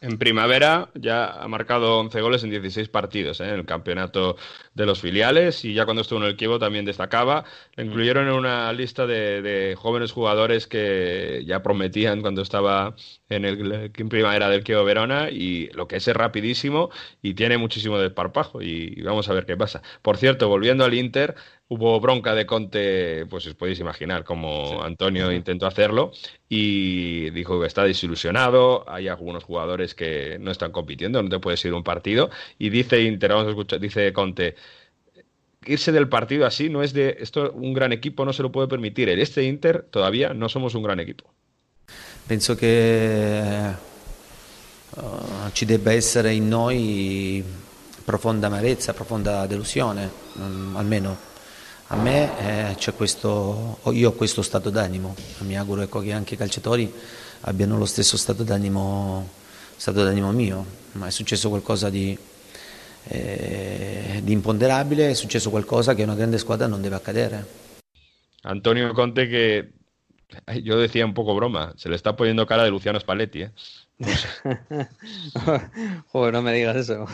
en 0.00 0.18
primavera 0.18 0.90
ya 0.94 1.26
ha 1.26 1.48
marcado 1.48 1.98
11 2.00 2.20
goles 2.20 2.44
en 2.44 2.50
16 2.50 2.88
partidos 2.88 3.40
¿eh? 3.40 3.48
en 3.48 3.54
el 3.54 3.64
campeonato 3.64 4.36
de 4.74 4.86
los 4.86 5.00
filiales 5.00 5.64
y 5.64 5.74
ya 5.74 5.84
cuando 5.84 6.02
estuvo 6.02 6.18
en 6.20 6.26
el 6.26 6.36
Kievo 6.36 6.58
también 6.58 6.84
destacaba. 6.84 7.44
Le 7.76 7.84
mm. 7.84 7.86
incluyeron 7.88 8.28
en 8.28 8.34
una 8.34 8.72
lista 8.72 9.06
de, 9.06 9.42
de 9.42 9.74
jóvenes 9.76 10.12
jugadores 10.12 10.66
que 10.66 11.44
ya 11.46 11.62
prometían 11.62 12.20
cuando 12.20 12.42
estaba 12.42 12.94
en, 13.28 13.44
el, 13.44 13.90
en 13.94 14.08
primavera 14.08 14.48
del 14.48 14.64
Kievo 14.64 14.84
Verona 14.84 15.30
y 15.30 15.68
lo 15.68 15.88
que 15.88 15.96
es 15.96 16.06
es 16.08 16.16
rapidísimo 16.16 16.90
y 17.22 17.34
tiene 17.34 17.58
muchísimo 17.58 17.98
desparpajo 17.98 18.62
y 18.62 19.00
vamos 19.02 19.28
a 19.28 19.34
ver 19.34 19.46
qué 19.46 19.56
pasa. 19.56 19.82
Por 20.02 20.16
cierto, 20.16 20.48
volviendo 20.48 20.84
al 20.84 20.94
Inter, 20.94 21.34
hubo 21.68 22.00
bronca 22.00 22.34
de 22.34 22.46
Conte, 22.46 23.26
pues 23.26 23.46
os 23.46 23.54
podéis 23.54 23.80
imaginar 23.80 24.24
cómo 24.24 24.68
sí. 24.68 24.76
Antonio 24.82 25.32
intentó 25.32 25.66
hacerlo 25.66 26.12
y 26.48 27.30
dijo 27.30 27.60
que 27.60 27.66
está 27.66 27.84
desilusionado, 27.84 28.88
hay 28.88 29.08
algunos 29.08 29.44
jugadores 29.44 29.94
que 29.94 30.38
no 30.40 30.50
están 30.50 30.70
compitiendo, 30.70 31.22
no 31.22 31.28
te 31.28 31.40
puedes 31.40 31.64
ir 31.64 31.72
a 31.72 31.76
un 31.76 31.82
partido 31.82 32.30
y 32.58 32.70
dice 32.70 33.02
Inter, 33.02 33.30
vamos 33.30 33.46
a 33.46 33.50
escuchar, 33.50 33.80
dice 33.80 34.12
Conte, 34.12 34.54
irse 35.66 35.90
del 35.90 36.08
partido 36.08 36.46
así 36.46 36.68
no 36.68 36.82
es 36.82 36.92
de 36.92 37.16
esto 37.18 37.50
un 37.52 37.74
gran 37.74 37.92
equipo 37.92 38.24
no 38.24 38.32
se 38.32 38.42
lo 38.42 38.52
puede 38.52 38.68
permitir. 38.68 39.08
En 39.08 39.18
este 39.18 39.42
Inter 39.42 39.86
todavía 39.90 40.32
no 40.34 40.48
somos 40.48 40.74
un 40.74 40.82
gran 40.82 41.00
equipo. 41.00 41.32
Penso 42.26 42.56
che 42.56 43.72
uh, 44.96 45.50
ci 45.52 45.64
debba 45.64 45.92
essere 45.92 46.32
in 46.34 46.48
noi 46.48 47.44
profonda 48.04 48.48
amarezza, 48.48 48.94
profonda 48.94 49.46
delusione, 49.46 50.10
um, 50.34 50.76
almeno 50.76 51.34
a 51.88 51.96
me 51.96 52.74
eh, 52.74 52.92
questo, 52.92 53.78
io 53.92 54.08
ho 54.08 54.12
questo 54.12 54.42
stato 54.42 54.70
d'animo, 54.70 55.14
mi 55.40 55.56
auguro 55.56 55.82
ecco, 55.82 56.00
che 56.00 56.12
anche 56.12 56.34
i 56.34 56.36
calciatori 56.36 56.92
abbiano 57.42 57.78
lo 57.78 57.84
stesso 57.84 58.16
stato 58.16 58.42
d'animo, 58.42 59.28
stato 59.76 60.02
d'animo 60.02 60.32
mio, 60.32 60.64
ma 60.92 61.06
è 61.06 61.10
successo 61.10 61.48
qualcosa 61.48 61.88
di, 61.88 62.16
eh, 63.04 64.20
di 64.20 64.32
imponderabile, 64.32 65.10
è 65.10 65.14
successo 65.14 65.50
qualcosa 65.50 65.94
che 65.94 66.02
una 66.02 66.16
grande 66.16 66.38
squadra 66.38 66.66
non 66.66 66.80
deve 66.80 66.96
accadere. 66.96 67.46
Antonio 68.42 68.92
Conte 68.92 69.28
que 69.28 69.75
yo 70.62 70.78
decía 70.78 71.04
un 71.04 71.14
poco 71.14 71.34
broma, 71.34 71.72
se 71.76 71.88
le 71.88 71.96
está 71.96 72.16
poniendo 72.16 72.46
cara 72.46 72.64
de 72.64 72.70
Luciano 72.70 72.98
Spalletti, 72.98 73.42
¿eh? 73.42 73.50
Joder, 76.08 76.32
no 76.32 76.42
me 76.42 76.52
digas 76.52 76.76
eso. 76.76 77.06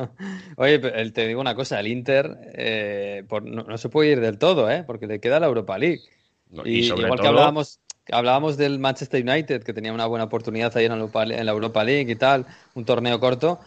Oye, 0.56 0.78
te 0.78 1.26
digo 1.26 1.40
una 1.40 1.54
cosa, 1.54 1.80
el 1.80 1.88
Inter 1.88 2.38
eh, 2.54 3.24
por, 3.28 3.42
no, 3.44 3.64
no, 3.64 3.78
se 3.78 3.88
puede 3.88 4.12
ir 4.12 4.20
del 4.20 4.38
todo, 4.38 4.70
¿eh? 4.70 4.84
porque 4.86 5.06
le 5.06 5.20
queda 5.20 5.40
la 5.40 5.46
Europa 5.46 5.78
League. 5.78 6.02
No, 6.50 6.64
y, 6.64 6.80
y 6.80 6.86
igual 6.86 7.08
todo... 7.08 7.16
que 7.16 7.28
hablábamos, 7.28 7.80
hablábamos 8.12 8.56
del 8.56 8.78
Manchester 8.78 9.26
United, 9.28 9.62
que 9.62 9.72
tenía 9.72 9.92
una 9.92 10.06
buena 10.06 10.24
oportunidad 10.24 10.76
ahí 10.76 10.84
en 10.84 10.92
la, 10.92 10.98
Europa, 10.98 11.24
en 11.24 11.46
la 11.46 11.52
Europa 11.52 11.82
League 11.82 12.12
y 12.12 12.16
tal, 12.16 12.46
un 12.74 12.84
torneo 12.84 13.18
corto. 13.18 13.60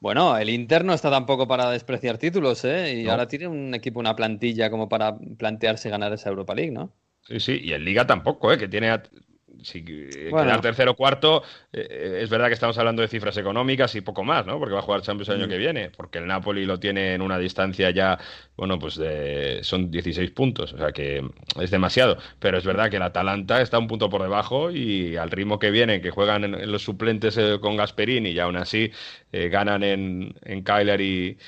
Bueno, 0.00 0.36
el 0.36 0.48
Inter 0.48 0.84
no 0.84 0.94
está 0.94 1.10
tampoco 1.10 1.46
para 1.46 1.70
despreciar 1.70 2.18
títulos, 2.18 2.64
¿eh? 2.64 3.00
Y 3.00 3.04
no. 3.04 3.12
ahora 3.12 3.28
tiene 3.28 3.48
un 3.48 3.74
equipo, 3.74 4.00
una 4.00 4.16
plantilla 4.16 4.70
como 4.70 4.88
para 4.88 5.16
plantearse 5.18 5.90
ganar 5.90 6.12
esa 6.12 6.30
Europa 6.30 6.54
League, 6.54 6.72
¿no? 6.72 6.92
Sí, 7.30 7.40
sí, 7.40 7.60
y 7.62 7.72
en 7.72 7.84
Liga 7.84 8.06
tampoco, 8.06 8.52
¿eh? 8.52 8.58
Que 8.58 8.68
tiene 8.68 8.90
si 9.62 9.82
bueno. 10.30 10.46
quedar 10.46 10.60
tercero 10.60 10.92
o 10.92 10.96
cuarto, 10.96 11.42
eh, 11.72 12.20
es 12.22 12.30
verdad 12.30 12.48
que 12.48 12.54
estamos 12.54 12.76
hablando 12.78 13.02
de 13.02 13.08
cifras 13.08 13.36
económicas 13.36 13.94
y 13.94 14.00
poco 14.00 14.24
más, 14.24 14.46
¿no? 14.46 14.58
Porque 14.58 14.74
va 14.74 14.80
a 14.80 14.82
jugar 14.82 15.02
Champions 15.02 15.28
el 15.28 15.36
año 15.36 15.46
mm. 15.46 15.50
que 15.50 15.58
viene, 15.58 15.90
porque 15.90 16.18
el 16.18 16.26
Napoli 16.26 16.64
lo 16.64 16.78
tiene 16.78 17.14
en 17.14 17.22
una 17.22 17.38
distancia 17.38 17.90
ya, 17.90 18.18
bueno, 18.56 18.78
pues 18.78 18.96
de, 18.96 19.60
son 19.62 19.90
16 19.90 20.30
puntos, 20.30 20.72
o 20.72 20.78
sea 20.78 20.92
que 20.92 21.22
es 21.60 21.70
demasiado. 21.70 22.18
Pero 22.38 22.58
es 22.58 22.64
verdad 22.64 22.90
que 22.90 22.96
el 22.96 23.02
Atalanta 23.02 23.60
está 23.60 23.78
un 23.78 23.88
punto 23.88 24.08
por 24.08 24.22
debajo 24.22 24.70
y 24.70 25.16
al 25.16 25.30
ritmo 25.30 25.58
que 25.58 25.70
viene, 25.70 26.00
que 26.00 26.10
juegan 26.10 26.44
en, 26.44 26.54
en 26.54 26.72
los 26.72 26.82
suplentes 26.82 27.36
eh, 27.36 27.58
con 27.60 27.76
Gasperini 27.76 28.30
y 28.30 28.38
aún 28.38 28.56
así 28.56 28.90
eh, 29.32 29.48
ganan 29.48 29.82
en, 29.82 30.34
en 30.42 30.62
Cagliari 30.62 31.38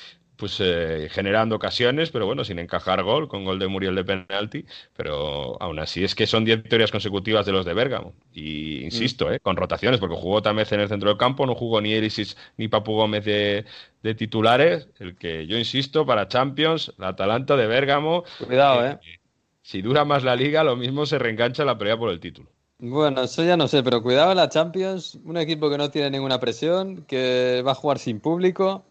pues 0.43 0.59
eh, 0.59 1.07
generando 1.09 1.55
ocasiones, 1.55 2.11
pero 2.11 2.27
bueno, 2.27 2.43
sin 2.43 2.59
encajar 2.59 3.05
gol, 3.05 3.29
con 3.29 3.45
gol 3.45 3.61
de 3.61 3.69
Muriel 3.69 3.95
de 3.95 4.03
penalti, 4.03 4.65
pero 4.97 5.57
aún 5.63 5.79
así 5.79 6.03
es 6.03 6.17
que 6.17 6.27
son 6.27 6.45
10 6.45 6.65
victorias 6.65 6.91
consecutivas 6.91 7.47
de 7.47 7.53
los 7.53 7.65
de 7.65 7.73
Bérgamo. 7.75 8.13
Y 8.33 8.83
insisto, 8.83 9.29
mm. 9.29 9.35
eh, 9.35 9.39
con 9.39 9.55
rotaciones, 9.55 10.01
porque 10.01 10.17
jugó 10.17 10.43
también 10.43 10.67
en 10.69 10.81
el 10.81 10.89
centro 10.89 11.11
del 11.11 11.17
campo, 11.17 11.47
no 11.47 11.55
jugó 11.55 11.81
ni 11.81 11.93
Erisis 11.93 12.37
ni 12.57 12.67
Papu 12.67 12.93
Gómez 12.93 13.25
de, 13.25 13.65
titulares, 14.17 14.89
el 14.99 15.15
que 15.15 15.47
yo 15.47 15.57
insisto, 15.57 16.05
para 16.05 16.27
Champions, 16.27 16.93
la 16.99 17.11
Atalanta 17.11 17.57
de 17.57 17.69
Bérgamo. 17.69 18.25
Cuidado, 18.45 18.85
eh. 18.85 18.99
Si 19.63 19.81
dura 19.81 20.05
más 20.05 20.25
la 20.25 20.35
liga, 20.35 20.65
lo 20.65 20.75
mismo 20.75 21.07
se 21.07 21.21
reengancha 21.21 21.65
la 21.65 21.79
pelea 21.79 21.97
por 21.97 22.11
el 22.11 22.19
título. 22.19 22.49
Bueno, 22.81 23.23
eso 23.23 23.45
ya 23.45 23.57
no 23.57 23.69
sé, 23.69 23.85
pero 23.85 24.03
cuidado 24.03 24.33
en 24.33 24.39
la 24.39 24.49
Champions, 24.49 25.21
un 25.25 25.37
equipo 25.37 25.71
que 25.71 25.79
no 25.79 25.93
tiene 25.93 26.11
ninguna 26.11 26.41
presión, 26.41 27.05
que 27.05 27.63
va 27.65 27.71
a 27.71 27.77
jugar 27.77 28.01
sin 28.01 28.19
público, 28.19 28.85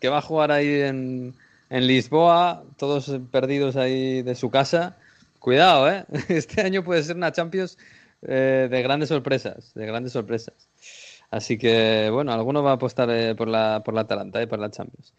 que 0.00 0.08
va 0.08 0.18
a 0.18 0.22
jugar 0.22 0.52
ahí 0.52 0.68
en, 0.80 1.34
Lisboa, 1.70 2.64
todos 2.78 3.14
perdidos 3.30 3.76
ahí 3.76 4.22
de 4.22 4.34
su 4.34 4.50
casa. 4.50 4.96
Cuidado, 5.38 5.90
¿eh? 5.90 6.04
Este 6.28 6.62
año 6.62 6.82
puede 6.82 7.02
ser 7.02 7.16
una 7.16 7.32
Champions 7.32 7.78
eh, 8.22 8.68
de 8.70 8.82
grandes 8.82 9.10
sorpresas, 9.10 9.74
de 9.74 9.86
grandes 9.86 10.12
sorpresas. 10.12 10.54
Así 11.30 11.58
que, 11.58 12.08
bueno, 12.10 12.32
alguno 12.32 12.62
va 12.62 12.70
a 12.72 12.74
apostar 12.74 13.10
eh, 13.10 13.34
por, 13.34 13.48
la, 13.48 13.82
por 13.84 13.94
la 13.94 14.02
Atalanta, 14.02 14.40
eh, 14.40 14.46
por 14.46 14.58
la 14.58 14.70
Champions. 14.70 15.12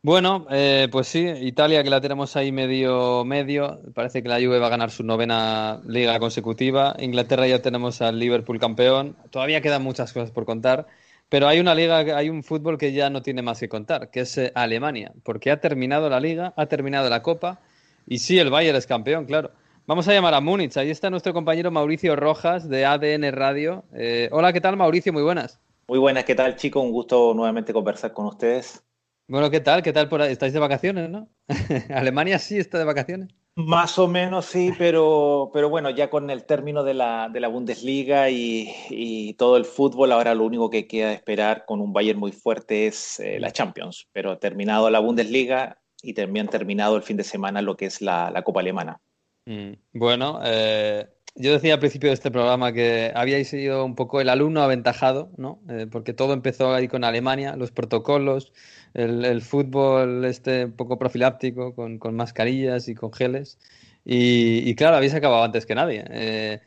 Bueno, 0.00 0.46
eh, 0.50 0.86
pues 0.92 1.08
sí, 1.08 1.26
Italia 1.26 1.82
que 1.82 1.90
la 1.90 2.00
tenemos 2.00 2.36
ahí 2.36 2.52
medio 2.52 3.24
medio, 3.24 3.80
parece 3.94 4.22
que 4.22 4.28
la 4.28 4.36
Juve 4.36 4.60
va 4.60 4.68
a 4.68 4.70
ganar 4.70 4.92
su 4.92 5.02
novena 5.02 5.80
liga 5.86 6.20
consecutiva, 6.20 6.94
Inglaterra 7.00 7.48
ya 7.48 7.60
tenemos 7.62 8.00
al 8.00 8.20
Liverpool 8.20 8.60
campeón, 8.60 9.16
todavía 9.30 9.60
quedan 9.60 9.82
muchas 9.82 10.12
cosas 10.12 10.30
por 10.30 10.44
contar, 10.44 10.86
pero 11.28 11.46
hay 11.46 11.60
una 11.60 11.74
liga, 11.74 11.98
hay 11.98 12.30
un 12.30 12.42
fútbol 12.42 12.78
que 12.78 12.92
ya 12.92 13.10
no 13.10 13.22
tiene 13.22 13.42
más 13.42 13.60
que 13.60 13.68
contar, 13.68 14.10
que 14.10 14.20
es 14.20 14.38
eh, 14.38 14.52
Alemania, 14.54 15.12
porque 15.22 15.50
ha 15.50 15.60
terminado 15.60 16.08
la 16.08 16.20
liga, 16.20 16.54
ha 16.56 16.66
terminado 16.66 17.08
la 17.10 17.22
copa 17.22 17.60
y 18.06 18.18
sí, 18.18 18.38
el 18.38 18.50
Bayern 18.50 18.76
es 18.76 18.86
campeón, 18.86 19.26
claro. 19.26 19.50
Vamos 19.86 20.06
a 20.08 20.12
llamar 20.12 20.34
a 20.34 20.40
Múnich, 20.40 20.76
ahí 20.76 20.90
está 20.90 21.08
nuestro 21.10 21.32
compañero 21.32 21.70
Mauricio 21.70 22.14
Rojas 22.14 22.68
de 22.68 22.84
ADN 22.84 23.32
Radio. 23.32 23.84
Eh, 23.94 24.28
hola, 24.32 24.52
¿qué 24.52 24.60
tal 24.60 24.76
Mauricio? 24.76 25.12
Muy 25.12 25.22
buenas. 25.22 25.60
Muy 25.86 25.98
buenas, 25.98 26.24
¿qué 26.24 26.34
tal 26.34 26.56
chicos? 26.56 26.82
Un 26.82 26.92
gusto 26.92 27.32
nuevamente 27.34 27.72
conversar 27.72 28.12
con 28.12 28.26
ustedes. 28.26 28.82
Bueno, 29.26 29.50
¿qué 29.50 29.60
tal? 29.60 29.82
¿Qué 29.82 29.92
tal 29.92 30.08
por? 30.08 30.22
¿Estáis 30.22 30.52
de 30.52 30.58
vacaciones, 30.58 31.10
no? 31.10 31.28
¿Alemania 31.94 32.38
sí 32.38 32.58
está 32.58 32.78
de 32.78 32.84
vacaciones? 32.84 33.28
Más 33.58 33.98
o 33.98 34.06
menos 34.06 34.46
sí, 34.46 34.72
pero, 34.78 35.50
pero 35.52 35.68
bueno, 35.68 35.90
ya 35.90 36.08
con 36.10 36.30
el 36.30 36.44
término 36.44 36.84
de 36.84 36.94
la, 36.94 37.28
de 37.28 37.40
la 37.40 37.48
Bundesliga 37.48 38.30
y, 38.30 39.34
todo 39.36 39.56
el 39.56 39.64
fútbol, 39.64 40.12
ahora 40.12 40.32
lo 40.36 40.44
único 40.44 40.70
que 40.70 40.86
queda 40.86 41.12
esperar 41.12 41.64
con 41.66 41.80
un 41.80 41.92
Bayern 41.92 42.20
muy 42.20 42.30
fuerte 42.30 42.86
es 42.86 43.18
eh, 43.18 43.40
la 43.40 43.50
Champions. 43.50 44.06
Pero 44.12 44.38
terminado 44.38 44.88
la 44.90 45.00
Bundesliga 45.00 45.80
y 46.00 46.14
también 46.14 46.46
terminado 46.46 46.94
el 46.94 47.02
fin 47.02 47.16
de 47.16 47.24
semana 47.24 47.60
lo 47.60 47.76
que 47.76 47.86
es 47.86 48.00
la, 48.00 48.40
Copa 48.44 48.60
Alemana. 48.60 49.00
Mm, 49.46 49.72
bueno, 49.92 50.38
eh, 50.44 51.08
yo 51.34 51.50
decía 51.50 51.74
al 51.74 51.80
principio 51.80 52.10
de 52.10 52.14
este 52.14 52.30
programa 52.30 52.72
que 52.72 53.10
habíais 53.12 53.48
sido 53.48 53.84
un 53.84 53.96
poco 53.96 54.20
el 54.20 54.28
alumno 54.28 54.62
aventajado, 54.62 55.32
¿no? 55.36 55.60
Eh, 55.68 55.88
porque 55.90 56.12
todo 56.12 56.32
empezó 56.32 56.72
ahí 56.72 56.86
con 56.86 57.02
Alemania, 57.02 57.56
los 57.56 57.72
protocolos, 57.72 58.52
el, 58.94 59.42
fútbol 59.42 60.24
este 60.24 60.66
un 60.66 60.72
poco 60.72 60.98
profiláptico, 60.98 61.74
con, 61.74 61.98
mascarillas 62.14 62.88
y 62.88 62.94
con 62.94 63.12
geles. 63.12 63.58
Y, 64.04 64.74
claro, 64.76 64.96
habéis 64.96 65.14
acabado 65.14 65.44
antes 65.44 65.66
que 65.66 65.74
nadie. 65.74 66.04
Eh, 66.10 66.60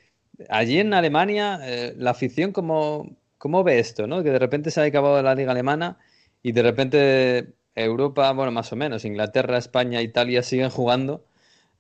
allí 0.50 0.80
en 0.80 0.94
Alemania, 0.94 1.60
eh, 1.64 1.94
la 1.98 2.12
afición, 2.12 2.52
¿cómo, 2.52 3.18
¿cómo 3.38 3.64
ve 3.64 3.80
esto? 3.80 4.08
¿no? 4.08 4.24
Que 4.24 4.32
de 4.32 4.40
repente 4.40 4.72
se 4.72 4.82
ha 4.82 4.84
acabado 4.84 5.22
la 5.24 5.36
liga 5.36 5.52
alemana 5.52 5.98
y 6.44 6.52
de 6.52 6.62
repente 6.62 7.54
Europa, 7.76 8.32
bueno, 8.34 8.52
más 8.52 8.72
o 8.74 8.76
menos, 8.76 9.06
Inglaterra, 9.06 9.58
España, 9.58 10.02
Italia 10.02 10.44
siguen 10.44 10.70
jugando. 10.70 11.26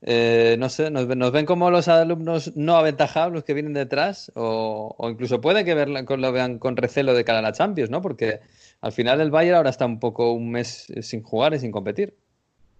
Eh, 0.04 0.56
no 0.58 0.70
sé, 0.70 0.90
nos, 0.90 1.08
ven 1.08 1.46
como 1.46 1.70
los 1.70 1.88
alumnos 1.88 2.56
no 2.56 2.76
aventajados, 2.76 3.32
los 3.32 3.44
que 3.44 3.54
vienen 3.54 3.74
detrás, 3.74 4.32
o, 4.36 4.96
incluso 5.10 5.42
puede 5.42 5.64
que 5.64 5.76
lo 5.76 6.32
vean 6.32 6.58
con 6.58 6.76
recelo 6.76 7.14
de 7.14 7.24
cara 7.24 7.40
a 7.40 7.44
la 7.44 7.52
Champions, 7.52 7.92
¿no? 7.92 8.02
Porque 8.02 8.40
al 8.82 8.92
final 8.92 9.22
el 9.22 9.30
Bayern 9.30 9.58
ahora 9.58 9.70
está 9.70 9.86
un 9.86 10.00
poco 10.00 10.32
un 10.34 10.50
mes 10.50 10.92
sin 11.02 11.22
jugar 11.22 11.54
y 11.54 11.60
sin 11.60 11.72
competir. 11.72 12.16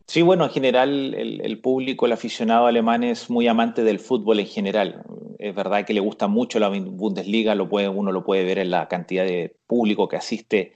Sí, 0.08 0.24
bueno, 0.24 0.44
en 0.44 0.50
general 0.50 1.14
el, 1.14 1.60
público, 1.60 2.06
el 2.06 2.12
aficionado 2.12 2.66
alemán 2.66 3.04
es 3.04 3.30
muy 3.30 3.48
amante 3.48 3.84
del 3.84 4.00
fútbol 4.00 4.40
en 4.40 4.48
general. 4.48 5.04
Es 5.40 5.56
verdad 5.56 5.86
que 5.86 5.94
le 5.94 6.02
gusta 6.02 6.28
mucho 6.28 6.60
la 6.60 6.68
Bundesliga, 6.68 7.56
lo 7.56 7.70
puede, 7.70 7.88
uno 7.88 8.12
lo 8.12 8.26
puede 8.26 8.44
ver 8.44 8.60
en 8.60 8.72
la 8.72 8.88
cantidad 8.90 9.24
de 9.24 9.56
público 9.68 10.10
que 10.10 10.18
asiste 10.18 10.74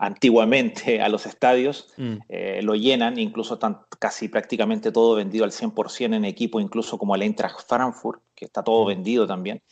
antiguamente 0.00 1.02
a 1.02 1.10
los 1.10 1.26
estadios, 1.26 1.92
mm. 1.98 2.14
eh, 2.30 2.60
lo 2.62 2.74
llenan, 2.74 3.18
incluso 3.18 3.54
están 3.54 3.80
casi 3.98 4.28
prácticamente 4.28 4.90
todo 4.92 5.14
vendido 5.14 5.44
al 5.44 5.52
100% 5.52 6.16
en 6.16 6.24
equipo, 6.24 6.58
incluso 6.58 6.96
como 6.96 7.14
el 7.14 7.22
Eintracht 7.22 7.68
Frankfurt, 7.68 8.22
que 8.34 8.46
está 8.46 8.64
todo 8.64 8.84
mm. 8.84 8.88
vendido 8.88 9.26
también. 9.26 9.62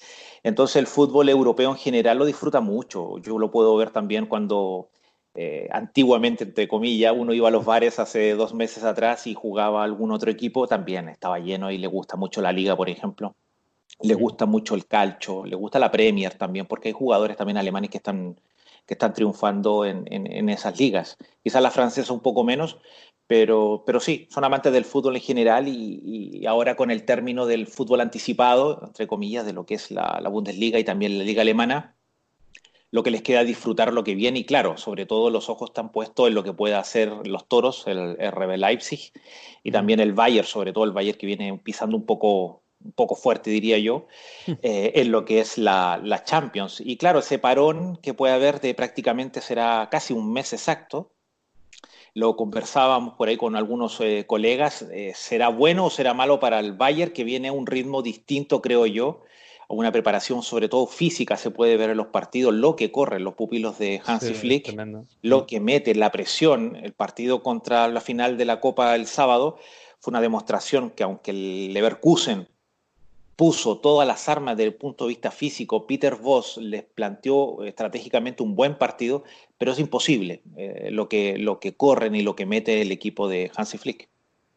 Entonces 0.43 0.76
el 0.76 0.87
fútbol 0.87 1.31
europeo 1.31 1.70
en 1.70 1.79
general 1.79 2.18
lo 2.18 2.26
disfruta 2.26 2.61
mucho. 2.61 3.16
Yo 3.18 3.39
lo 3.39 3.51
puedo 3.51 3.74
ver 3.79 3.91
también 3.91 4.26
cuando 4.26 4.91
eh, 5.35 5.66
antiguamente, 5.72 6.45
entre 6.45 6.68
comillas, 6.68 7.14
uno 7.16 7.33
iba 7.33 7.49
a 7.49 7.51
los 7.51 7.64
bares 7.64 7.99
hace 7.99 8.35
dos 8.35 8.53
meses 8.53 8.85
atrás 8.85 9.26
y 9.26 9.33
jugaba 9.33 9.83
algún 9.83 10.12
otro 10.12 10.31
equipo, 10.31 10.68
también 10.68 11.09
estaba 11.09 11.39
lleno 11.39 11.70
y 11.70 11.79
le 11.79 11.87
gusta 11.87 12.16
mucho 12.18 12.43
la 12.43 12.53
liga, 12.53 12.76
por 12.76 12.91
ejemplo. 12.91 13.35
Le 14.03 14.12
gusta 14.12 14.45
mucho 14.45 14.74
el 14.74 14.87
calcio, 14.87 15.47
le 15.47 15.57
gusta 15.57 15.79
la 15.79 15.91
Premier 15.91 16.35
también, 16.35 16.66
porque 16.66 16.89
hay 16.89 16.93
jugadores 16.93 17.39
también 17.39 17.57
alemanes 17.57 17.89
que 17.89 17.97
están 17.97 18.37
que 18.89 18.95
están 18.95 19.12
triunfando 19.12 19.84
en, 19.84 20.49
esas 20.49 20.80
ligas. 20.80 21.18
Quizás 21.45 21.62
la 21.62 21.70
francesa 21.70 22.11
un 22.11 22.20
poco 22.20 22.43
menos, 22.43 22.78
pero, 23.26 23.82
pero 23.84 24.01
sí, 24.01 24.26
son 24.30 24.45
amantes 24.45 24.72
del 24.72 24.86
fútbol 24.86 25.16
en 25.16 25.20
general 25.20 25.68
y, 25.68 26.47
ahora 26.47 26.74
con 26.74 26.91
el 26.91 27.05
término 27.05 27.45
del 27.45 27.66
fútbol 27.66 28.01
anticipado, 28.01 28.80
entre 28.82 29.07
comillas, 29.07 29.45
de 29.45 29.53
lo 29.53 29.66
que 29.66 29.74
es 29.74 29.91
la, 29.91 30.26
Bundesliga 30.30 30.78
y 30.78 30.84
también 30.84 31.18
la 31.18 31.24
liga 31.24 31.43
alemana, 31.43 31.97
lo 32.91 33.03
que 33.03 33.11
les 33.11 33.20
queda 33.20 33.45
disfrutar 33.45 33.93
lo 33.93 34.05
que 34.05 34.14
viene 34.14 34.39
y 34.39 34.45
claro, 34.45 34.78
sobre 34.78 35.05
todo 35.05 35.28
los 35.28 35.51
ojos 35.51 35.68
están 35.68 35.93
puestos 35.93 36.26
en 36.28 36.34
lo 36.34 36.43
que 36.43 36.55
pueda 36.55 36.78
hacer 36.78 37.12
los 37.26 37.47
toros, 37.47 37.86
el 37.86 38.16
RB 38.16 38.57
Leipzig 38.57 39.12
y 39.62 39.70
también 39.70 40.01
el 40.01 40.14
Bayern, 40.14 40.47
sobre 40.47 40.72
todo 40.72 40.84
el 40.84 40.93
Bayern 40.93 41.18
que 41.18 41.26
viene 41.26 41.61
pisando 41.62 41.95
un 41.95 42.07
poco 42.07 42.62
un 42.85 42.93
poco 42.93 43.14
fuerte, 43.14 43.51
diría 43.51 43.79
yo, 43.79 44.07
eh, 44.47 44.93
en 44.95 45.11
lo 45.11 45.24
que 45.24 45.41
es 45.41 45.59
la, 45.59 46.22
Champions. 46.24 46.81
Y 46.85 46.97
claro, 46.97 47.20
ese 47.20 47.39
parón 47.39 47.97
que 47.97 48.14
puede 48.14 48.35
haber 48.35 48.61
de 48.61 48.74
prácticamente 48.74 49.41
será 49.41 49.89
casi 49.91 50.12
un 50.12 50.33
mes 50.33 50.53
exacto. 50.53 51.12
Lo 52.14 52.37
conversábamos 52.37 53.14
por 53.14 53.29
ahí 53.29 53.37
con 53.37 53.57
algunos 53.57 54.01
eh, 54.01 54.24
colegas. 54.26 54.83
Eh, 54.91 55.12
¿Será 55.14 55.49
bueno 55.49 55.87
o 55.87 55.91
será 55.91 56.14
malo 56.14 56.41
para 56.41 56.59
el 56.59 56.72
Bayern, 56.72 57.12
que 57.12 57.24
viene 57.24 57.49
a 57.49 57.53
un 57.53 57.66
ritmo 57.66 58.03
distinto, 58.03 58.62
creo 58.62 58.87
yo? 58.87 59.22
una 59.70 59.93
preparación 59.93 60.43
sobre 60.43 60.70
todo 60.70 60.87
física 60.87 61.37
se 61.37 61.51
puede 61.51 61.76
ver 61.76 61.91
en 61.91 61.99
los 61.99 62.07
partidos, 62.07 62.55
lo 62.55 62.74
que 62.74 62.91
corren 62.91 63.22
los 63.22 63.35
pupilos 63.35 63.79
de 63.79 64.01
Hansi 64.03 64.33
Flick, 64.33 64.74
lo 65.20 65.47
que 65.47 65.61
mete 65.61 65.95
la 65.95 66.11
presión, 66.11 66.74
el 66.76 66.95
partido 66.95 67.43
contra 67.43 67.87
la 67.89 68.01
final 68.01 68.39
de 68.39 68.47
la 68.47 68.61
Copa 68.61 68.95
el 68.95 69.07
sábado, 69.07 69.59
fue 70.01 70.12
una 70.12 70.22
demostración 70.22 70.89
que 70.89 71.03
aunque 71.03 71.33
el 71.33 71.74
Leverkusen 71.74 72.49
puso 73.39 73.78
todas 73.78 74.05
las 74.05 74.28
armas 74.28 74.57
desde 74.57 74.70
el 74.70 74.74
punto 74.74 75.05
de 75.05 75.11
vista 75.11 75.30
físico. 75.30 75.86
Peter 75.86 76.16
Voss 76.16 76.57
les 76.57 76.82
planteó 76.82 77.62
estratégicamente 77.62 78.43
un 78.43 78.57
buen 78.57 78.76
partido, 78.76 79.22
pero 79.57 79.70
es 79.70 79.78
imposible 79.78 80.43
eh, 80.57 80.89
lo, 80.91 81.09
que, 81.09 81.39
lo 81.39 81.61
que 81.61 81.76
corren 81.76 82.16
y 82.16 82.22
lo 82.22 82.34
que 82.34 82.47
mete 82.47 82.82
el 82.82 82.91
equipo 82.91 83.28
de 83.28 83.53
Hansi 83.55 83.78
Flick. 83.78 84.09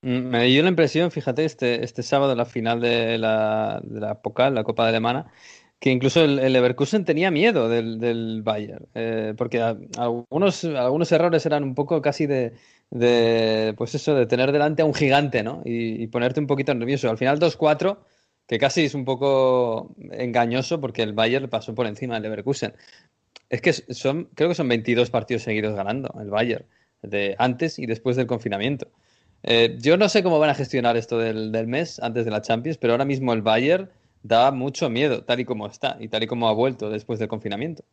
Mm, 0.02 0.30
me 0.30 0.46
dio 0.46 0.64
la 0.64 0.70
impresión, 0.70 1.12
fíjate, 1.12 1.46
este, 1.46 1.86
este 1.86 2.02
sábado, 2.02 2.34
la 2.34 2.46
final 2.46 2.82
de 2.82 3.20
la, 3.20 3.82
de 3.84 4.00
la 4.00 4.20
Pokal, 4.20 4.56
la 4.56 4.64
Copa 4.64 4.82
de 4.86 4.90
Alemana, 4.90 5.32
que 5.80 5.92
incluso 5.92 6.24
el, 6.24 6.38
Leverkusen 6.38 7.06
tenía 7.06 7.30
miedo 7.30 7.70
del, 7.70 8.00
del 8.00 8.42
Bayern, 8.42 8.88
eh, 8.96 9.36
porque 9.38 9.62
algunos, 9.62 10.64
algunos 10.64 11.12
errores 11.12 11.46
eran 11.46 11.64
un 11.64 11.76
poco 11.76 12.02
casi 12.02 12.26
de, 12.26 12.54
de, 12.90 13.76
pues 13.78 13.94
eso, 13.94 14.16
de 14.16 14.26
tener 14.26 14.52
delante 14.52 14.82
a 14.82 14.86
un 14.86 14.96
gigante, 14.96 15.44
¿no? 15.44 15.62
Y, 15.66 16.02
y 16.02 16.08
ponerte 16.08 16.40
un 16.40 16.48
poquito 16.48 16.74
nervioso. 16.74 17.12
Al 17.12 17.20
final 17.20 17.40
2-4 17.40 18.00
que 18.52 18.60
casi 18.60 18.84
es 18.84 18.96
un 18.96 19.06
poco 19.06 19.96
engañoso 20.12 20.82
porque 20.82 21.04
el 21.04 21.14
Bayern 21.14 21.48
pasó 21.48 21.74
por 21.74 21.88
encima 21.88 22.16
del 22.16 22.24
Leverkusen. 22.24 22.74
Es 23.50 23.62
que 23.62 23.72
son, 23.72 24.28
creo 24.36 24.50
que 24.50 24.56
son 24.56 24.68
22 24.68 25.10
partidos 25.10 25.44
seguidos 25.44 25.74
ganando 25.74 26.14
el 26.20 26.30
Bayern, 26.30 26.66
de 27.02 27.34
antes 27.40 27.80
y 27.80 27.86
después 27.86 28.18
del 28.18 28.28
confinamiento. 28.28 28.90
Eh, 29.44 29.78
yo 29.80 29.96
no 29.96 30.10
sé 30.10 30.22
cómo 30.22 30.38
van 30.38 30.50
a 30.50 30.56
gestionar 30.56 30.98
esto 30.98 31.18
del, 31.18 31.54
del, 31.54 31.68
mes 31.68 31.98
antes 32.02 32.26
de 32.26 32.32
la 32.32 32.42
Champions, 32.42 32.78
pero 32.78 32.92
ahora 32.92 33.06
mismo 33.06 33.32
el 33.32 33.42
Bayern 33.42 33.90
da 34.22 34.52
mucho 34.52 34.90
miedo, 34.90 35.24
tal 35.24 35.40
y 35.40 35.46
como 35.46 35.66
está 35.66 35.96
y 36.02 36.10
tal 36.10 36.24
y 36.24 36.28
como 36.28 36.50
ha 36.50 36.54
vuelto 36.54 36.90
después 36.90 37.20
del 37.20 37.30
confinamiento. 37.30 37.86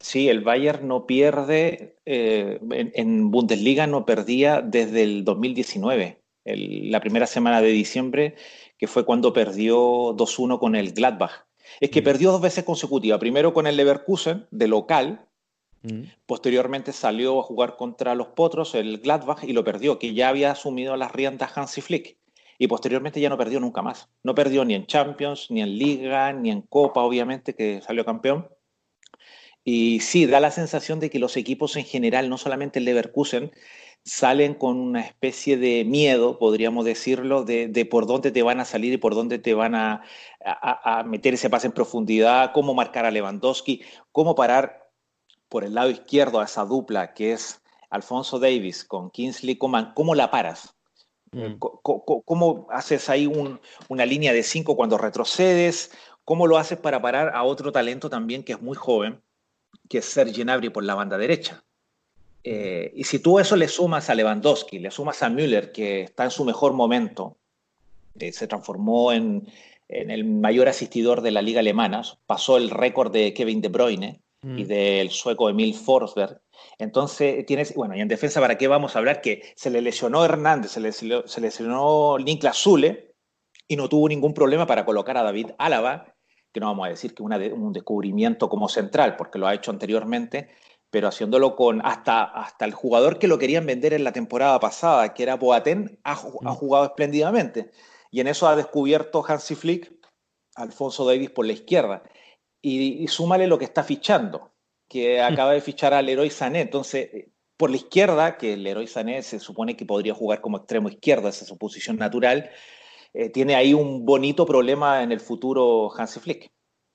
Sí, 0.00 0.28
el 0.28 0.40
Bayern 0.40 0.88
no 0.88 1.06
pierde, 1.06 1.94
eh, 2.06 2.58
en, 2.92 3.30
Bundesliga 3.30 3.86
no 3.86 4.04
perdía 4.04 4.62
desde 4.62 5.04
el 5.04 5.22
2019. 5.22 6.18
La 6.46 7.00
primera 7.00 7.26
semana 7.26 7.60
de 7.60 7.68
diciembre 7.68 8.34
que 8.78 8.86
fue 8.86 9.04
cuando 9.04 9.32
perdió 9.32 10.14
2-1 10.16 10.58
con 10.58 10.76
el 10.76 10.92
Gladbach. 10.92 11.46
Es 11.80 11.90
que 11.90 12.00
mm. 12.00 12.04
perdió 12.04 12.32
dos 12.32 12.40
veces 12.40 12.64
consecutivas, 12.64 13.18
primero 13.18 13.52
con 13.52 13.66
el 13.66 13.76
Leverkusen 13.76 14.46
de 14.50 14.68
local, 14.68 15.26
Mm. 15.86 16.02
Posteriormente 16.26 16.92
salió 16.92 17.38
a 17.38 17.42
jugar 17.42 17.76
contra 17.76 18.14
los 18.14 18.28
Potros, 18.28 18.74
el 18.74 18.98
Gladbach, 18.98 19.44
y 19.44 19.52
lo 19.52 19.64
perdió, 19.64 19.98
que 19.98 20.14
ya 20.14 20.28
había 20.28 20.50
asumido 20.50 20.96
las 20.96 21.12
riendas 21.12 21.56
Hansi 21.56 21.80
Flick. 21.80 22.16
Y 22.58 22.68
posteriormente 22.68 23.20
ya 23.20 23.28
no 23.28 23.36
perdió 23.36 23.60
nunca 23.60 23.82
más. 23.82 24.08
No 24.22 24.34
perdió 24.34 24.64
ni 24.64 24.74
en 24.74 24.86
Champions, 24.86 25.50
ni 25.50 25.60
en 25.60 25.78
Liga, 25.78 26.32
ni 26.32 26.50
en 26.50 26.62
Copa, 26.62 27.02
obviamente, 27.02 27.54
que 27.54 27.82
salió 27.82 28.04
campeón. 28.04 28.48
Y 29.62 30.00
sí, 30.00 30.26
da 30.26 30.40
la 30.40 30.50
sensación 30.50 30.98
de 31.00 31.10
que 31.10 31.18
los 31.18 31.36
equipos 31.36 31.76
en 31.76 31.84
general, 31.84 32.30
no 32.30 32.38
solamente 32.38 32.78
el 32.78 32.84
Leverkusen, 32.86 33.52
salen 34.06 34.54
con 34.54 34.78
una 34.78 35.00
especie 35.00 35.56
de 35.56 35.84
miedo, 35.84 36.38
podríamos 36.38 36.84
decirlo, 36.84 37.42
de, 37.42 37.88
por 37.90 38.06
dónde 38.06 38.30
te 38.30 38.44
van 38.44 38.60
a 38.60 38.64
salir 38.64 38.92
y 38.92 38.98
por 38.98 39.16
dónde 39.16 39.40
te 39.40 39.52
van 39.52 39.74
a, 39.74 40.04
a, 40.44 41.02
meter 41.02 41.34
ese 41.34 41.50
pase 41.50 41.66
en 41.66 41.72
profundidad, 41.72 42.52
cómo 42.54 42.72
marcar 42.72 43.04
a 43.04 43.10
Lewandowski, 43.10 43.82
cómo 44.12 44.36
parar 44.36 44.90
por 45.48 45.64
el 45.64 45.74
lado 45.74 45.90
izquierdo 45.90 46.38
a 46.38 46.44
esa 46.44 46.64
dupla 46.64 47.14
que 47.14 47.32
es 47.32 47.60
Alfonso 47.90 48.38
Davis 48.38 48.84
con 48.84 49.10
Kingsley 49.10 49.56
Coman, 49.56 49.92
¿cómo 49.92 50.14
la 50.14 50.30
paras? 50.30 50.76
Mm. 51.32 51.56
¿Cómo, 51.58 52.68
haces 52.70 53.08
ahí 53.08 53.26
una 53.88 54.06
línea 54.06 54.32
de 54.32 54.44
cinco 54.44 54.76
cuando 54.76 54.98
retrocedes? 54.98 55.90
¿Cómo 56.24 56.46
lo 56.46 56.58
haces 56.58 56.78
para 56.78 57.02
parar 57.02 57.32
a 57.34 57.42
otro 57.42 57.72
talento 57.72 58.08
también 58.08 58.44
que 58.44 58.52
es 58.52 58.62
muy 58.62 58.76
joven, 58.76 59.20
que 59.88 59.98
es 59.98 60.04
Sergi 60.04 60.44
Gnabry 60.44 60.70
por 60.70 60.84
la 60.84 60.94
banda 60.94 61.18
derecha? 61.18 61.65
Eh, 62.48 62.92
y 62.94 63.02
si 63.02 63.18
tú 63.18 63.40
eso 63.40 63.56
le 63.56 63.66
sumas 63.66 64.08
a 64.08 64.14
Lewandowski, 64.14 64.78
le 64.78 64.92
sumas 64.92 65.20
a 65.24 65.28
Müller, 65.28 65.72
que 65.72 66.02
está 66.02 66.22
en 66.22 66.30
su 66.30 66.44
mejor 66.44 66.74
momento, 66.74 67.38
eh, 68.20 68.30
se 68.30 68.46
transformó 68.46 69.12
en, 69.12 69.48
en, 69.88 70.12
el 70.12 70.24
mayor 70.24 70.68
asistidor 70.68 71.22
de 71.22 71.32
la 71.32 71.42
liga 71.42 71.58
alemana, 71.58 72.02
pasó 72.24 72.56
el 72.56 72.70
récord 72.70 73.12
de 73.12 73.34
Kevin 73.34 73.60
De 73.60 73.68
Bruyne, 73.68 74.20
y 74.44 74.62
mm. 74.62 74.66
del 74.68 75.10
sueco 75.10 75.50
Emil 75.50 75.74
Forsberg. 75.74 76.40
Entonces, 76.78 77.44
tienes, 77.46 77.74
bueno, 77.74 77.96
y 77.96 78.00
en 78.00 78.06
defensa, 78.06 78.40
¿para 78.40 78.56
qué 78.56 78.68
vamos 78.68 78.94
a 78.94 79.00
hablar? 79.00 79.22
Que 79.22 79.42
se 79.56 79.68
le 79.68 79.82
lesionó 79.82 80.24
Hernández, 80.24 80.70
se 80.70 80.80
le, 80.80 80.92
se 80.92 81.40
lesionó 81.40 82.16
Niklas 82.16 82.58
Zule 82.58 83.16
y 83.66 83.74
no 83.74 83.88
tuvo 83.88 84.08
ningún 84.08 84.34
problema 84.34 84.68
para 84.68 84.84
colocar 84.84 85.16
a 85.16 85.24
David 85.24 85.50
Álava, 85.58 86.14
que 86.52 86.60
no 86.60 86.66
vamos 86.66 86.86
a 86.86 86.90
decir 86.90 87.12
que 87.12 87.24
una 87.24 87.38
un 87.38 87.72
descubrimiento 87.72 88.48
como 88.48 88.68
central, 88.68 89.16
porque 89.16 89.40
lo 89.40 89.48
ha 89.48 89.54
hecho 89.54 89.72
anteriormente, 89.72 90.48
pero 90.90 91.08
haciéndolo 91.08 91.56
con 91.56 91.84
hasta, 91.84 92.24
hasta 92.24 92.64
el 92.64 92.72
jugador 92.72 93.18
que 93.18 93.28
lo 93.28 93.38
querían 93.38 93.66
vender 93.66 93.92
en 93.92 94.04
la 94.04 94.12
temporada 94.12 94.58
pasada, 94.60 95.14
que 95.14 95.22
era 95.22 95.36
Boateng, 95.36 95.98
ha, 96.04 96.12
ha 96.12 96.54
jugado 96.54 96.84
espléndidamente. 96.84 97.70
Y 98.10 98.20
en 98.20 98.28
eso 98.28 98.48
ha 98.48 98.56
descubierto 98.56 99.24
Hansi 99.26 99.54
Flick, 99.54 99.92
Alfonso 100.54 101.04
Davis 101.04 101.30
por 101.30 101.46
la 101.46 101.52
izquierda 101.52 102.02
y, 102.68 103.06
súmale 103.08 103.46
lo 103.46 103.58
que 103.58 103.64
está 103.64 103.84
fichando, 103.84 104.52
que 104.88 105.20
acaba 105.20 105.52
de 105.52 105.60
fichar 105.60 105.94
al 105.94 106.06
Leroy 106.06 106.30
Sané. 106.30 106.62
Entonces, 106.62 107.08
eh, 107.12 107.30
por 107.56 107.70
la 107.70 107.76
izquierda, 107.76 108.36
que 108.36 108.54
el 108.54 108.64
Leroy 108.64 108.88
Sané 108.88 109.22
se 109.22 109.38
supone 109.38 109.76
que 109.76 109.86
podría 109.86 110.14
jugar 110.14 110.40
como 110.40 110.58
extremo 110.58 110.88
izquierdo, 110.88 111.28
esa 111.28 111.44
es 111.44 111.48
su 111.48 111.58
posición 111.58 111.96
natural, 111.96 112.50
eh, 113.14 113.30
tiene 113.30 113.54
ahí 113.54 113.72
un 113.72 114.04
bonito 114.04 114.44
problema 114.44 115.02
en 115.02 115.12
el 115.12 115.20
futuro 115.20 115.92
Hansi 115.96 116.20
Flick. 116.20 116.50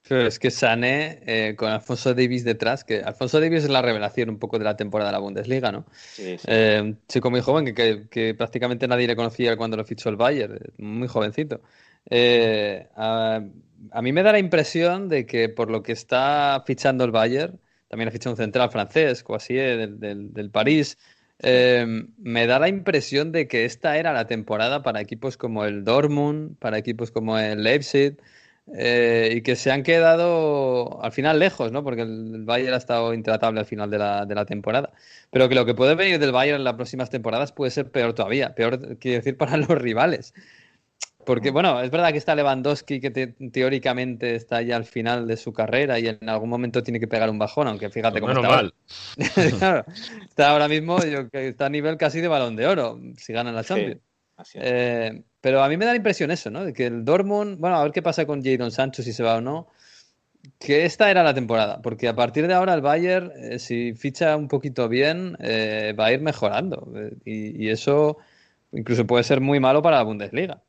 Es 0.09 0.39
que 0.39 0.51
Sané 0.51 1.19
eh, 1.25 1.55
con 1.55 1.69
Alfonso 1.69 2.13
Davis 2.13 2.43
detrás, 2.43 2.83
que 2.83 3.01
Alfonso 3.01 3.39
Davis 3.39 3.63
es 3.63 3.69
la 3.69 3.81
revelación 3.81 4.29
un 4.29 4.39
poco 4.39 4.57
de 4.57 4.65
la 4.65 4.75
temporada 4.75 5.09
de 5.09 5.13
la 5.13 5.19
Bundesliga, 5.19 5.71
¿no? 5.71 5.85
Sí, 5.95 6.37
sí. 6.37 6.47
chico 7.07 7.31
muy 7.31 7.41
joven 7.41 7.73
que, 7.73 8.07
que, 8.09 8.33
prácticamente 8.33 8.87
nadie 8.87 9.07
le 9.07 9.15
conocía 9.15 9.55
cuando 9.55 9.77
lo 9.77 9.85
fichó 9.85 10.09
el 10.09 10.17
Bayern, 10.17 10.59
muy 10.77 11.07
jovencito. 11.07 11.61
A, 12.95 13.41
a 13.91 14.01
mí 14.01 14.11
me 14.11 14.23
da 14.23 14.31
la 14.31 14.39
impresión 14.39 15.09
de 15.09 15.25
que 15.25 15.49
por 15.49 15.71
lo 15.71 15.81
que 15.81 15.93
está 15.93 16.63
fichando 16.65 17.03
el 17.03 17.11
Bayern, 17.11 17.59
también 17.87 18.09
ha 18.09 18.11
fichado 18.11 18.33
un 18.33 18.37
central 18.37 18.69
francés, 18.69 19.23
así, 19.35 19.57
eh, 19.57 19.87
del, 19.87 20.33
del, 20.33 20.49
París, 20.49 20.97
eh, 21.39 21.85
me 22.17 22.47
da 22.47 22.59
la 22.59 22.69
impresión 22.69 23.31
de 23.31 23.47
que 23.47 23.65
esta 23.65 23.97
era 23.97 24.13
la 24.13 24.27
temporada 24.27 24.83
para 24.83 25.01
equipos 25.01 25.37
como 25.37 25.65
el 25.65 25.83
Dortmund, 25.83 26.57
para 26.57 26.77
equipos 26.77 27.11
como 27.11 27.37
el 27.37 27.63
Leipzig, 27.63 28.17
eh, 28.73 29.33
y 29.35 29.41
que 29.41 29.55
se 29.55 29.71
han 29.71 29.83
quedado 29.83 31.03
al 31.03 31.11
final 31.11 31.39
lejos, 31.39 31.71
¿no? 31.71 31.83
Porque 31.83 32.03
el 32.03 32.43
Bayern 32.45 32.73
ha 32.73 32.77
estado 32.77 33.13
intratable 33.13 33.59
al 33.59 33.65
final 33.65 33.89
de 33.89 33.97
la, 33.97 34.25
de 34.25 34.35
la 34.35 34.45
temporada. 34.45 34.91
Pero 35.29 35.49
que 35.49 35.55
lo 35.55 35.65
que 35.65 35.73
puede 35.73 35.95
venir 35.95 36.19
del 36.19 36.31
Bayern 36.31 36.57
en 36.57 36.63
las 36.63 36.75
próximas 36.75 37.09
temporadas 37.09 37.51
puede 37.51 37.71
ser 37.71 37.91
peor 37.91 38.13
todavía, 38.13 38.55
peor, 38.55 38.97
quiero 38.97 39.17
decir, 39.17 39.37
para 39.37 39.57
los 39.57 39.69
rivales. 39.69 40.33
Porque, 41.25 41.51
bueno, 41.51 41.81
es 41.81 41.91
verdad 41.91 42.11
que 42.11 42.17
está 42.17 42.33
Lewandowski, 42.33 42.99
que 42.99 43.11
teóricamente 43.11 44.35
está 44.35 44.61
ya 44.61 44.75
al 44.75 44.85
final 44.85 45.27
de 45.27 45.37
su 45.37 45.53
carrera 45.53 45.99
y 45.99 46.07
en 46.07 46.27
algún 46.27 46.49
momento 46.49 46.81
tiene 46.81 46.99
que 46.99 47.07
pegar 47.07 47.29
un 47.29 47.37
bajón, 47.37 47.67
aunque 47.67 47.89
fíjate 47.89 48.19
cómo 48.19 48.33
está. 48.33 48.47
Mal. 48.47 48.73
está 50.27 50.49
ahora 50.49 50.67
mismo, 50.67 50.97
yo, 51.03 51.27
está 51.31 51.67
a 51.67 51.69
nivel 51.69 51.97
casi 51.97 52.21
de 52.21 52.27
balón 52.27 52.55
de 52.55 52.67
oro, 52.67 52.99
si 53.17 53.33
gana 53.33 53.51
la 53.51 53.63
Champions. 53.63 54.01
Eh, 54.55 55.23
pero 55.39 55.63
a 55.63 55.69
mí 55.69 55.77
me 55.77 55.85
da 55.85 55.91
la 55.91 55.97
impresión 55.97 56.31
eso, 56.31 56.49
¿no? 56.49 56.65
De 56.65 56.73
que 56.73 56.85
el 56.85 57.05
Dortmund, 57.05 57.59
bueno, 57.59 57.77
a 57.77 57.83
ver 57.83 57.91
qué 57.91 58.01
pasa 58.01 58.25
con 58.25 58.43
Jadon 58.43 58.71
Sancho, 58.71 59.03
si 59.03 59.13
se 59.13 59.23
va 59.23 59.37
o 59.37 59.41
no, 59.41 59.67
que 60.59 60.85
esta 60.85 61.09
era 61.11 61.23
la 61.23 61.33
temporada, 61.33 61.81
porque 61.81 62.07
a 62.07 62.15
partir 62.15 62.47
de 62.47 62.53
ahora 62.53 62.73
el 62.73 62.81
Bayern, 62.81 63.31
eh, 63.35 63.59
si 63.59 63.93
ficha 63.93 64.35
un 64.35 64.47
poquito 64.47 64.89
bien, 64.89 65.37
eh, 65.39 65.95
va 65.99 66.07
a 66.07 66.13
ir 66.13 66.21
mejorando. 66.21 66.91
y 67.25 67.69
eso 67.69 68.17
incluso 68.71 69.05
puede 69.05 69.23
ser 69.23 69.41
muy 69.41 69.59
malo 69.59 69.81
para 69.81 69.97
la 69.97 70.03
Bundesliga. 70.03 70.61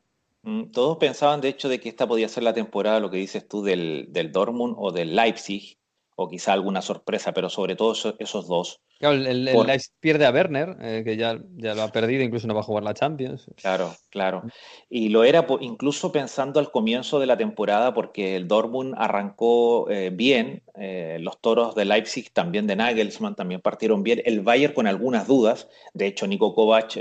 Mm, 0.43 0.71
todos 0.71 0.97
pensaban, 0.97 1.41
de 1.41 1.49
hecho, 1.49 1.69
de 1.69 1.79
que 1.79 1.89
esta 1.89 2.05
podía 2.05 2.27
ser 2.27 2.43
la 2.43 2.53
temporada, 2.53 2.99
lo 2.99 3.09
que 3.09 3.17
dices 3.17 3.47
tú, 3.47 3.63
del, 3.63 4.07
del 4.09 4.31
Dortmund 4.31 4.75
o 4.77 4.91
del 4.91 5.15
Leipzig, 5.15 5.77
o 6.15 6.29
quizá 6.29 6.53
alguna 6.53 6.81
sorpresa, 6.81 7.33
pero 7.33 7.49
sobre 7.49 7.75
todo 7.75 7.93
esos, 8.19 8.47
dos. 8.47 8.81
Claro, 8.99 9.15
el, 9.15 9.45
Leipzig 9.45 9.93
pierde 9.99 10.25
a 10.25 10.31
Werner, 10.31 10.77
eh, 10.81 11.01
que 11.03 11.17
ya, 11.17 11.39
ya 11.55 11.73
lo 11.73 11.83
ha 11.83 11.91
perdido, 11.91 12.23
incluso 12.23 12.47
no 12.47 12.53
va 12.53 12.61
a 12.61 12.63
jugar 12.63 12.83
la 12.83 12.93
Champions. 12.93 13.49
Claro, 13.55 13.95
claro. 14.09 14.43
Y 14.89 15.09
lo 15.09 15.23
era 15.23 15.45
incluso 15.61 16.11
pensando 16.11 16.59
al 16.59 16.71
comienzo 16.71 17.19
de 17.19 17.25
la 17.25 17.37
temporada, 17.37 17.93
porque 17.93 18.35
el 18.35 18.47
Dortmund 18.47 18.93
arrancó 18.97 19.89
eh, 19.89 20.11
bien, 20.11 20.63
eh, 20.75 21.17
los 21.19 21.39
toros 21.41 21.75
de 21.75 21.85
Leipzig 21.85 22.31
también 22.31 22.67
de 22.67 22.75
Nagelsmann 22.75 23.35
también 23.35 23.61
partieron 23.61 24.03
bien, 24.03 24.21
el 24.25 24.41
Bayern 24.41 24.73
con 24.73 24.87
algunas 24.87 25.27
dudas, 25.27 25.67
de 25.93 26.07
hecho 26.07 26.27
Nico 26.27 26.53
Kovac 26.53 26.97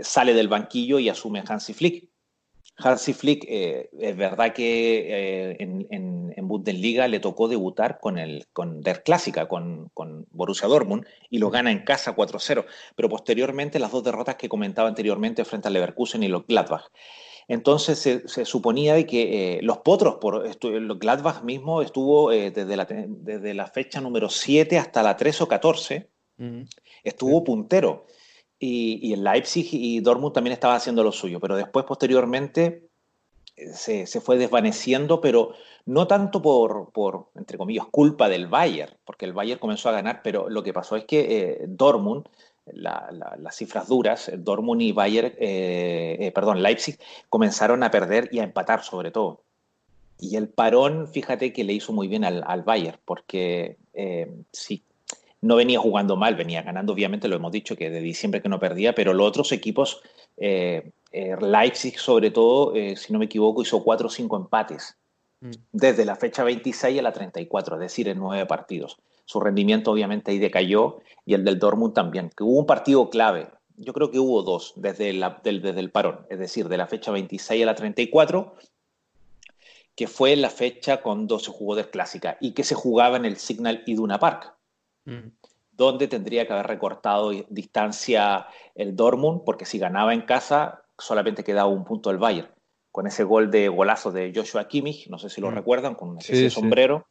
sale 0.00 0.34
del 0.34 0.48
banquillo 0.48 0.98
y 0.98 1.08
asume 1.08 1.44
Hansi 1.46 1.72
Flick. 1.72 2.08
Hansi 2.80 3.12
Flick, 3.12 3.44
eh, 3.48 3.90
es 3.98 4.16
verdad 4.16 4.52
que 4.52 5.50
eh, 5.50 5.56
en, 5.60 6.18
Bundesliga 6.48 7.08
le 7.08 7.20
tocó 7.20 7.46
debutar 7.46 8.00
con, 8.00 8.16
el, 8.16 8.46
con 8.54 8.80
Der 8.80 9.02
Clásica, 9.02 9.48
con, 9.48 9.90
con 9.92 10.26
Borussia 10.30 10.66
Dortmund, 10.66 11.04
y 11.28 11.38
lo 11.38 11.50
gana 11.50 11.70
en 11.70 11.80
casa 11.80 12.16
4-0, 12.16 12.64
pero 12.96 13.10
posteriormente 13.10 13.78
las 13.78 13.90
dos 13.90 14.02
derrotas 14.02 14.36
que 14.36 14.48
comentaba 14.48 14.88
anteriormente 14.88 15.44
frente 15.44 15.68
al 15.68 15.74
Leverkusen 15.74 16.22
y 16.22 16.28
los 16.28 16.46
Gladbach. 16.46 16.86
Entonces 17.48 17.98
se, 17.98 18.44
suponía 18.46 18.94
de 18.94 19.04
que 19.04 19.60
los 19.62 19.78
potros, 19.78 20.16
por 20.22 20.42
los 20.64 20.98
Gladbach 20.98 21.42
mismo 21.42 21.82
estuvo 21.82 22.30
desde, 22.30 22.76
la, 22.76 22.86
desde 22.86 23.52
la 23.52 23.66
fecha 23.66 24.00
número 24.00 24.30
7 24.30 24.78
hasta 24.78 25.02
la 25.02 25.18
3 25.18 25.42
o 25.42 25.48
14, 25.48 26.08
estuvo 27.04 27.44
puntero 27.44 28.06
y, 28.58 29.12
el 29.12 29.22
Leipzig 29.22 29.68
y 29.72 30.00
Dortmund 30.00 30.34
también 30.34 30.52
estaba 30.52 30.74
haciendo 30.74 31.04
lo 31.04 31.12
suyo, 31.12 31.38
pero 31.40 31.56
después, 31.56 31.84
posteriormente, 31.84 32.88
eh, 33.56 33.72
se, 33.72 34.06
se 34.06 34.20
fue 34.20 34.36
desvaneciendo, 34.36 35.20
pero 35.20 35.52
no 35.86 36.06
tanto 36.06 36.42
por, 36.42 36.90
por, 36.90 37.28
entre 37.36 37.58
comillas, 37.58 37.86
culpa 37.86 38.28
del 38.28 38.46
Bayern, 38.48 38.94
porque 39.04 39.26
el 39.26 39.32
Bayern 39.32 39.60
comenzó 39.60 39.88
a 39.88 39.92
ganar, 39.92 40.20
pero 40.22 40.48
lo 40.48 40.62
que 40.62 40.72
pasó 40.72 40.96
es 40.96 41.04
que 41.04 41.20
eh, 41.20 41.64
Dortmund, 41.68 42.26
las 42.66 43.56
cifras 43.56 43.88
duras, 43.88 44.30
Dortmund 44.36 44.82
y 44.82 44.92
Bayern, 44.92 45.32
eh, 45.38 46.30
perdón, 46.34 46.62
Leipzig, 46.62 46.98
comenzaron 47.30 47.82
a 47.82 47.90
perder 47.90 48.28
y 48.30 48.40
a 48.40 48.44
empatar 48.44 48.82
sobre 48.84 49.10
todo. 49.10 49.40
Y 50.20 50.36
el 50.36 50.48
parón, 50.48 51.08
fíjate 51.08 51.52
que 51.52 51.64
le 51.64 51.72
hizo 51.72 51.94
muy 51.94 52.08
bien 52.08 52.24
al, 52.24 52.44
al 52.46 52.64
Bayern, 52.64 52.98
porque 53.06 53.78
si 54.52 54.82
no 55.40 55.56
venía 55.56 55.78
jugando 55.78 56.16
mal, 56.16 56.34
venía 56.34 56.62
ganando, 56.62 56.92
obviamente 56.92 57.28
lo 57.28 57.36
hemos 57.36 57.52
dicho 57.52 57.76
que 57.76 57.90
de 57.90 58.00
diciembre 58.00 58.42
que 58.42 58.48
no 58.48 58.58
perdía, 58.58 58.94
pero 58.94 59.14
los 59.14 59.28
otros 59.28 59.52
equipos, 59.52 60.00
eh, 60.36 60.90
eh, 61.12 61.36
Leipzig 61.40 61.98
sobre 61.98 62.30
todo, 62.30 62.74
eh, 62.74 62.96
si 62.96 63.12
no 63.12 63.18
me 63.18 63.26
equivoco, 63.26 63.62
hizo 63.62 63.82
cuatro 63.84 64.08
o 64.08 64.10
cinco 64.10 64.36
empates 64.36 64.96
mm. 65.40 65.50
desde 65.72 66.04
la 66.04 66.16
fecha 66.16 66.42
26 66.42 66.98
a 66.98 67.02
la 67.02 67.12
34, 67.12 67.76
es 67.76 67.80
decir, 67.80 68.08
en 68.08 68.18
nueve 68.18 68.46
partidos. 68.46 68.98
Su 69.24 69.40
rendimiento 69.40 69.92
obviamente 69.92 70.32
ahí 70.32 70.38
decayó 70.38 71.00
y 71.24 71.34
el 71.34 71.44
del 71.44 71.58
Dortmund 71.58 71.94
también, 71.94 72.30
que 72.36 72.42
hubo 72.42 72.58
un 72.58 72.66
partido 72.66 73.08
clave, 73.10 73.48
yo 73.76 73.92
creo 73.92 74.10
que 74.10 74.18
hubo 74.18 74.42
dos 74.42 74.72
desde, 74.74 75.12
la, 75.12 75.40
desde 75.44 75.78
el 75.78 75.90
parón, 75.90 76.26
es 76.30 76.40
decir, 76.40 76.68
de 76.68 76.78
la 76.78 76.88
fecha 76.88 77.12
26 77.12 77.62
a 77.62 77.66
la 77.66 77.74
34, 77.76 78.56
que 79.94 80.08
fue 80.08 80.34
la 80.34 80.50
fecha 80.50 81.00
con 81.00 81.28
12 81.28 81.52
jugadores 81.52 81.90
clásica 81.92 82.38
y 82.40 82.52
que 82.52 82.64
se 82.64 82.74
jugaba 82.74 83.16
en 83.16 83.24
el 83.24 83.36
Signal 83.36 83.84
Iduna 83.86 84.18
Park 84.18 84.57
donde 85.72 86.08
tendría 86.08 86.46
que 86.46 86.52
haber 86.52 86.66
recortado 86.66 87.30
distancia 87.48 88.46
el 88.74 88.96
Dortmund, 88.96 89.42
porque 89.44 89.64
si 89.64 89.78
ganaba 89.78 90.12
en 90.12 90.22
casa 90.22 90.82
solamente 90.98 91.44
quedaba 91.44 91.68
un 91.68 91.84
punto 91.84 92.10
el 92.10 92.18
Bayern. 92.18 92.48
Con 92.90 93.06
ese 93.06 93.22
gol 93.22 93.50
de 93.50 93.68
golazo 93.68 94.10
de 94.10 94.32
Joshua 94.34 94.66
Kimmich, 94.66 95.08
no 95.08 95.18
sé 95.18 95.30
si 95.30 95.40
lo 95.40 95.50
mm. 95.50 95.54
recuerdan, 95.54 95.94
con 95.94 96.18
ese 96.18 96.50
sombrero. 96.50 97.06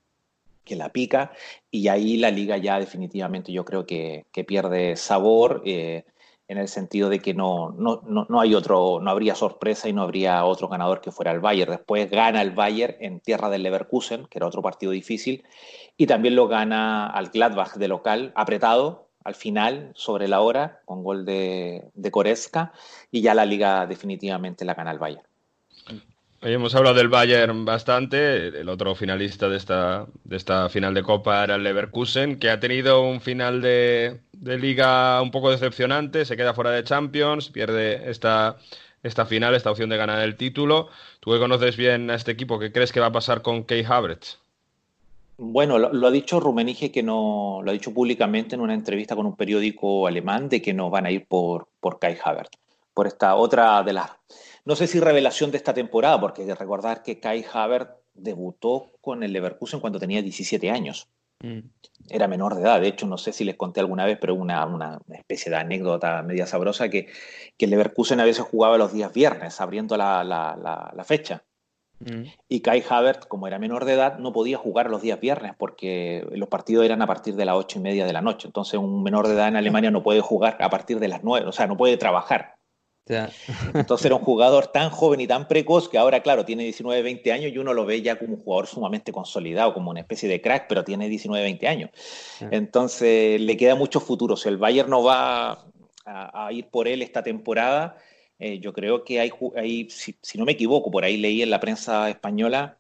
que 0.66 0.76
la 0.76 0.90
pica 0.90 1.32
y 1.72 1.88
ahí 1.88 2.18
la 2.18 2.30
liga 2.30 2.58
ya 2.58 2.78
definitivamente 2.78 3.54
yo 3.54 3.64
creo 3.64 3.86
que, 3.86 4.26
que 4.34 4.44
pierde 4.44 4.98
sabor. 4.98 5.62
Eh, 5.66 6.04
en 6.50 6.58
el 6.58 6.70
sentido 6.70 7.10
de 7.10 7.20
que 7.20 7.34
no, 7.34 7.72
no, 7.72 8.02
no, 8.08 8.40
hay 8.40 8.56
otro, 8.56 9.00
no 9.02 9.12
habría 9.12 9.36
sorpresa 9.36 9.90
y 9.90 9.94
no 9.94 10.02
habría 10.02 10.46
otro 10.46 10.70
ganador 10.70 11.02
que 11.02 11.12
fuera 11.12 11.32
el 11.32 11.42
Bayern. 11.42 11.72
Después 11.72 12.10
gana 12.10 12.42
el 12.42 12.52
Bayern 12.52 12.96
en 13.02 13.20
tierra 13.20 13.50
del 13.50 13.64
Leverkusen, 13.64 14.28
que 14.28 14.40
era 14.40 14.48
otro 14.48 14.62
partido 14.62 14.94
difícil, 14.94 15.44
y 15.98 16.08
también 16.08 16.36
lo 16.36 16.48
gana 16.48 17.08
al 17.08 17.30
Gladbach 17.30 17.76
de 17.76 17.88
local, 17.88 18.32
apretado 18.36 19.10
al 19.24 19.36
final, 19.36 19.92
sobre 19.96 20.28
la 20.30 20.40
hora, 20.40 20.80
con 20.86 21.04
gol 21.04 21.26
de, 21.26 21.84
de 21.94 22.12
Koreska, 22.12 22.72
y 23.12 23.22
ya 23.22 23.34
la 23.34 23.46
liga 23.46 23.86
definitivamente 23.86 24.64
la 24.64 24.74
gana 24.74 24.92
el 24.92 25.00
Bayern. 25.00 25.28
Hoy 26.40 26.54
hemos 26.54 26.76
hablado 26.76 26.96
del 26.96 27.08
Bayern 27.08 27.66
bastante. 27.66 28.48
El 28.48 28.70
otro 28.70 28.94
finalista 28.94 29.50
de 29.50 29.58
esta, 29.58 30.06
de 30.24 30.38
esta 30.38 30.70
final 30.70 30.94
de 30.94 31.02
Copa 31.02 31.44
era 31.44 31.56
el 31.56 31.64
Leverkusen, 31.64 32.38
que 32.38 32.52
ha 32.52 32.60
tenido 32.60 33.02
un 33.02 33.22
final 33.22 33.60
de, 33.60 34.22
liga 34.40 35.20
un 35.22 35.32
poco 35.32 35.50
decepcionante. 35.50 36.26
Se 36.26 36.38
queda 36.38 36.54
fuera 36.54 36.70
de 36.70 36.84
Champions, 36.84 37.50
pierde 37.50 38.10
esta, 38.10 38.58
esta 39.02 39.26
final, 39.26 39.56
esta 39.56 39.72
opción 39.72 39.90
de 39.90 39.98
ganar 39.98 40.20
el 40.20 40.36
título. 40.36 40.90
Tú 41.22 41.32
que 41.32 41.40
conoces 41.40 41.76
bien 41.76 42.12
a 42.12 42.16
este 42.16 42.34
equipo, 42.34 42.60
¿qué 42.60 42.72
crees 42.72 42.92
que 42.92 43.00
va 43.00 43.08
a 43.08 43.12
pasar 43.12 43.42
con 43.42 43.64
Key 43.64 43.84
Havertz? 43.84 44.38
Bueno, 45.38 45.78
lo, 45.78 46.08
ha 46.08 46.12
dicho 46.12 46.40
Rumenige 46.40 46.92
que 46.92 47.04
no, 47.04 47.62
lo 47.64 47.70
ha 47.70 47.74
dicho 47.74 47.94
públicamente 47.94 48.56
en 48.56 48.62
una 48.62 48.74
entrevista 48.74 49.16
con 49.16 49.26
un 49.26 49.36
periódico 49.36 50.08
alemán 50.08 50.50
de 50.50 50.62
que 50.62 50.74
no 50.74 50.90
van 50.90 51.06
a 51.06 51.12
ir 51.12 51.28
por, 51.28 51.70
por 51.80 52.00
Kai 52.00 52.18
Havertz, 52.24 52.58
por 52.94 53.08
esta 53.08 53.36
otra 53.36 53.84
de 53.84 53.94
las 53.94 54.12
no 54.68 54.76
sé 54.76 54.86
si 54.86 55.00
revelación 55.00 55.50
de 55.50 55.58
esta 55.58 55.74
temporada, 55.74 56.20
porque 56.20 56.42
hay 56.42 56.50
que 56.50 56.56
recordar 56.56 57.02
que 57.02 57.22
Kai 57.22 57.46
Havertz 57.54 57.92
debutó 58.14 58.92
con 59.00 59.24
el 59.24 59.32
Leverkusen 59.32 59.80
cuando 59.80 59.98
tenía 59.98 60.22
17 60.22 60.70
años. 60.70 61.08
Mm. 61.40 61.60
Era 62.10 62.28
menor 62.28 62.56
de 62.56 62.64
edad, 62.64 62.82
de 62.82 62.90
hecho, 62.90 63.08
no 63.08 63.18
sé 63.18 63.32
si 63.32 63.46
les 63.46 63.56
conté 63.56 63.80
alguna 63.80 64.06
vez, 64.06 64.18
pero 64.20 64.36
una, 64.36 64.66
una 64.66 65.00
especie 65.12 65.50
de 65.50 65.58
anécdota 65.58 66.22
media 66.22 66.48
sabrosa 66.48 66.90
que, 66.90 67.08
que, 67.58 67.66
el 67.66 67.72
Leverkusen 67.72 68.20
a 68.20 68.26
veces 68.26 68.44
jugaba 68.44 68.78
los 68.78 68.92
días 68.92 69.14
viernes, 69.14 69.62
abriendo 69.62 69.96
la, 69.96 70.26
la, 70.26 71.04
fecha. 71.06 71.46
Mm. 72.00 72.24
Y 72.48 72.60
Kai 72.62 72.84
Havertz, 72.88 73.26
como 73.26 73.48
era 73.48 73.60
menor 73.60 73.86
de 73.86 73.94
edad, 73.94 74.20
no 74.20 74.32
podía 74.32 74.58
jugar 74.58 74.90
los 74.90 75.02
días 75.02 75.20
viernes 75.20 75.54
porque 75.58 76.26
los 76.32 76.50
partidos 76.50 76.86
eran 76.86 77.02
a 77.02 77.08
partir 77.08 77.36
de 77.36 77.46
las 77.46 77.56
ocho 77.56 77.80
y 77.80 77.82
media 77.82 78.06
de 78.06 78.14
la 78.14 78.22
noche. 78.22 78.48
Entonces, 78.48 78.80
un 78.80 79.04
menor 79.04 79.28
de 79.28 79.34
edad 79.34 79.48
en 79.48 79.56
Alemania 79.56 79.92
no 79.92 80.04
puede 80.04 80.22
jugar 80.22 80.58
a 80.60 80.70
partir 80.70 81.00
de 81.00 81.08
las 81.08 81.24
nueve, 81.24 81.48
o 81.48 81.52
sea, 81.52 81.68
no 81.68 81.78
puede 81.78 81.98
trabajar. 81.98 82.58
Entonces 83.74 84.06
era 84.06 84.16
un 84.16 84.22
jugador 84.22 84.68
tan 84.68 84.90
joven 84.90 85.22
y 85.22 85.28
tan 85.28 85.48
precoz 85.48 85.90
que 85.90 85.98
ahora, 85.98 86.22
claro, 86.22 86.46
tiene 86.46 86.64
19, 86.64 87.02
20 87.02 87.32
años 87.32 87.52
y 87.54 87.58
uno 87.58 87.74
lo 87.74 87.86
ve 87.86 88.02
ya 88.02 88.18
como 88.18 88.36
un 88.36 88.42
jugador 88.42 88.68
sumamente 88.68 89.12
consolidado, 89.12 89.74
como 89.74 89.92
una 89.92 90.02
especie 90.02 90.28
de 90.28 90.42
crack, 90.42 90.66
pero 90.68 90.84
tiene 90.84 91.08
19, 91.08 91.44
20 91.44 91.68
años. 91.68 91.90
Entonces 92.52 93.40
le 93.40 93.58
queda 93.58 93.76
mucho 93.76 94.00
futuro. 94.00 94.36
Si 94.36 94.50
el 94.50 94.58
Bayern 94.58 94.90
no 94.90 95.04
va 95.04 95.66
a, 96.06 96.52
ir 96.52 96.68
por 96.70 96.88
él 96.88 97.02
esta 97.02 97.24
temporada, 97.24 97.98
eh, 98.40 98.60
yo 98.60 98.74
creo 98.74 99.04
que 99.04 99.20
hay, 99.20 99.32
hay 99.56 99.90
si, 99.90 100.16
no 100.38 100.46
me 100.46 100.54
equivoco, 100.54 100.92
por 100.92 101.04
ahí 101.04 101.18
leí 101.18 101.42
en 101.42 101.50
la 101.50 101.60
prensa 101.60 102.10
española, 102.10 102.78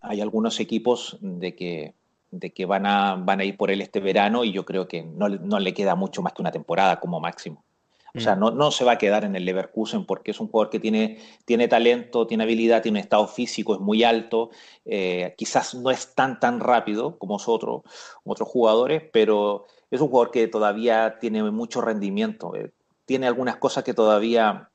hay 0.00 0.20
algunos 0.20 0.60
equipos 0.60 1.18
de 1.20 1.54
que 1.54 1.94
de 2.30 2.50
que 2.50 2.66
van 2.66 2.86
a, 2.86 3.14
van 3.14 3.40
a 3.40 3.44
ir 3.44 3.56
por 3.56 3.70
él 3.70 3.80
este 3.80 4.00
verano 4.00 4.44
y 4.44 4.52
yo 4.52 4.64
creo 4.64 4.88
que 4.88 5.02
no, 5.02 5.28
no 5.28 5.58
le 5.58 5.72
queda 5.72 5.94
mucho 5.94 6.22
más 6.22 6.32
que 6.32 6.42
una 6.42 6.50
temporada 6.50 7.00
como 7.00 7.20
máximo. 7.20 7.64
O 8.16 8.20
sea, 8.20 8.34
mm. 8.34 8.40
no, 8.40 8.50
no, 8.50 8.70
se 8.70 8.84
va 8.84 8.92
a 8.92 8.98
quedar 8.98 9.24
en 9.24 9.36
el 9.36 9.44
Leverkusen 9.44 10.06
porque 10.06 10.30
es 10.30 10.40
un 10.40 10.48
jugador 10.48 10.70
que 10.70 10.80
tiene, 10.80 11.18
tiene 11.44 11.68
talento, 11.68 12.26
tiene 12.26 12.44
habilidad, 12.44 12.82
tiene 12.82 12.98
un 12.98 13.02
estado 13.02 13.28
físico, 13.28 13.74
es 13.74 13.80
muy 13.80 14.04
alto. 14.04 14.50
Eh, 14.84 15.34
quizás 15.36 15.74
no 15.74 15.90
es 15.90 16.14
tan, 16.14 16.40
tan 16.40 16.60
rápido 16.60 17.18
como 17.18 17.36
otros, 17.36 17.82
otros 18.24 18.48
jugadores, 18.48 19.02
pero 19.12 19.66
es 19.90 20.00
un 20.00 20.08
jugador 20.08 20.30
que 20.30 20.48
todavía 20.48 21.18
tiene 21.20 21.42
mucho 21.50 21.82
rendimiento. 21.82 22.54
Eh, 22.54 22.72
tiene 23.04 23.26
algunas 23.26 23.56
cosas 23.56 23.84
que 23.84 23.94
todavía 23.94 24.70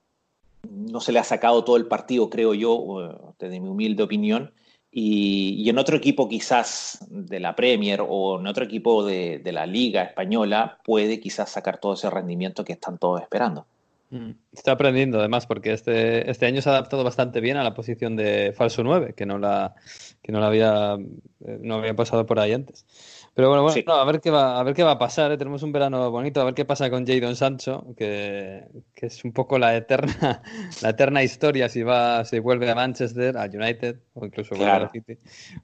no 0.69 0.99
se 0.99 1.11
le 1.11 1.19
ha 1.19 1.23
sacado 1.23 1.63
todo 1.63 1.77
el 1.77 1.87
partido, 1.87 2.29
creo 2.29 2.53
yo, 2.53 3.33
desde 3.39 3.59
mi 3.59 3.69
humilde 3.69 4.03
opinión. 4.03 4.53
Y, 4.93 5.69
en 5.69 5.77
otro 5.77 5.95
equipo 5.95 6.27
quizás 6.27 7.05
de 7.09 7.39
la 7.39 7.55
Premier 7.55 8.01
o 8.05 8.39
en 8.39 8.47
otro 8.47 8.65
equipo 8.65 9.05
de, 9.05 9.41
la 9.45 9.65
Liga 9.65 10.03
Española 10.03 10.79
puede 10.83 11.19
quizás 11.21 11.49
sacar 11.49 11.77
todo 11.77 11.93
ese 11.93 12.09
rendimiento 12.09 12.65
que 12.65 12.73
están 12.73 12.97
todos 12.97 13.21
esperando. 13.21 13.65
Mm. 14.09 14.31
Está 14.51 14.73
aprendiendo 14.73 15.19
además 15.19 15.47
porque 15.47 15.71
este, 15.71 16.29
este 16.29 16.45
año 16.45 16.61
se 16.61 16.69
ha 16.69 16.73
adaptado 16.73 17.05
bastante 17.05 17.39
bien 17.39 17.55
a 17.55 17.63
la 17.63 17.73
posición 17.73 18.17
de 18.17 18.53
falso 18.53 18.83
9, 18.83 19.13
que 19.15 19.25
no 19.25 19.37
la, 19.37 19.75
que 20.21 20.33
no 20.33 20.41
la 20.41 20.47
había, 20.47 20.97
eh, 21.45 21.59
no 21.61 21.75
había 21.75 21.95
pasado 21.95 22.25
por 22.25 22.39
ahí 22.39 22.51
antes. 22.51 22.85
Pero 23.33 23.47
bueno, 23.47 23.63
bueno 23.63 23.93
a 23.93 24.03
ver 24.03 24.19
qué 24.19 24.29
va, 24.29 24.59
a 24.59 24.63
ver 24.63 24.73
qué 24.75 24.83
va 24.83 24.91
a 24.91 24.97
pasar. 24.97 25.31
¿eh? 25.31 25.37
Tenemos 25.37 25.63
un 25.63 25.71
verano 25.71 26.11
bonito, 26.11 26.41
a 26.41 26.43
ver 26.43 26.53
qué 26.53 26.65
pasa 26.65 26.89
con 26.89 27.07
Jadon 27.07 27.37
Sancho, 27.37 27.85
que, 27.95 28.65
que, 28.93 29.05
es 29.05 29.23
un 29.23 29.31
poco 29.31 29.57
la 29.57 29.75
eterna, 29.75 30.41
la 30.81 30.89
eterna 30.89 31.23
historia 31.23 31.69
si 31.69 31.81
va, 31.81 32.25
si 32.25 32.39
vuelve 32.39 32.69
a 32.69 32.75
Manchester, 32.75 33.37
a 33.37 33.45
United, 33.45 33.99
o 34.15 34.25
incluso 34.25 34.53
a 34.55 34.89
City, 34.89 35.17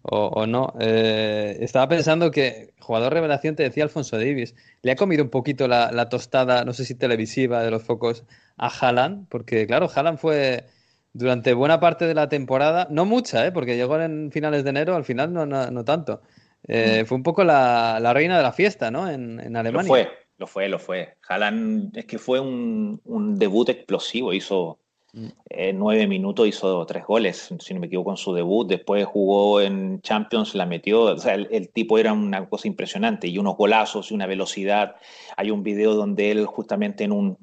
o, 0.03 0.45
no. 0.45 0.73
Eh, 0.79 1.57
estaba 1.59 1.89
pensando 1.89 2.31
que 2.31 2.73
jugador 2.79 3.13
revelación 3.13 3.57
te 3.57 3.63
decía 3.63 3.83
Alfonso 3.83 4.17
Davis, 4.17 4.55
le 4.81 4.93
ha 4.93 4.95
comido 4.95 5.21
un 5.21 5.29
poquito 5.29 5.67
la, 5.67 5.91
la 5.91 6.07
tostada, 6.07 6.63
no 6.63 6.71
sé 6.71 6.85
si 6.85 6.95
televisiva 6.95 7.63
de 7.63 7.71
los 7.71 7.83
focos 7.83 8.23
a 8.55 8.69
Haaland, 8.69 9.27
porque 9.27 9.67
claro, 9.67 9.89
Haaland 9.93 10.19
fue 10.19 10.63
durante 11.11 11.53
buena 11.53 11.81
parte 11.81 12.07
de 12.07 12.13
la 12.13 12.29
temporada, 12.29 12.87
no 12.89 13.03
mucha, 13.03 13.45
¿eh? 13.45 13.51
porque 13.51 13.75
llegó 13.75 13.99
en 13.99 14.31
finales 14.31 14.63
de 14.63 14.69
enero, 14.69 14.95
al 14.95 15.03
final 15.03 15.33
no, 15.33 15.45
no, 15.45 15.69
no 15.69 15.83
tanto 15.83 16.21
eh, 16.67 17.05
fue 17.05 17.17
un 17.17 17.23
poco 17.23 17.43
la, 17.43 18.11
reina 18.13 18.37
de 18.37 18.43
la 18.43 18.51
fiesta, 18.51 18.91
¿no? 18.91 19.09
En, 19.09 19.55
Alemania. 19.55 19.83
Lo 19.83 19.87
fue, 19.87 20.09
lo 20.37 20.47
fue, 20.47 20.69
lo 20.69 20.79
fue. 20.79 21.15
Haaland 21.27 21.97
es 21.97 22.05
que 22.05 22.17
fue 22.17 22.39
un, 22.39 23.35
debut 23.37 23.69
explosivo, 23.69 24.33
hizo 24.33 24.79
mm. 25.13 25.27
eh, 25.49 25.73
nueve 25.73 26.07
minutos, 26.07 26.47
hizo 26.47 26.85
tres 26.85 27.05
goles, 27.05 27.53
si 27.59 27.73
no 27.73 27.79
me 27.79 27.87
equivoco, 27.87 28.11
en 28.11 28.17
su 28.17 28.33
debut. 28.33 28.67
Después 28.67 29.05
jugó 29.05 29.61
en 29.61 30.01
Champions, 30.01 30.55
la 30.55 30.65
metió. 30.65 31.03
O 31.03 31.17
sea, 31.17 31.35
el, 31.35 31.69
tipo 31.69 31.97
era 31.97 32.11
una 32.13 32.47
cosa 32.49 32.67
impresionante 32.67 33.27
y 33.27 33.37
unos 33.37 33.55
golazos 33.55 34.11
y 34.11 34.13
una 34.13 34.27
velocidad. 34.27 34.95
Hay 35.37 35.51
un 35.51 35.63
video 35.63 35.93
donde 35.93 36.31
él 36.31 36.45
justamente 36.45 37.05
en 37.05 37.13
un, 37.13 37.37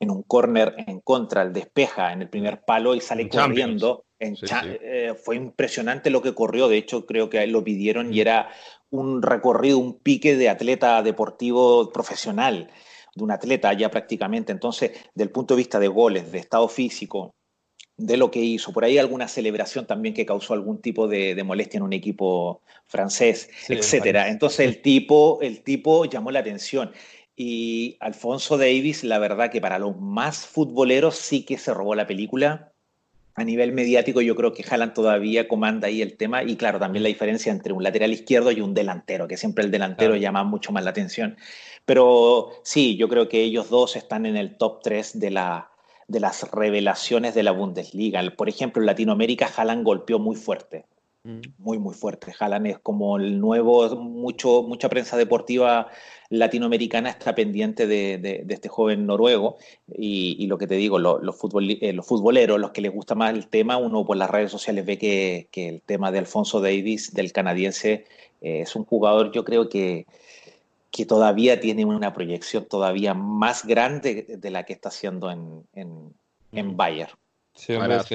en 0.00 0.10
un 0.10 0.22
córner 0.22 0.74
en 0.86 1.00
contra, 1.00 1.42
el 1.42 1.52
despeja 1.52 2.12
en 2.12 2.22
el 2.22 2.28
primer 2.28 2.62
palo 2.64 2.94
y 2.94 3.00
sale 3.00 3.28
corriendo. 3.28 4.04
Eh, 4.20 5.14
fue 5.22 5.36
impresionante 5.36 6.10
lo 6.10 6.22
que 6.22 6.34
corrió, 6.34 6.68
de 6.68 6.76
hecho 6.76 7.06
creo 7.06 7.30
que 7.30 7.38
a 7.38 7.44
él 7.44 7.52
lo 7.52 7.62
pidieron 7.62 8.12
y 8.12 8.16
mm. 8.16 8.20
era 8.20 8.48
un 8.90 9.22
recorrido, 9.22 9.78
un 9.78 9.98
pique 9.98 10.36
de 10.36 10.48
atleta 10.48 11.02
deportivo 11.02 11.92
profesional, 11.92 12.70
de 13.14 13.24
un 13.24 13.30
atleta 13.30 13.72
ya 13.74 13.90
prácticamente. 13.90 14.52
Entonces, 14.52 14.92
del 15.14 15.30
punto 15.30 15.54
de 15.54 15.58
vista 15.58 15.78
de 15.78 15.88
goles, 15.88 16.32
de 16.32 16.38
estado 16.38 16.68
físico, 16.68 17.34
de 17.96 18.16
lo 18.16 18.30
que 18.30 18.40
hizo, 18.40 18.72
por 18.72 18.84
ahí 18.84 18.96
alguna 18.96 19.28
celebración 19.28 19.86
también 19.86 20.14
que 20.14 20.24
causó 20.24 20.54
algún 20.54 20.80
tipo 20.80 21.08
de, 21.08 21.40
molestia 21.44 21.78
en 21.78 21.82
un 21.82 21.92
equipo 21.92 22.62
francés, 22.86 23.50
etcétera. 23.68 24.28
Entonces 24.28 24.60
el 24.60 24.80
tipo, 24.80 25.40
el 25.42 25.62
tipo 25.62 26.04
llamó 26.04 26.30
la 26.30 26.40
atención. 26.40 26.92
Y 27.34 27.96
Alfonso 28.00 28.56
Davis, 28.56 29.04
la 29.04 29.18
verdad 29.18 29.50
que 29.50 29.60
para 29.60 29.78
los 29.78 29.96
más 30.00 30.46
futboleros 30.46 31.16
sí 31.16 31.44
que 31.44 31.58
se 31.58 31.74
robó 31.74 31.94
la 31.94 32.06
película 32.06 32.72
a 33.38 33.44
nivel 33.44 33.72
mediático 33.72 34.20
yo 34.20 34.34
creo 34.34 34.52
que 34.52 34.64
Haaland 34.68 34.94
todavía 34.94 35.46
comanda 35.46 35.86
ahí 35.86 36.02
el 36.02 36.16
tema 36.16 36.42
y 36.42 36.56
claro, 36.56 36.78
también 36.78 37.04
la 37.04 37.08
diferencia 37.08 37.52
entre 37.52 37.72
un 37.72 37.82
lateral 37.82 38.12
izquierdo 38.12 38.50
y 38.50 38.60
un 38.60 38.74
delantero, 38.74 39.28
que 39.28 39.36
siempre 39.36 39.64
el 39.64 39.70
delantero 39.70 40.16
llama 40.16 40.42
mucho 40.42 40.72
más 40.72 40.82
la 40.82 40.90
atención. 40.90 41.36
Pero 41.84 42.50
sí, 42.64 42.96
yo 42.96 43.08
creo 43.08 43.28
que 43.28 43.42
ellos 43.42 43.70
dos 43.70 43.96
están 43.96 44.26
en 44.26 44.36
el 44.36 44.56
top 44.56 44.82
3 44.82 45.20
de, 45.20 45.30
la, 45.30 45.70
de 46.08 46.20
las 46.20 46.50
revelaciones 46.50 47.34
de 47.34 47.44
la 47.44 47.52
Bundesliga. 47.52 48.22
Por 48.36 48.48
ejemplo, 48.48 48.82
en 48.82 48.86
Latinoamérica 48.86 49.48
Haaland 49.56 49.84
golpeó 49.84 50.18
muy 50.18 50.36
fuerte. 50.36 50.84
Mm. 51.28 51.40
Muy, 51.58 51.78
muy 51.78 51.94
fuerte. 51.94 52.32
Haaland 52.38 52.68
es 52.68 52.78
como 52.78 53.18
el 53.18 53.38
nuevo, 53.38 53.94
mucho, 53.96 54.62
mucha 54.62 54.88
prensa 54.88 55.14
deportiva 55.18 55.88
latinoamericana 56.30 57.10
está 57.10 57.34
pendiente 57.34 57.86
de, 57.86 58.46
este 58.48 58.70
joven 58.70 59.06
noruego 59.06 59.58
y, 59.94 60.46
lo 60.46 60.56
que 60.56 60.66
te 60.66 60.76
digo, 60.76 60.98
los, 60.98 61.20
eh, 61.20 61.92
los, 61.92 62.06
futboleros, 62.06 62.58
los 62.58 62.70
que 62.70 62.80
les 62.80 62.94
gusta 62.94 63.14
más 63.14 63.34
el 63.34 63.48
tema, 63.48 63.76
uno 63.76 64.06
por 64.06 64.16
las 64.16 64.30
redes 64.30 64.50
sociales 64.50 64.86
ve 64.86 64.96
que, 64.96 65.48
el 65.54 65.82
tema 65.82 66.10
de 66.10 66.18
Alfonso 66.18 66.62
Davis, 66.62 67.12
del 67.12 67.30
canadiense, 67.32 68.06
eh, 68.40 68.60
es 68.62 68.74
un 68.74 68.86
jugador 68.86 69.30
yo 69.30 69.44
creo 69.44 69.68
que, 69.68 70.06
que 70.90 71.04
todavía 71.04 71.60
tiene 71.60 71.84
una 71.84 72.14
proyección 72.14 72.64
todavía 72.64 73.12
más 73.12 73.66
grande 73.66 74.24
de 74.28 74.50
la 74.50 74.64
que 74.64 74.72
está 74.72 74.88
haciendo 74.88 75.30
en, 75.30 75.66
en, 75.74 76.14
mm. 76.52 76.76
Bayern. 76.76 77.12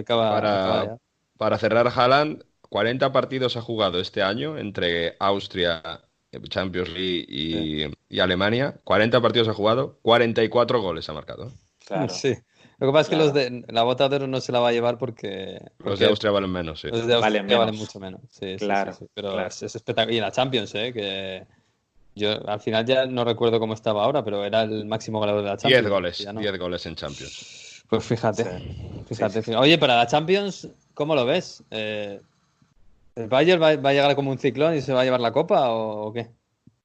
para, 0.08 0.98
para 1.38 1.58
cerrar 1.60 1.92
Haaland, 1.94 2.44
40 2.74 3.12
partidos 3.12 3.56
ha 3.56 3.62
jugado 3.62 4.00
este 4.00 4.24
año 4.24 4.58
entre 4.58 5.16
Austria, 5.20 6.02
Champions 6.50 6.90
League 6.90 7.28
y, 7.30 8.20
Alemania. 8.20 8.80
40 8.84 9.22
partidos 9.22 9.48
ha 9.48 9.54
jugado, 9.54 10.00
44 10.02 10.82
goles 10.82 11.08
ha 11.08 11.14
marcado. 11.14 11.52
Claro. 11.86 12.10
Sí. 12.10 12.34
Lo 12.80 12.88
que 12.88 12.94
pasa 12.94 13.02
es 13.02 13.10
que 13.10 13.16
los 13.16 13.32
de 13.32 13.64
la 13.68 13.84
bota 13.84 14.10
de 14.10 14.16
oro 14.16 14.26
no 14.26 14.42
se 14.42 14.52
la 14.52 14.60
va 14.60 14.70
a 14.70 14.72
llevar 14.72 14.98
porque. 14.98 15.62
Los 15.86 16.00
de 16.00 16.08
Austria 16.08 16.32
valen 16.32 16.52
menos, 16.52 16.82
sí. 16.82 16.88
los 16.88 17.06
de 17.06 17.14
Austria 17.14 17.20
Valen 17.20 17.46
valen, 17.48 17.76
menos. 17.76 17.80
mucho 17.80 18.00
menos. 18.00 18.22
Sí, 18.32 18.56
Claro, 18.58 18.94
sí, 18.94 19.00
sí. 19.02 19.12
Pero 19.14 19.34
claro. 19.34 19.48
es, 19.50 19.62
es 19.62 19.76
espectacular. 19.76 20.12
Y 20.12 20.18
en 20.18 20.24
la 20.24 20.32
Champions, 20.32 20.74
¿eh? 20.74 20.92
Que 20.92 21.46
yo 22.16 22.50
al 22.50 22.60
final 22.60 22.88
ya 22.88 23.06
no 23.06 23.24
recuerdo 23.24 23.60
cómo 23.60 23.76
estaba 23.76 24.04
ahora, 24.04 24.24
pero 24.24 24.44
era 24.44 24.64
el 24.64 24.86
máximo 24.86 25.20
goleador 25.20 25.44
de 25.44 25.50
la 25.50 25.58
Champions. 25.58 25.84
10 25.84 25.92
goles, 25.92 26.18
Ya 26.18 26.34
no. 26.34 26.42
10 26.42 26.58
goles 26.58 26.84
en 26.88 26.96
Champions. 26.96 27.84
Pues 27.88 28.04
fíjate, 28.04 28.46
fíjate. 29.08 29.44
fíjate. 29.44 29.58
Oye, 29.58 29.78
para 29.78 29.96
la 29.96 30.08
Champions, 30.08 30.70
¿cómo 30.96 31.14
lo 31.14 31.28
ves? 31.28 31.62
Eh, 31.70 32.20
¿El 33.16 33.28
Bayern 33.28 33.60
va, 33.62 33.76
va 33.78 33.90
a 33.90 33.94
llegar 33.94 34.16
como 34.16 34.30
un 34.32 34.38
ciclón 34.38 34.76
y 34.76 34.82
se 34.82 34.94
va 34.94 35.02
a 35.02 35.04
llevar 35.04 35.20
la 35.22 35.32
copa 35.34 35.72
o, 35.72 36.08
o 36.10 36.14
qué? 36.14 36.30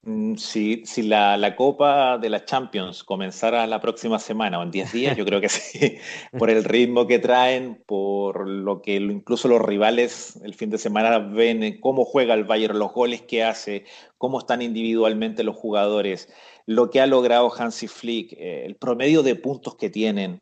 Mm, 0.03 0.37
Si, 0.37 0.83
si 0.87 1.03
la, 1.03 1.37
la 1.37 1.57
Copa 1.57 2.19
de 2.19 2.31
la 2.31 2.45
Champions 2.45 3.03
comenzara 3.05 3.67
la 3.67 3.81
próxima 3.81 4.19
semana 4.19 4.59
o 4.59 4.63
en 4.63 4.71
10 4.71 4.93
días, 4.93 5.17
yo 5.17 5.25
creo 5.25 5.41
que 5.41 5.49
sí, 5.49 5.99
por 6.37 6.51
el 6.51 6.65
ritmo 6.65 7.07
que 7.07 7.19
traen, 7.19 7.83
por 7.87 8.49
lo 8.49 8.81
que 8.81 8.97
incluso 8.97 9.49
los 9.49 9.61
rivales 9.61 10.37
el 10.45 10.55
fin 10.55 10.71
de 10.71 10.79
semana 10.79 11.19
ven 11.19 11.63
eh, 11.63 11.81
cómo 11.81 12.05
juega 12.05 12.35
el 12.35 12.45
Bayern, 12.45 12.79
los 12.79 12.93
goles 12.93 13.23
que 13.23 13.43
hace, 13.45 13.85
cómo 14.19 14.39
están 14.39 14.63
individualmente 14.63 15.43
los 15.45 15.57
jugadores, 15.57 16.29
lo 16.67 16.91
que 16.91 17.01
ha 17.01 17.07
logrado 17.07 17.53
Hansi 17.57 17.89
Flick, 17.89 18.33
eh, 18.35 18.65
el 18.67 18.77
promedio 18.77 19.23
de 19.23 19.35
puntos 19.37 19.75
que 19.77 19.91
tienen, 19.91 20.41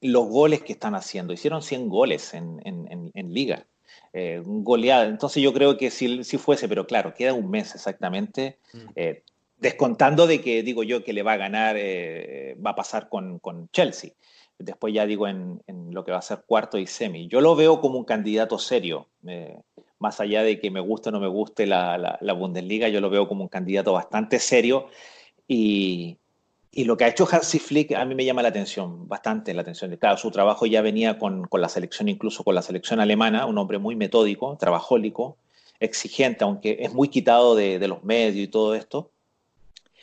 los 0.00 0.26
goles 0.28 0.62
que 0.62 0.72
están 0.72 0.94
haciendo. 0.94 1.32
Hicieron 1.32 1.62
100 1.62 1.88
goles 1.88 2.34
en, 2.34 2.60
en- 2.64 2.90
en- 2.90 3.10
en 3.14 3.32
liga, 3.34 3.66
eh, 4.12 4.42
goleada. 4.44 5.06
Entonces 5.06 5.42
yo 5.42 5.52
creo 5.52 5.76
que 5.76 5.90
si, 5.90 6.24
si 6.24 6.38
fuese, 6.38 6.68
pero 6.68 6.86
claro, 6.86 7.14
queda 7.14 7.32
un 7.34 7.50
mes 7.50 7.74
exactamente, 7.74 8.58
eh, 8.94 9.22
descontando 9.58 10.26
de 10.26 10.40
que 10.40 10.62
digo 10.62 10.82
yo 10.82 11.02
que 11.04 11.12
le 11.12 11.22
va 11.22 11.32
a 11.32 11.36
ganar, 11.38 11.76
eh, 11.78 12.56
va 12.64 12.70
a 12.70 12.74
pasar 12.76 13.08
con, 13.08 13.38
con 13.38 13.68
Chelsea. 13.70 14.10
Después 14.58 14.94
ya 14.94 15.04
digo 15.06 15.28
en, 15.28 15.62
en 15.66 15.92
lo 15.92 16.04
que 16.04 16.12
va 16.12 16.18
a 16.18 16.22
ser 16.22 16.42
cuarto 16.46 16.78
y 16.78 16.86
semi. 16.86 17.28
Yo 17.28 17.40
lo 17.42 17.54
veo 17.56 17.80
como 17.80 17.98
un 17.98 18.04
candidato 18.04 18.58
serio. 18.58 19.08
eh, 19.26 19.58
más 19.98 20.20
allá 20.20 20.42
de 20.42 20.60
que 20.60 20.70
me 20.70 20.80
guste 20.80 21.08
o 21.08 21.12
no 21.12 21.20
me 21.20 21.26
guste 21.28 21.64
la, 21.66 21.96
la- 21.96 22.18
la 22.20 22.32
Bundesliga, 22.34 22.88
yo 22.90 23.00
lo 23.00 23.08
veo 23.08 23.26
como 23.28 23.42
un 23.44 23.48
candidato 23.48 23.92
bastante 23.94 24.38
serio. 24.38 24.88
Y, 25.48 26.18
y 26.76 26.84
lo 26.84 26.96
que 26.96 27.04
ha 27.04 27.08
hecho 27.08 27.26
Hansi 27.30 27.58
Flick 27.58 27.92
a 27.92 28.04
mí 28.04 28.14
me 28.14 28.24
llama 28.24 28.42
la 28.42 28.48
atención, 28.48 29.08
bastante 29.08 29.52
la 29.54 29.62
atención. 29.62 29.96
Claro, 29.96 30.16
su 30.18 30.30
trabajo 30.30 30.66
ya 30.66 30.82
venía 30.82 31.18
con, 31.18 31.44
con 31.46 31.60
la 31.60 31.68
selección, 31.68 32.08
incluso 32.08 32.44
con 32.44 32.54
la 32.54 32.62
selección 32.62 33.00
alemana, 33.00 33.46
un 33.46 33.58
hombre 33.58 33.78
muy 33.78 33.96
metódico, 33.96 34.56
trabajólico, 34.58 35.36
exigente, 35.80 36.44
aunque 36.44 36.78
es 36.80 36.92
muy 36.92 37.08
quitado 37.08 37.54
de, 37.54 37.78
de 37.78 37.88
los 37.88 38.04
medios 38.04 38.44
y 38.44 38.48
todo 38.48 38.74
esto, 38.74 39.10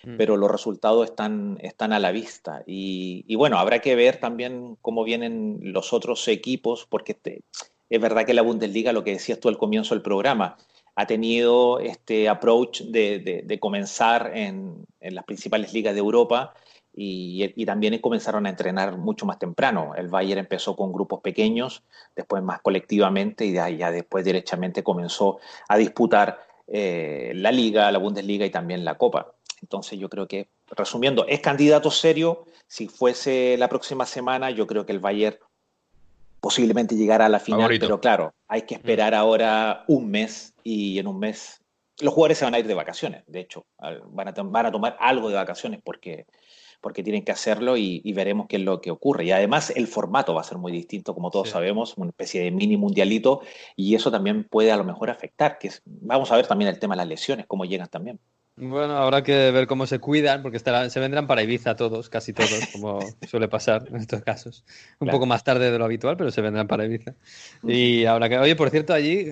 Mm. 0.06 0.18
pero 0.18 0.36
los 0.36 0.52
resultados 0.52 1.06
están, 1.06 1.58
están 1.62 1.94
a 1.94 2.00
la 2.00 2.12
vista. 2.12 2.62
Y, 2.68 3.24
y 3.26 3.36
bueno, 3.36 3.58
habrá 3.58 3.80
que 3.80 3.96
ver 3.96 4.18
también 4.20 4.76
cómo 4.82 5.06
vienen 5.06 5.60
los 5.62 5.94
otros 5.94 6.28
equipos, 6.28 6.86
porque 6.90 7.14
este- 7.14 7.42
es 7.90 8.02
verdad 8.02 8.26
que 8.26 8.34
la 8.34 8.42
Bundesliga, 8.42 8.92
lo 8.92 9.06
que 9.06 9.12
decías 9.14 9.40
tú 9.40 9.48
al 9.48 9.58
comienzo 9.58 9.96
del 9.96 10.02
programa, 10.02 10.58
ha 10.96 11.08
tenido 11.08 11.80
este 11.80 12.28
approach 12.28 12.82
de, 12.82 13.20
de- 13.20 13.42
de 13.44 13.60
comenzar 13.60 14.32
en, 14.36 14.86
en 15.00 15.16
las 15.16 15.24
principales 15.24 15.72
ligas 15.74 15.94
de 15.94 16.00
Europa 16.02 16.54
y, 16.96 17.52
y 17.56 17.66
también 17.66 17.98
comenzaron 18.00 18.46
a 18.46 18.50
entrenar 18.50 18.98
mucho 18.98 19.26
más 19.26 19.40
temprano. 19.40 19.94
El 19.96 20.08
Bayern 20.08 20.40
empezó 20.40 20.76
con 20.76 20.92
grupos 20.94 21.22
pequeños, 21.22 21.84
después 22.16 22.44
más 22.44 22.62
colectivamente 22.62 23.46
y 23.46 23.52
de 23.52 23.60
ahí 23.60 23.78
ya 23.78 23.92
después 23.92 24.24
derechamente 24.24 24.84
comenzó 24.84 25.40
a 25.68 25.78
disputar 25.78 26.46
eh, 26.68 27.34
la 27.36 27.52
liga, 27.52 27.92
la 27.92 28.00
Bundesliga 28.00 28.46
y 28.46 28.52
también 28.52 28.86
la 28.86 28.98
Copa. 28.98 29.34
Entonces 29.62 29.98
yo 29.98 30.10
creo 30.10 30.28
que, 30.28 30.50
resumiendo, 30.68 31.26
es 31.28 31.40
candidato 31.40 31.90
serio. 31.90 32.46
Si 32.68 32.88
fuese 32.88 33.56
la 33.58 33.70
próxima 33.70 34.06
semana, 34.06 34.52
yo 34.52 34.68
creo 34.68 34.86
que 34.86 34.92
el 34.92 35.00
Bayern 35.00 35.38
posiblemente 36.40 36.96
llegara 36.96 37.26
a 37.26 37.30
la 37.30 37.40
final, 37.40 37.62
Favorito. 37.62 37.86
pero 37.86 38.02
claro, 38.02 38.34
hay 38.48 38.64
que 38.64 38.76
esperar 38.76 39.16
ahora 39.16 39.86
un 39.88 40.12
mes 40.12 40.54
y 40.64 41.00
en 41.00 41.08
un 41.08 41.20
mes 41.20 41.64
los 42.02 42.14
jugadores 42.14 42.38
se 42.40 42.46
van 42.46 42.56
a 42.56 42.60
ir 42.60 42.68
de 42.68 42.74
vacaciones, 42.74 43.24
de 43.28 43.40
hecho, 43.40 43.66
van 43.78 44.28
a, 44.28 44.32
van 44.32 44.66
a 44.66 44.72
tomar 44.72 44.98
algo 45.00 45.30
de 45.30 45.36
vacaciones 45.36 45.80
porque, 45.84 46.26
porque 46.84 47.02
tienen 47.02 47.24
que 47.24 47.32
hacerlo 47.32 47.78
y, 47.78 48.02
y 48.04 48.14
veremos 48.14 48.46
qué 48.48 48.58
es 48.58 48.62
lo 48.62 48.82
que 48.82 48.92
ocurre. 48.92 49.24
Y 49.26 49.32
además 49.32 49.72
el 49.76 49.88
formato 49.88 50.36
va 50.36 50.42
a 50.42 50.44
ser 50.44 50.58
muy 50.60 50.72
distinto, 50.72 51.16
como 51.16 51.32
todos 51.32 51.48
Sí. 51.48 51.54
sabemos, 51.54 51.94
una 51.98 52.10
especie 52.10 52.42
de 52.44 52.52
mini 52.52 52.78
mundialito 52.78 53.42
y 53.76 53.96
eso 53.96 54.12
también 54.12 54.44
puede 54.44 54.72
a 54.72 54.78
lo 54.78 54.84
mejor 54.84 55.10
afectar, 55.10 55.58
que 55.58 55.70
es- 55.70 55.82
vamos 55.86 56.32
a 56.32 56.36
ver 56.36 56.46
también 56.46 56.70
el 56.70 56.78
tema 56.78 56.94
de 56.94 56.98
las 56.98 57.08
lesiones, 57.08 57.46
cómo 57.48 57.66
llegan 57.66 57.88
también. 57.90 58.20
Bueno, 58.56 58.96
habrá 58.98 59.24
que 59.24 59.50
ver 59.50 59.66
cómo 59.66 59.88
se 59.88 59.98
cuidan, 59.98 60.44
porque 60.44 60.58
estarán- 60.58 60.92
se 60.92 61.00
vendrán 61.00 61.26
para 61.26 61.42
Ibiza 61.42 61.76
todos, 61.76 62.08
casi 62.10 62.34
todos, 62.34 62.50
como 62.72 63.00
suele 63.28 63.48
pasar 63.48 63.88
en 63.90 63.96
estos 63.96 64.22
casos. 64.22 64.64
Un 65.00 65.06
Claro. 65.08 65.18
poco 65.18 65.26
más 65.26 65.44
tarde 65.44 65.72
de 65.72 65.80
lo 65.80 65.86
habitual, 65.86 66.18
pero 66.18 66.30
se 66.30 66.42
vendrán 66.42 66.68
para 66.68 66.86
Ibiza. 66.86 67.16
Y 67.64 68.06
habrá 68.06 68.30
que. 68.30 68.38
Oye, 68.38 68.56
por 68.56 68.70
cierto, 68.70 68.94
allí 68.94 69.26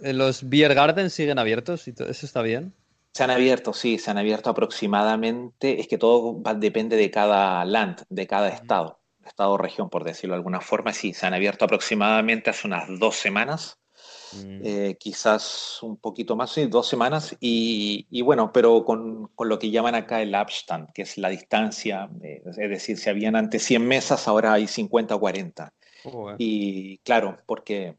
los 0.00 0.48
Beer 0.48 0.74
Gardens 0.74 1.12
siguen 1.12 1.40
abiertos 1.40 1.88
y 1.88 1.92
todo 1.92 2.08
eso 2.08 2.24
está 2.24 2.40
bien. 2.42 2.72
Se 3.14 3.24
han 3.24 3.30
abierto, 3.30 3.72
sí, 3.72 3.98
se 3.98 4.10
han 4.10 4.18
abierto 4.18 4.50
aproximadamente, 4.50 5.80
es 5.80 5.88
que 5.88 5.98
todo 5.98 6.40
va- 6.42 6.54
depende 6.54 6.96
de 6.96 7.10
cada 7.10 7.64
land, 7.64 8.02
de 8.08 8.26
cada 8.26 8.48
estado, 8.48 9.00
estado 9.26 9.52
o 9.52 9.58
región, 9.58 9.90
por 9.90 10.04
decirlo 10.04 10.34
de 10.34 10.38
alguna 10.38 10.60
forma, 10.60 10.92
sí, 10.92 11.12
se 11.12 11.26
han 11.26 11.34
abierto 11.34 11.64
aproximadamente 11.64 12.50
hace 12.50 12.66
unas 12.66 12.86
dos 12.98 13.16
semanas, 13.16 13.78
eh, 14.62 14.96
quizás 15.00 15.78
un 15.82 15.96
poquito 15.96 16.36
más, 16.36 16.52
sí, 16.52 16.66
dos 16.66 16.86
semanas, 16.86 17.36
y, 17.40 18.06
y 18.10 18.22
bueno, 18.22 18.52
pero 18.52 18.84
con, 18.84 19.28
con 19.34 19.48
lo 19.48 19.58
que 19.58 19.70
llaman 19.70 19.94
acá 19.94 20.22
el 20.22 20.34
Abstand, 20.34 20.92
que 20.92 21.02
es 21.02 21.16
la 21.18 21.28
distancia, 21.30 22.08
eh, 22.22 22.42
es 22.46 22.56
decir, 22.56 22.98
si 22.98 23.08
habían 23.10 23.36
antes 23.36 23.64
100 23.64 23.86
mesas, 23.86 24.28
ahora 24.28 24.52
hay 24.52 24.66
50 24.68 25.14
o 25.16 25.20
40. 25.20 25.72
Joder. 26.04 26.36
Y 26.38 26.98
claro, 26.98 27.38
porque 27.46 27.96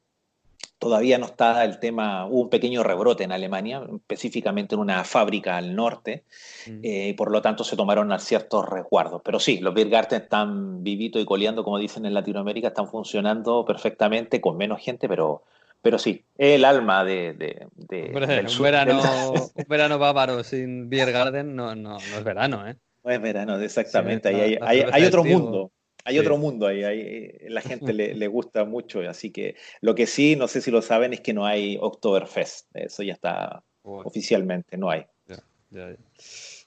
todavía 0.79 1.17
no 1.17 1.25
está 1.25 1.63
el 1.65 1.77
tema, 1.79 2.25
hubo 2.25 2.41
un 2.43 2.49
pequeño 2.49 2.81
rebrote 2.83 3.23
en 3.25 3.31
Alemania, 3.33 3.81
específicamente 3.93 4.75
en 4.75 4.81
una 4.81 5.03
fábrica 5.03 5.57
al 5.57 5.75
norte, 5.75 6.23
Mm. 6.67 6.79
eh, 6.83 7.07
y 7.09 7.13
por 7.13 7.31
lo 7.31 7.41
tanto 7.41 7.63
se 7.63 7.75
tomaron 7.75 8.17
ciertos 8.19 8.67
resguardos. 8.67 9.21
Pero 9.23 9.39
sí, 9.39 9.59
los 9.59 9.73
Beer 9.73 9.89
Garden 9.89 10.21
están 10.23 10.83
vivito 10.83 11.19
y 11.19 11.25
coleando, 11.25 11.63
como 11.63 11.77
dicen 11.77 12.05
en 12.05 12.13
Latinoamérica, 12.13 12.69
están 12.69 12.87
funcionando 12.87 13.65
perfectamente, 13.65 14.39
con 14.41 14.55
menos 14.57 14.79
gente, 14.81 15.07
pero, 15.09 15.43
pero 15.81 15.99
sí, 15.99 16.23
el 16.37 16.63
alma 16.65 17.03
de, 17.03 17.33
de- 17.33 17.67
de- 17.75 18.05
Hombre, 18.07 18.27
del 18.27 18.45
un, 18.45 18.49
sur- 18.49 18.63
verano, 18.63 19.01
del- 19.01 19.41
un 19.55 19.65
verano 19.67 19.99
bávaro 19.99 20.43
sin 20.43 20.89
Beer 20.89 21.11
Garden 21.11 21.55
no, 21.55 21.75
no, 21.75 21.91
no 21.91 22.17
es 22.17 22.23
verano, 22.23 22.67
¿eh? 22.67 22.75
No 23.03 23.11
es 23.11 23.21
verano, 23.21 23.59
exactamente. 23.59 24.29
Sí, 24.29 24.57
hay, 24.61 24.81
hay- 24.91 25.05
otro 25.05 25.23
mundo. 25.23 25.71
Hay 26.09 26.15
Sí. 26.15 26.19
otro 26.21 26.37
mundo 26.37 26.65
ahí. 26.65 26.83
hay- 26.83 27.31
la 27.49 27.61
gente 27.61 27.93
le, 27.93 28.13
le 28.15 28.27
gusta 28.27 28.65
mucho. 28.65 28.99
Así 29.07 29.29
que 29.31 29.55
lo 29.81 29.93
que 29.93 30.07
sí, 30.07 30.35
no 30.35 30.47
sé 30.47 30.59
si 30.61 30.71
lo 30.71 30.81
saben, 30.81 31.13
es 31.13 31.21
que 31.21 31.33
no 31.33 31.45
hay 31.45 31.77
Oktoberfest. 31.79 32.67
Eso 32.73 33.03
ya 33.03 33.13
está 33.13 33.63
oficialmente, 33.83 34.75
no 34.77 34.89
hay. 34.89 35.05
Ya, 35.27 35.37
ya. 35.69 35.95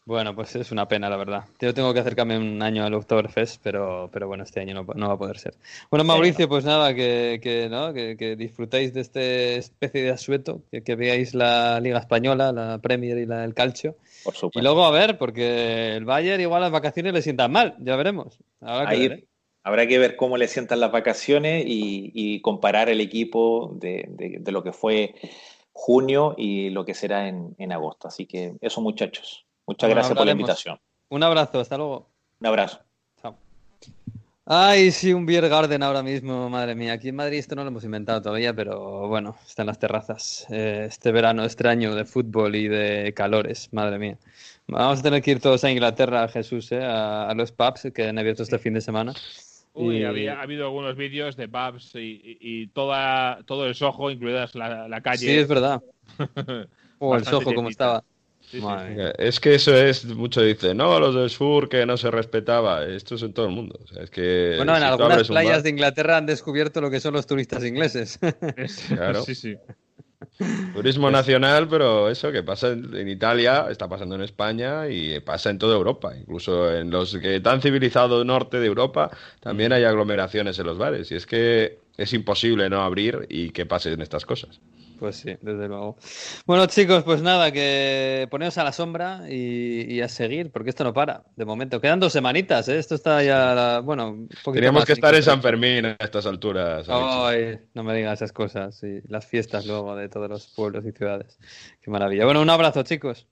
Bueno, 0.05 0.34
pues 0.34 0.57
es 0.57 0.72
una 0.72 0.88
pena, 0.88 1.09
la 1.09 1.16
verdad. 1.16 1.45
Yo 1.61 1.72
tengo 1.72 1.95
que 1.95 2.01
acercarme 2.01 2.36
un 2.36 2.61
año 2.61 2.84
al 2.84 2.93
Oktoberfest, 2.95 3.61
pero, 3.62 4.11
pero 4.12 4.26
bueno, 4.26 4.43
este 4.43 4.59
año 4.59 4.74
no, 4.74 4.84
no 4.97 5.09
va 5.09 5.14
a 5.14 5.18
poder 5.18 5.38
ser. 5.38 5.55
Bueno, 5.90 6.03
Mauricio, 6.03 6.49
pues 6.49 6.64
nada, 6.64 6.93
que, 6.93 7.38
que, 7.40 7.68
¿no? 7.68 7.93
que, 7.93 8.16
que 8.16 8.34
disfrutéis 8.34 8.93
de 8.95 9.01
esta 9.01 9.20
especie 9.20 10.03
de 10.03 10.11
asueto, 10.11 10.62
que, 10.84 10.97
veáis 10.97 11.34
la 11.34 11.78
Liga 11.78 12.01
Española, 12.01 12.51
la 12.51 12.78
Premier 12.78 13.16
y 13.18 13.26
la, 13.26 13.45
el 13.45 13.55
Calcio. 13.55 13.97
Por 14.24 14.34
supuesto. 14.34 14.59
Y 14.59 14.62
luego 14.62 14.84
a 14.84 14.90
ver, 14.90 15.18
porque 15.18 15.95
el 15.95 16.05
Bayern 16.05 16.40
igual 16.40 16.62
las 16.62 16.72
vacaciones 16.72 17.12
le 17.12 17.22
sientan 17.22 17.53
mal, 17.53 17.76
ya 17.78 17.95
veremos. 17.95 18.40
Habrá 18.61 18.88
que 18.88 18.95
Ahí 18.97 19.09
ver, 19.09 19.18
¿eh? 19.20 19.24
Habrá 19.64 19.86
que 19.86 19.98
ver 19.98 20.16
cómo 20.16 20.36
le 20.36 20.48
sientan 20.48 20.80
las 20.80 20.90
vacaciones 20.92 21.64
y, 21.66 22.10
y 22.14 22.40
comparar 22.40 22.88
el 22.88 23.00
equipo 23.00 23.72
de, 23.74 24.06
de- 24.08 24.38
de 24.40 24.52
lo 24.52 24.62
que 24.62 24.72
fue 24.72 25.14
junio 25.72 26.34
y 26.36 26.70
lo 26.70 26.84
que 26.84 26.94
será 26.94 27.28
en, 27.28 27.54
en 27.58 27.72
agosto. 27.72 28.08
Así 28.08 28.26
que 28.26 28.54
eso, 28.60 28.80
muchachos. 28.80 29.46
Muchas 29.66 29.88
Bueno, 29.88 29.94
gracias 29.96 30.16
por 30.16 30.26
la 30.26 30.32
invitación. 30.32 30.80
Un 31.08 31.22
abrazo, 31.22 31.60
hasta 31.60 31.76
luego. 31.76 32.08
Un 32.40 32.46
abrazo. 32.46 32.80
Chao. 33.20 33.36
Ay, 34.44 34.90
sí, 34.90 35.12
un 35.12 35.24
Beer 35.24 35.48
Garden 35.48 35.82
ahora 35.84 36.02
mismo, 36.02 36.50
madre 36.50 36.74
mía. 36.74 36.94
Aquí 36.94 37.10
en 37.10 37.16
Madrid 37.16 37.38
esto 37.38 37.54
no 37.54 37.62
lo 37.62 37.68
hemos 37.68 37.84
inventado 37.84 38.20
todavía, 38.20 38.52
pero 38.52 39.06
bueno, 39.08 39.36
está 39.46 39.62
en 39.62 39.66
las 39.68 39.78
terrazas. 39.78 40.46
Eh, 40.50 40.86
este 40.88 41.12
verano 41.12 41.44
extraño 41.44 41.94
de 41.94 42.04
fútbol 42.04 42.56
y 42.56 42.66
de 42.66 43.12
calores, 43.14 43.68
madre 43.72 43.98
mía. 43.98 44.18
Vamos 44.66 44.98
a 45.00 45.02
tener 45.02 45.22
que 45.22 45.30
ir 45.32 45.40
todos 45.40 45.62
a 45.64 45.70
Inglaterra, 45.70 46.26
Jesús, 46.28 46.72
eh, 46.72 46.82
a, 46.82 47.28
a 47.28 47.34
los 47.34 47.52
pubs 47.52 47.88
que 47.94 48.08
han 48.08 48.18
abierto 48.18 48.42
este 48.42 48.58
fin 48.58 48.74
de 48.74 48.80
semana. 48.80 49.14
Uy, 49.75 49.99
Y- 49.99 50.05
había, 50.05 50.39
ha 50.39 50.43
habido 50.43 50.66
algunos 50.66 50.97
vídeos 50.97 51.37
de 51.37 51.49
pubs 51.49 51.95
y, 51.95 51.99
y- 52.01 52.39
y 52.41 52.66
toda, 52.68 53.43
todo 53.47 53.66
el 53.66 53.75
Soho, 53.75 54.11
incluidas 54.11 54.55
la, 54.55 54.87
la 54.89 55.01
calle. 55.01 55.18
Sí, 55.27 55.31
es 55.31 55.49
verdad. 55.49 55.83
Oh, 57.05 57.16
el 57.16 57.25
cómo 57.25 57.41
llenita. 57.51 57.70
estaba. 57.70 58.05
Sí, 58.43 58.59
sí, 58.59 58.61
Madre 58.64 58.89
sí. 58.91 58.95
mía. 58.95 59.12
Es 59.18 59.41
que 59.41 59.55
eso 59.57 59.75
es, 59.75 60.05
mucho 60.05 60.41
dice, 60.41 60.73
no, 60.73 61.01
los 61.01 61.16
del 61.16 61.31
sur 61.31 61.68
que 61.68 61.85
no 61.85 61.97
se 61.97 62.12
respetaba. 62.12 62.85
Esto 62.87 63.16
es 63.16 63.23
en 63.23 63.33
todo 63.33 63.47
el 63.47 63.53
mundo. 63.53 63.77
O 63.83 63.87
sea, 63.89 64.05
es 64.05 64.11
que 64.11 64.55
Bueno, 64.57 64.75
en 64.77 64.83
si 64.83 64.85
algunas 64.89 65.27
playas 65.27 65.53
bar- 65.55 65.62
de 65.64 65.70
Inglaterra 65.70 66.16
han 66.18 66.27
descubierto 66.27 66.81
lo 66.81 66.91
que 66.91 67.01
son 67.01 67.14
los 67.14 67.27
turistas 67.27 67.64
ingleses. 67.64 68.20
Claro. 68.89 69.23
Sí, 69.23 69.35
sí. 69.35 69.57
Turismo 70.75 71.11
nacional, 71.11 71.68
pero 71.68 72.09
eso 72.09 72.33
que 72.33 72.43
pasa 72.43 72.70
en, 72.73 73.09
Italia, 73.09 73.66
está 73.70 73.89
pasando 73.89 74.14
en 74.14 74.23
España 74.23 74.89
y 74.89 75.20
pasa 75.20 75.51
en 75.51 75.59
toda 75.59 75.77
Europa. 75.77 76.12
Incluso 76.16 76.75
en 76.75 76.91
los 76.91 77.16
que 77.18 77.41
tan 77.41 77.61
civilizado 77.61 78.25
norte 78.25 78.59
de 78.59 78.66
Europa 78.66 79.11
también 79.41 79.73
hay 79.73 79.85
aglomeraciones 79.85 80.59
en 80.59 80.66
los 80.66 80.79
bares. 80.79 81.11
Y 81.11 81.16
es 81.16 81.27
que 81.27 81.79
es 81.97 82.12
imposible 82.12 82.68
no 82.70 82.83
abrir 82.83 83.27
y 83.29 83.51
que 83.51 83.66
pasen 83.66 84.01
estas 84.01 84.25
cosas. 84.25 84.61
Pues 85.03 85.16
sí, 85.16 85.36
desde 85.40 85.66
luego. 85.66 85.96
Bueno, 86.46 86.66
chicos, 86.66 87.03
pues 87.03 87.22
nada, 87.22 87.50
que 87.50 88.28
poneos 88.30 88.57
a 88.57 88.62
la 88.62 88.70
sombra 88.70 89.22
y, 89.28 89.92
y 89.92 90.00
a 90.00 90.09
seguir, 90.09 90.53
porque 90.53 90.70
esto 90.70 90.84
no 90.84 90.94
para, 90.94 91.24
de 91.34 91.44
momento. 91.44 91.80
Quedan 91.80 91.98
dos 91.98 92.12
semanitas, 92.12 92.68
¿eh? 92.68 92.78
Esto 92.78 92.94
está 92.94 93.20
ya, 93.20 93.80
bueno, 93.80 94.11
un 94.11 94.28
poquito 94.28 94.53
Teníamos 94.53 94.82
más 94.82 94.86
que 94.86 94.92
estar 94.92 95.12
en. 95.12 95.24
San 95.24 95.42
Fermín 95.42 95.86
a 95.86 95.96
estas 95.98 96.24
alturas. 96.24 96.86
Ay, 96.88 97.59
no 97.74 97.82
me 97.82 97.96
digas 97.96 98.20
esas 98.20 98.30
cosas. 98.30 98.80
Y 98.84 99.00
las 99.09 99.26
fiestas 99.26 99.66
luego 99.66 99.96
de 99.96 100.09
todos 100.09 100.30
los 100.30 100.46
pueblos 100.55 100.86
y 100.86 100.92
ciudades. 100.92 101.36
Qué 101.80 101.90
maravilla. 101.90 102.24
Bueno, 102.24 102.40
un 102.40 102.50
abrazo, 102.50 102.84
chicos. 102.84 103.26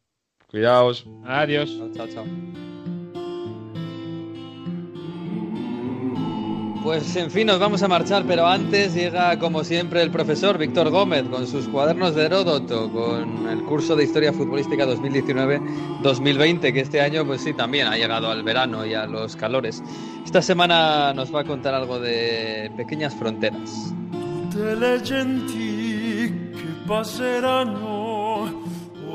Cuidaos. 0.49 1.07
Adiós. 1.25 1.71
Chao, 1.95 2.09
chao. 2.09 2.90
Pues 6.83 7.15
en 7.17 7.31
fin, 7.31 7.47
nos 7.47 7.59
vamos 7.59 7.83
a 7.83 7.89
marchar, 7.89 8.25
pero 8.27 8.47
antes 8.47 8.95
llega 8.95 9.39
como 9.39 9.65
siempre 9.65 10.01
el 10.01 10.11
profesor 10.11 10.57
Víctor 10.57 10.89
Gómez 10.89 11.25
con 11.29 11.47
sus 11.47 11.69
cuadernos 11.69 12.15
de 12.15 12.25
Heródoto, 12.25 12.91
con 12.91 13.49
el 13.49 13.63
curso 13.65 13.95
de 13.97 14.05
Historia 14.05 14.33
Futbolística 14.33 14.87
2019-2020, 14.87 16.73
que 16.73 16.81
este 16.81 17.03
año 17.03 17.27
pues 17.27 17.43
sí 17.43 17.53
también 17.53 17.87
ha 17.87 17.99
llegado 17.99 18.31
al 18.31 18.43
verano 18.43 18.87
y 18.87 18.95
a 18.95 19.05
los 19.05 19.37
calores. 19.37 19.83
Esta 20.25 20.41
semana 20.41 21.13
nos 21.13 21.35
va 21.35 21.43
a 21.43 21.45
contar 21.45 21.75
algo 21.75 22.01
de 22.01 22.73
pequeñas 22.79 23.15
fronteras. 23.15 23.93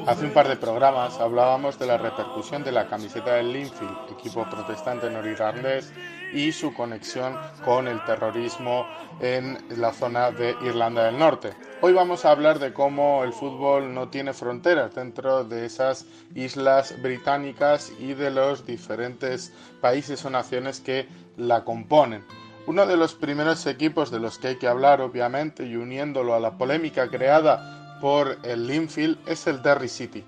Hace 0.08 0.26
un 0.26 0.32
par 0.34 0.48
de 0.48 0.56
programas 0.56 1.20
hablábamos 1.20 1.80
de 1.80 1.88
la 1.88 1.98
repercusión 1.98 2.64
de 2.64 2.72
la 2.72 2.86
camiseta 2.86 3.34
del 3.34 3.52
Linfield, 3.52 4.12
equipo 4.12 4.48
protestante 4.48 5.10
norirlandés, 5.10 5.92
y 6.36 6.52
su 6.52 6.74
conexión 6.74 7.38
con 7.64 7.88
el 7.88 8.04
terrorismo 8.04 8.86
en 9.22 9.58
la 9.80 9.94
zona 9.94 10.32
de 10.32 10.56
Irlanda 10.62 11.06
del 11.06 11.18
Norte. 11.18 11.54
Hoy 11.82 11.94
vamos 11.94 12.26
a 12.26 12.32
hablar 12.32 12.60
de 12.60 12.74
cómo 12.74 13.24
el 13.24 13.32
fútbol 13.32 13.94
no 13.94 14.10
tiene 14.10 14.34
fronteras 14.34 14.94
dentro 14.94 15.46
de 15.46 15.66
esas 15.66 16.06
islas 16.36 17.02
británicas 17.02 17.94
y 18.00 18.14
de 18.14 18.32
los 18.32 18.66
diferentes 18.66 19.54
países 19.80 20.26
o 20.26 20.30
naciones 20.30 20.82
que 20.82 21.08
la 21.38 21.64
componen. 21.64 22.26
Uno 22.68 22.86
de 22.86 22.98
los 22.98 23.14
primeros 23.14 23.66
equipos 23.68 24.12
de 24.12 24.20
los 24.20 24.38
que 24.38 24.50
hay 24.50 24.56
que 24.58 24.68
hablar, 24.68 25.00
obviamente, 25.00 25.66
y 25.66 25.76
uniéndolo 25.78 26.34
a 26.34 26.40
la 26.40 26.58
polémica 26.58 27.08
creada 27.10 27.98
por 28.02 28.38
el 28.44 28.68
Linfield, 28.68 29.18
es 29.28 29.48
el 29.48 29.62
Derry 29.62 29.88
City. 29.88 30.26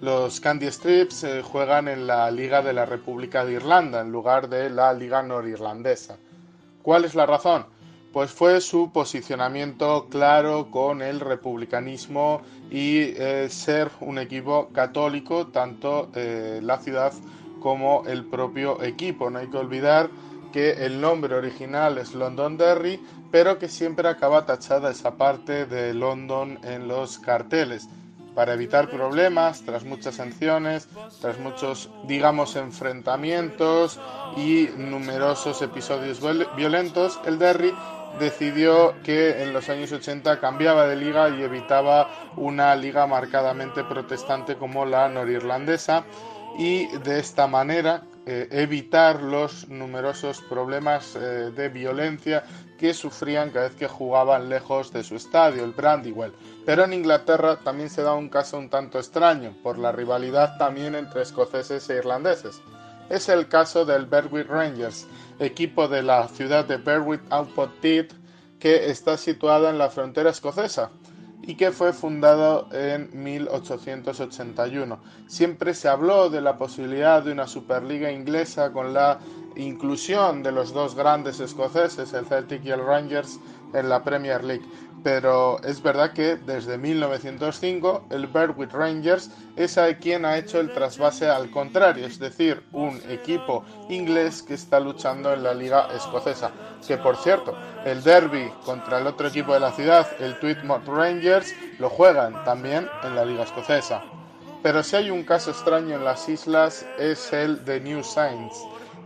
Los 0.00 0.40
Candy 0.40 0.70
Strips 0.70 1.24
eh, 1.24 1.42
juegan 1.42 1.88
en 1.88 2.06
la 2.06 2.30
Liga 2.30 2.60
de 2.60 2.74
la 2.74 2.84
República 2.84 3.46
de 3.46 3.54
Irlanda 3.54 4.02
en 4.02 4.12
lugar 4.12 4.50
de 4.50 4.68
la 4.68 4.92
Liga 4.92 5.22
Norirlandesa. 5.22 6.18
¿Cuál 6.82 7.06
es 7.06 7.14
la 7.14 7.24
razón? 7.24 7.64
Pues 8.12 8.30
fue 8.30 8.60
su 8.60 8.92
posicionamiento 8.92 10.08
claro 10.10 10.70
con 10.70 11.00
el 11.00 11.20
republicanismo 11.20 12.42
y 12.70 13.14
eh, 13.16 13.48
ser 13.48 13.90
un 14.00 14.18
equipo 14.18 14.68
católico, 14.68 15.46
tanto 15.46 16.10
eh, 16.14 16.60
la 16.62 16.76
ciudad 16.76 17.14
como 17.60 18.04
el 18.06 18.26
propio 18.26 18.82
equipo. 18.82 19.30
No 19.30 19.38
hay 19.38 19.48
que 19.48 19.56
olvidar 19.56 20.10
que 20.52 20.84
el 20.84 21.00
nombre 21.00 21.34
original 21.34 21.96
es 21.96 22.14
Londonderry, 22.14 23.00
pero 23.30 23.58
que 23.58 23.68
siempre 23.68 24.08
acaba 24.08 24.44
tachada 24.44 24.90
esa 24.90 25.16
parte 25.16 25.64
de 25.64 25.94
London 25.94 26.58
en 26.64 26.86
los 26.86 27.18
carteles. 27.18 27.88
Para 28.36 28.52
evitar 28.52 28.90
problemas, 28.90 29.62
tras 29.64 29.84
muchas 29.84 30.16
sanciones, 30.16 30.88
tras 31.22 31.38
muchos, 31.38 31.88
digamos, 32.02 32.54
enfrentamientos 32.56 33.98
y 34.36 34.68
numerosos 34.76 35.62
episodios 35.62 36.20
viol- 36.20 36.50
violentos, 36.54 37.18
el 37.24 37.38
Derry 37.38 37.72
decidió 38.12 39.00
que 39.02 39.42
en 39.42 39.54
los 39.54 39.70
años 39.70 39.90
80 39.90 40.38
cambiaba 40.38 40.86
de 40.86 40.96
liga 40.96 41.30
y 41.30 41.42
evitaba 41.44 42.10
una 42.36 42.76
liga 42.76 43.06
marcadamente 43.06 43.84
protestante 43.84 44.58
como 44.58 44.84
la 44.84 45.08
norirlandesa 45.08 46.04
y 46.52 46.88
de 46.98 47.18
esta 47.18 47.46
manera 47.46 48.02
eh, 48.26 48.48
evitar 48.50 49.22
los 49.22 49.68
numerosos 49.68 50.42
problemas 50.42 51.16
eh, 51.16 51.52
de 51.56 51.68
violencia 51.70 52.44
que 52.76 52.94
sufrían 52.94 53.50
cada 53.50 53.68
vez 53.68 53.76
que 53.76 53.88
jugaban 53.88 54.48
lejos 54.48 54.92
de 54.92 55.02
su 55.02 55.16
estadio, 55.16 55.64
el 55.64 55.72
Brandywell. 55.72 56.32
Pero 56.64 56.84
en 56.84 56.92
Inglaterra 56.92 57.56
también 57.56 57.90
se 57.90 58.02
da 58.02 58.14
un 58.14 58.28
caso 58.28 58.58
un 58.58 58.68
tanto 58.68 58.98
extraño, 58.98 59.54
por 59.62 59.78
la 59.78 59.92
rivalidad 59.92 60.56
también 60.58 60.94
entre 60.94 61.22
escoceses 61.22 61.88
e 61.90 61.96
irlandeses. 61.96 62.60
Es 63.08 63.28
el 63.28 63.48
caso 63.48 63.84
del 63.84 64.06
Berwick 64.06 64.48
Rangers, 64.48 65.06
equipo 65.38 65.88
de 65.88 66.02
la 66.02 66.28
ciudad 66.28 66.64
de 66.64 66.76
Berwick 66.76 67.22
upon 67.32 67.72
Tees, 67.80 68.08
que 68.58 68.90
está 68.90 69.16
situada 69.16 69.70
en 69.70 69.78
la 69.78 69.90
frontera 69.90 70.30
escocesa 70.30 70.90
y 71.42 71.54
que 71.54 71.70
fue 71.70 71.92
fundado 71.92 72.68
en 72.72 73.10
1881. 73.12 74.98
Siempre 75.26 75.74
se 75.74 75.88
habló 75.88 76.30
de 76.30 76.40
la 76.40 76.58
posibilidad 76.58 77.22
de 77.22 77.32
una 77.32 77.46
Superliga 77.46 78.10
inglesa 78.10 78.72
con 78.72 78.92
la 78.92 79.18
inclusión 79.56 80.42
de 80.42 80.52
los 80.52 80.72
dos 80.72 80.94
grandes 80.94 81.40
escoceses, 81.40 82.12
el 82.12 82.26
Celtic 82.26 82.64
y 82.64 82.70
el 82.70 82.84
Rangers, 82.84 83.40
en 83.76 83.88
la 83.88 84.02
Premier 84.02 84.42
League. 84.42 84.64
Pero 85.02 85.62
es 85.62 85.80
verdad 85.82 86.12
que 86.12 86.36
desde 86.36 86.78
1905 86.78 88.06
el 88.10 88.26
Berwick 88.26 88.72
Rangers 88.72 89.30
es 89.54 89.78
a 89.78 89.94
quien 89.98 90.24
ha 90.24 90.36
hecho 90.36 90.58
el 90.58 90.72
trasvase 90.72 91.28
al 91.28 91.50
contrario, 91.50 92.06
es 92.06 92.18
decir, 92.18 92.64
un 92.72 93.00
equipo 93.08 93.64
inglés 93.88 94.42
que 94.42 94.54
está 94.54 94.80
luchando 94.80 95.32
en 95.32 95.44
la 95.44 95.54
liga 95.54 95.88
escocesa. 95.94 96.50
Que 96.86 96.96
por 96.96 97.16
cierto, 97.16 97.56
el 97.84 98.02
derby 98.02 98.50
contra 98.64 98.98
el 98.98 99.06
otro 99.06 99.28
equipo 99.28 99.54
de 99.54 99.60
la 99.60 99.70
ciudad, 99.72 100.08
el 100.18 100.38
Tweedmouth 100.40 100.86
Rangers, 100.86 101.54
lo 101.78 101.88
juegan 101.88 102.44
también 102.44 102.88
en 103.04 103.14
la 103.14 103.24
liga 103.24 103.44
escocesa. 103.44 104.02
Pero 104.62 104.82
si 104.82 104.96
hay 104.96 105.10
un 105.10 105.22
caso 105.22 105.52
extraño 105.52 105.94
en 105.94 106.04
las 106.04 106.28
islas 106.28 106.84
es 106.98 107.32
el 107.32 107.64
de 107.64 107.80
New 107.80 108.02
Saints, 108.02 108.56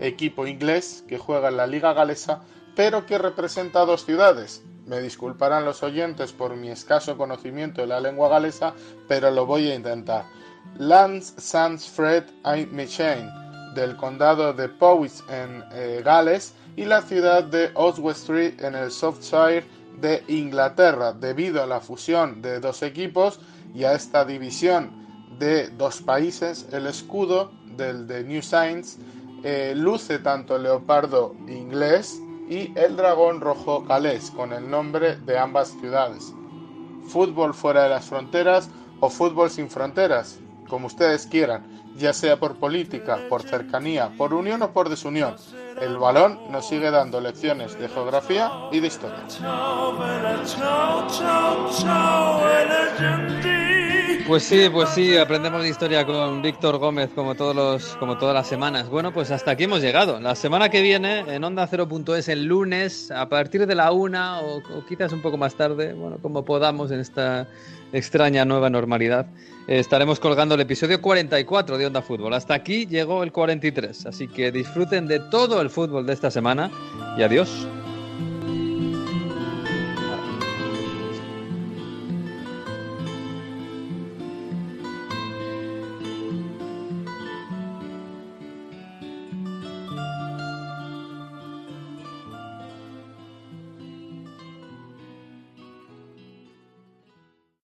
equipo 0.00 0.46
inglés 0.46 1.04
que 1.06 1.18
juega 1.18 1.48
en 1.48 1.58
la 1.58 1.66
liga 1.66 1.92
galesa, 1.92 2.40
pero 2.80 3.04
que 3.04 3.18
representa 3.18 3.84
dos 3.84 4.06
ciudades. 4.06 4.62
Me 4.86 5.02
disculparán 5.02 5.66
los 5.66 5.82
oyentes 5.82 6.32
por 6.32 6.56
mi 6.56 6.70
escaso 6.70 7.18
conocimiento 7.18 7.82
de 7.82 7.86
la 7.86 8.00
lengua 8.00 8.30
galesa, 8.30 8.72
pero 9.06 9.30
lo 9.30 9.44
voy 9.44 9.70
a 9.70 9.74
intentar. 9.74 10.24
Lance 10.78 11.38
Sans 11.38 11.86
Fred 11.86 12.24
Saint 12.42 12.72
Michain, 12.72 13.28
del 13.74 13.98
condado 13.98 14.54
de 14.54 14.70
Powys 14.70 15.22
en 15.28 15.62
eh, 15.72 16.00
Gales, 16.02 16.54
y 16.74 16.86
la 16.86 17.02
ciudad 17.02 17.44
de 17.44 17.70
Oswestry 17.74 18.56
en 18.60 18.74
el 18.74 18.90
Softshire 18.90 19.66
de 20.00 20.24
Inglaterra, 20.28 21.12
debido 21.12 21.62
a 21.62 21.66
la 21.66 21.80
fusión 21.80 22.40
de 22.40 22.60
dos 22.60 22.82
equipos 22.82 23.40
y 23.74 23.84
a 23.84 23.92
esta 23.92 24.24
división 24.24 25.06
de 25.38 25.68
dos 25.68 26.00
países, 26.00 26.66
el 26.72 26.86
escudo 26.86 27.52
del 27.76 28.06
de 28.06 28.24
New 28.24 28.40
Saints 28.40 28.96
eh, 29.44 29.74
luce 29.76 30.18
tanto 30.20 30.56
el 30.56 30.62
leopardo 30.62 31.36
inglés 31.46 32.18
y 32.51 32.72
el 32.74 32.96
dragón 32.96 33.40
rojo 33.40 33.82
galés, 33.82 34.32
con 34.32 34.53
el 34.53 34.68
nombre 34.68 35.16
de 35.16 35.38
ambas 35.38 35.68
ciudades. 35.80 36.34
Fútbol 37.07 37.55
fuera 37.55 37.84
de 37.84 37.90
las 37.90 38.07
fronteras 38.07 38.68
o 38.98 39.09
fútbol 39.09 39.51
sin 39.51 39.70
fronteras, 39.70 40.40
como 40.68 40.88
ustedes 40.88 41.28
quieran, 41.28 41.79
ya 42.01 42.12
sea 42.12 42.36
por 42.36 42.57
política, 42.57 43.18
por 43.28 43.42
cercanía, 43.42 44.11
por 44.16 44.34
unión 44.34 44.62
o 44.62 44.72
por 44.72 44.88
desunión. 44.88 45.36
El 45.80 45.98
balón 45.98 46.40
nos 46.51 46.66
sigue 46.66 46.90
dando 46.90 47.20
lecciones 47.20 47.78
de 47.78 47.88
geografía 47.88 48.51
y 48.72 48.80
de 48.80 48.86
historia. 48.86 49.18
Pues 54.26 54.44
sí, 54.44 54.68
pues 54.72 54.88
sí, 54.90 55.16
aprendemos 55.16 55.62
de 55.62 55.68
historia 55.68 56.07
con 56.07 56.40
Víctor 56.40 56.78
Gómez 56.78 57.11
como 57.14 57.34
todos 57.34 57.55
los, 57.55 57.96
como 57.96 58.16
todas 58.16 58.34
las 58.34 58.46
semanas. 58.46 58.88
Bueno, 58.88 59.12
pues 59.12 59.30
hasta 59.30 59.51
aquí 59.51 59.64
hemos 59.64 59.80
llegado. 59.80 60.20
La 60.20 60.34
semana 60.36 60.68
que 60.68 60.82
viene 60.82 61.20
en 61.34 61.42
Onda 61.42 61.68
0.es 61.68 62.28
el 62.28 62.44
lunes 62.44 63.11
a 63.11 63.28
partir 63.28 63.66
de 63.66 63.74
la 63.74 63.92
una 63.92 64.40
o, 64.40 64.59
o 64.59 64.86
quizás 64.86 65.12
un 65.12 65.20
poco 65.20 65.36
más 65.36 65.57
tarde, 65.57 65.94
bueno, 65.94 66.18
como 66.22 66.44
podamos 66.44 66.90
en 66.92 67.01
esta 67.01 67.48
extraña 67.92 68.44
nueva 68.44 68.70
normalidad, 68.70 69.26
estaremos 69.78 70.18
colgando 70.18 70.56
el 70.56 70.60
episodio 70.62 71.00
44 71.00 71.78
de 71.78 71.86
Onda 71.86 72.02
Fútbol. 72.02 72.34
Hasta 72.34 72.54
aquí 72.54 72.86
llegó 72.86 73.22
el 73.22 73.30
43, 73.30 74.06
así 74.06 74.26
que 74.26 74.50
disfruten 74.50 75.06
de 75.06 75.20
todo 75.20 75.60
el 75.60 75.70
fútbol 75.70 76.06
de 76.06 76.12
esta 76.12 76.30
semana 76.30 76.70
y 77.16 77.22
adiós. 77.22 77.68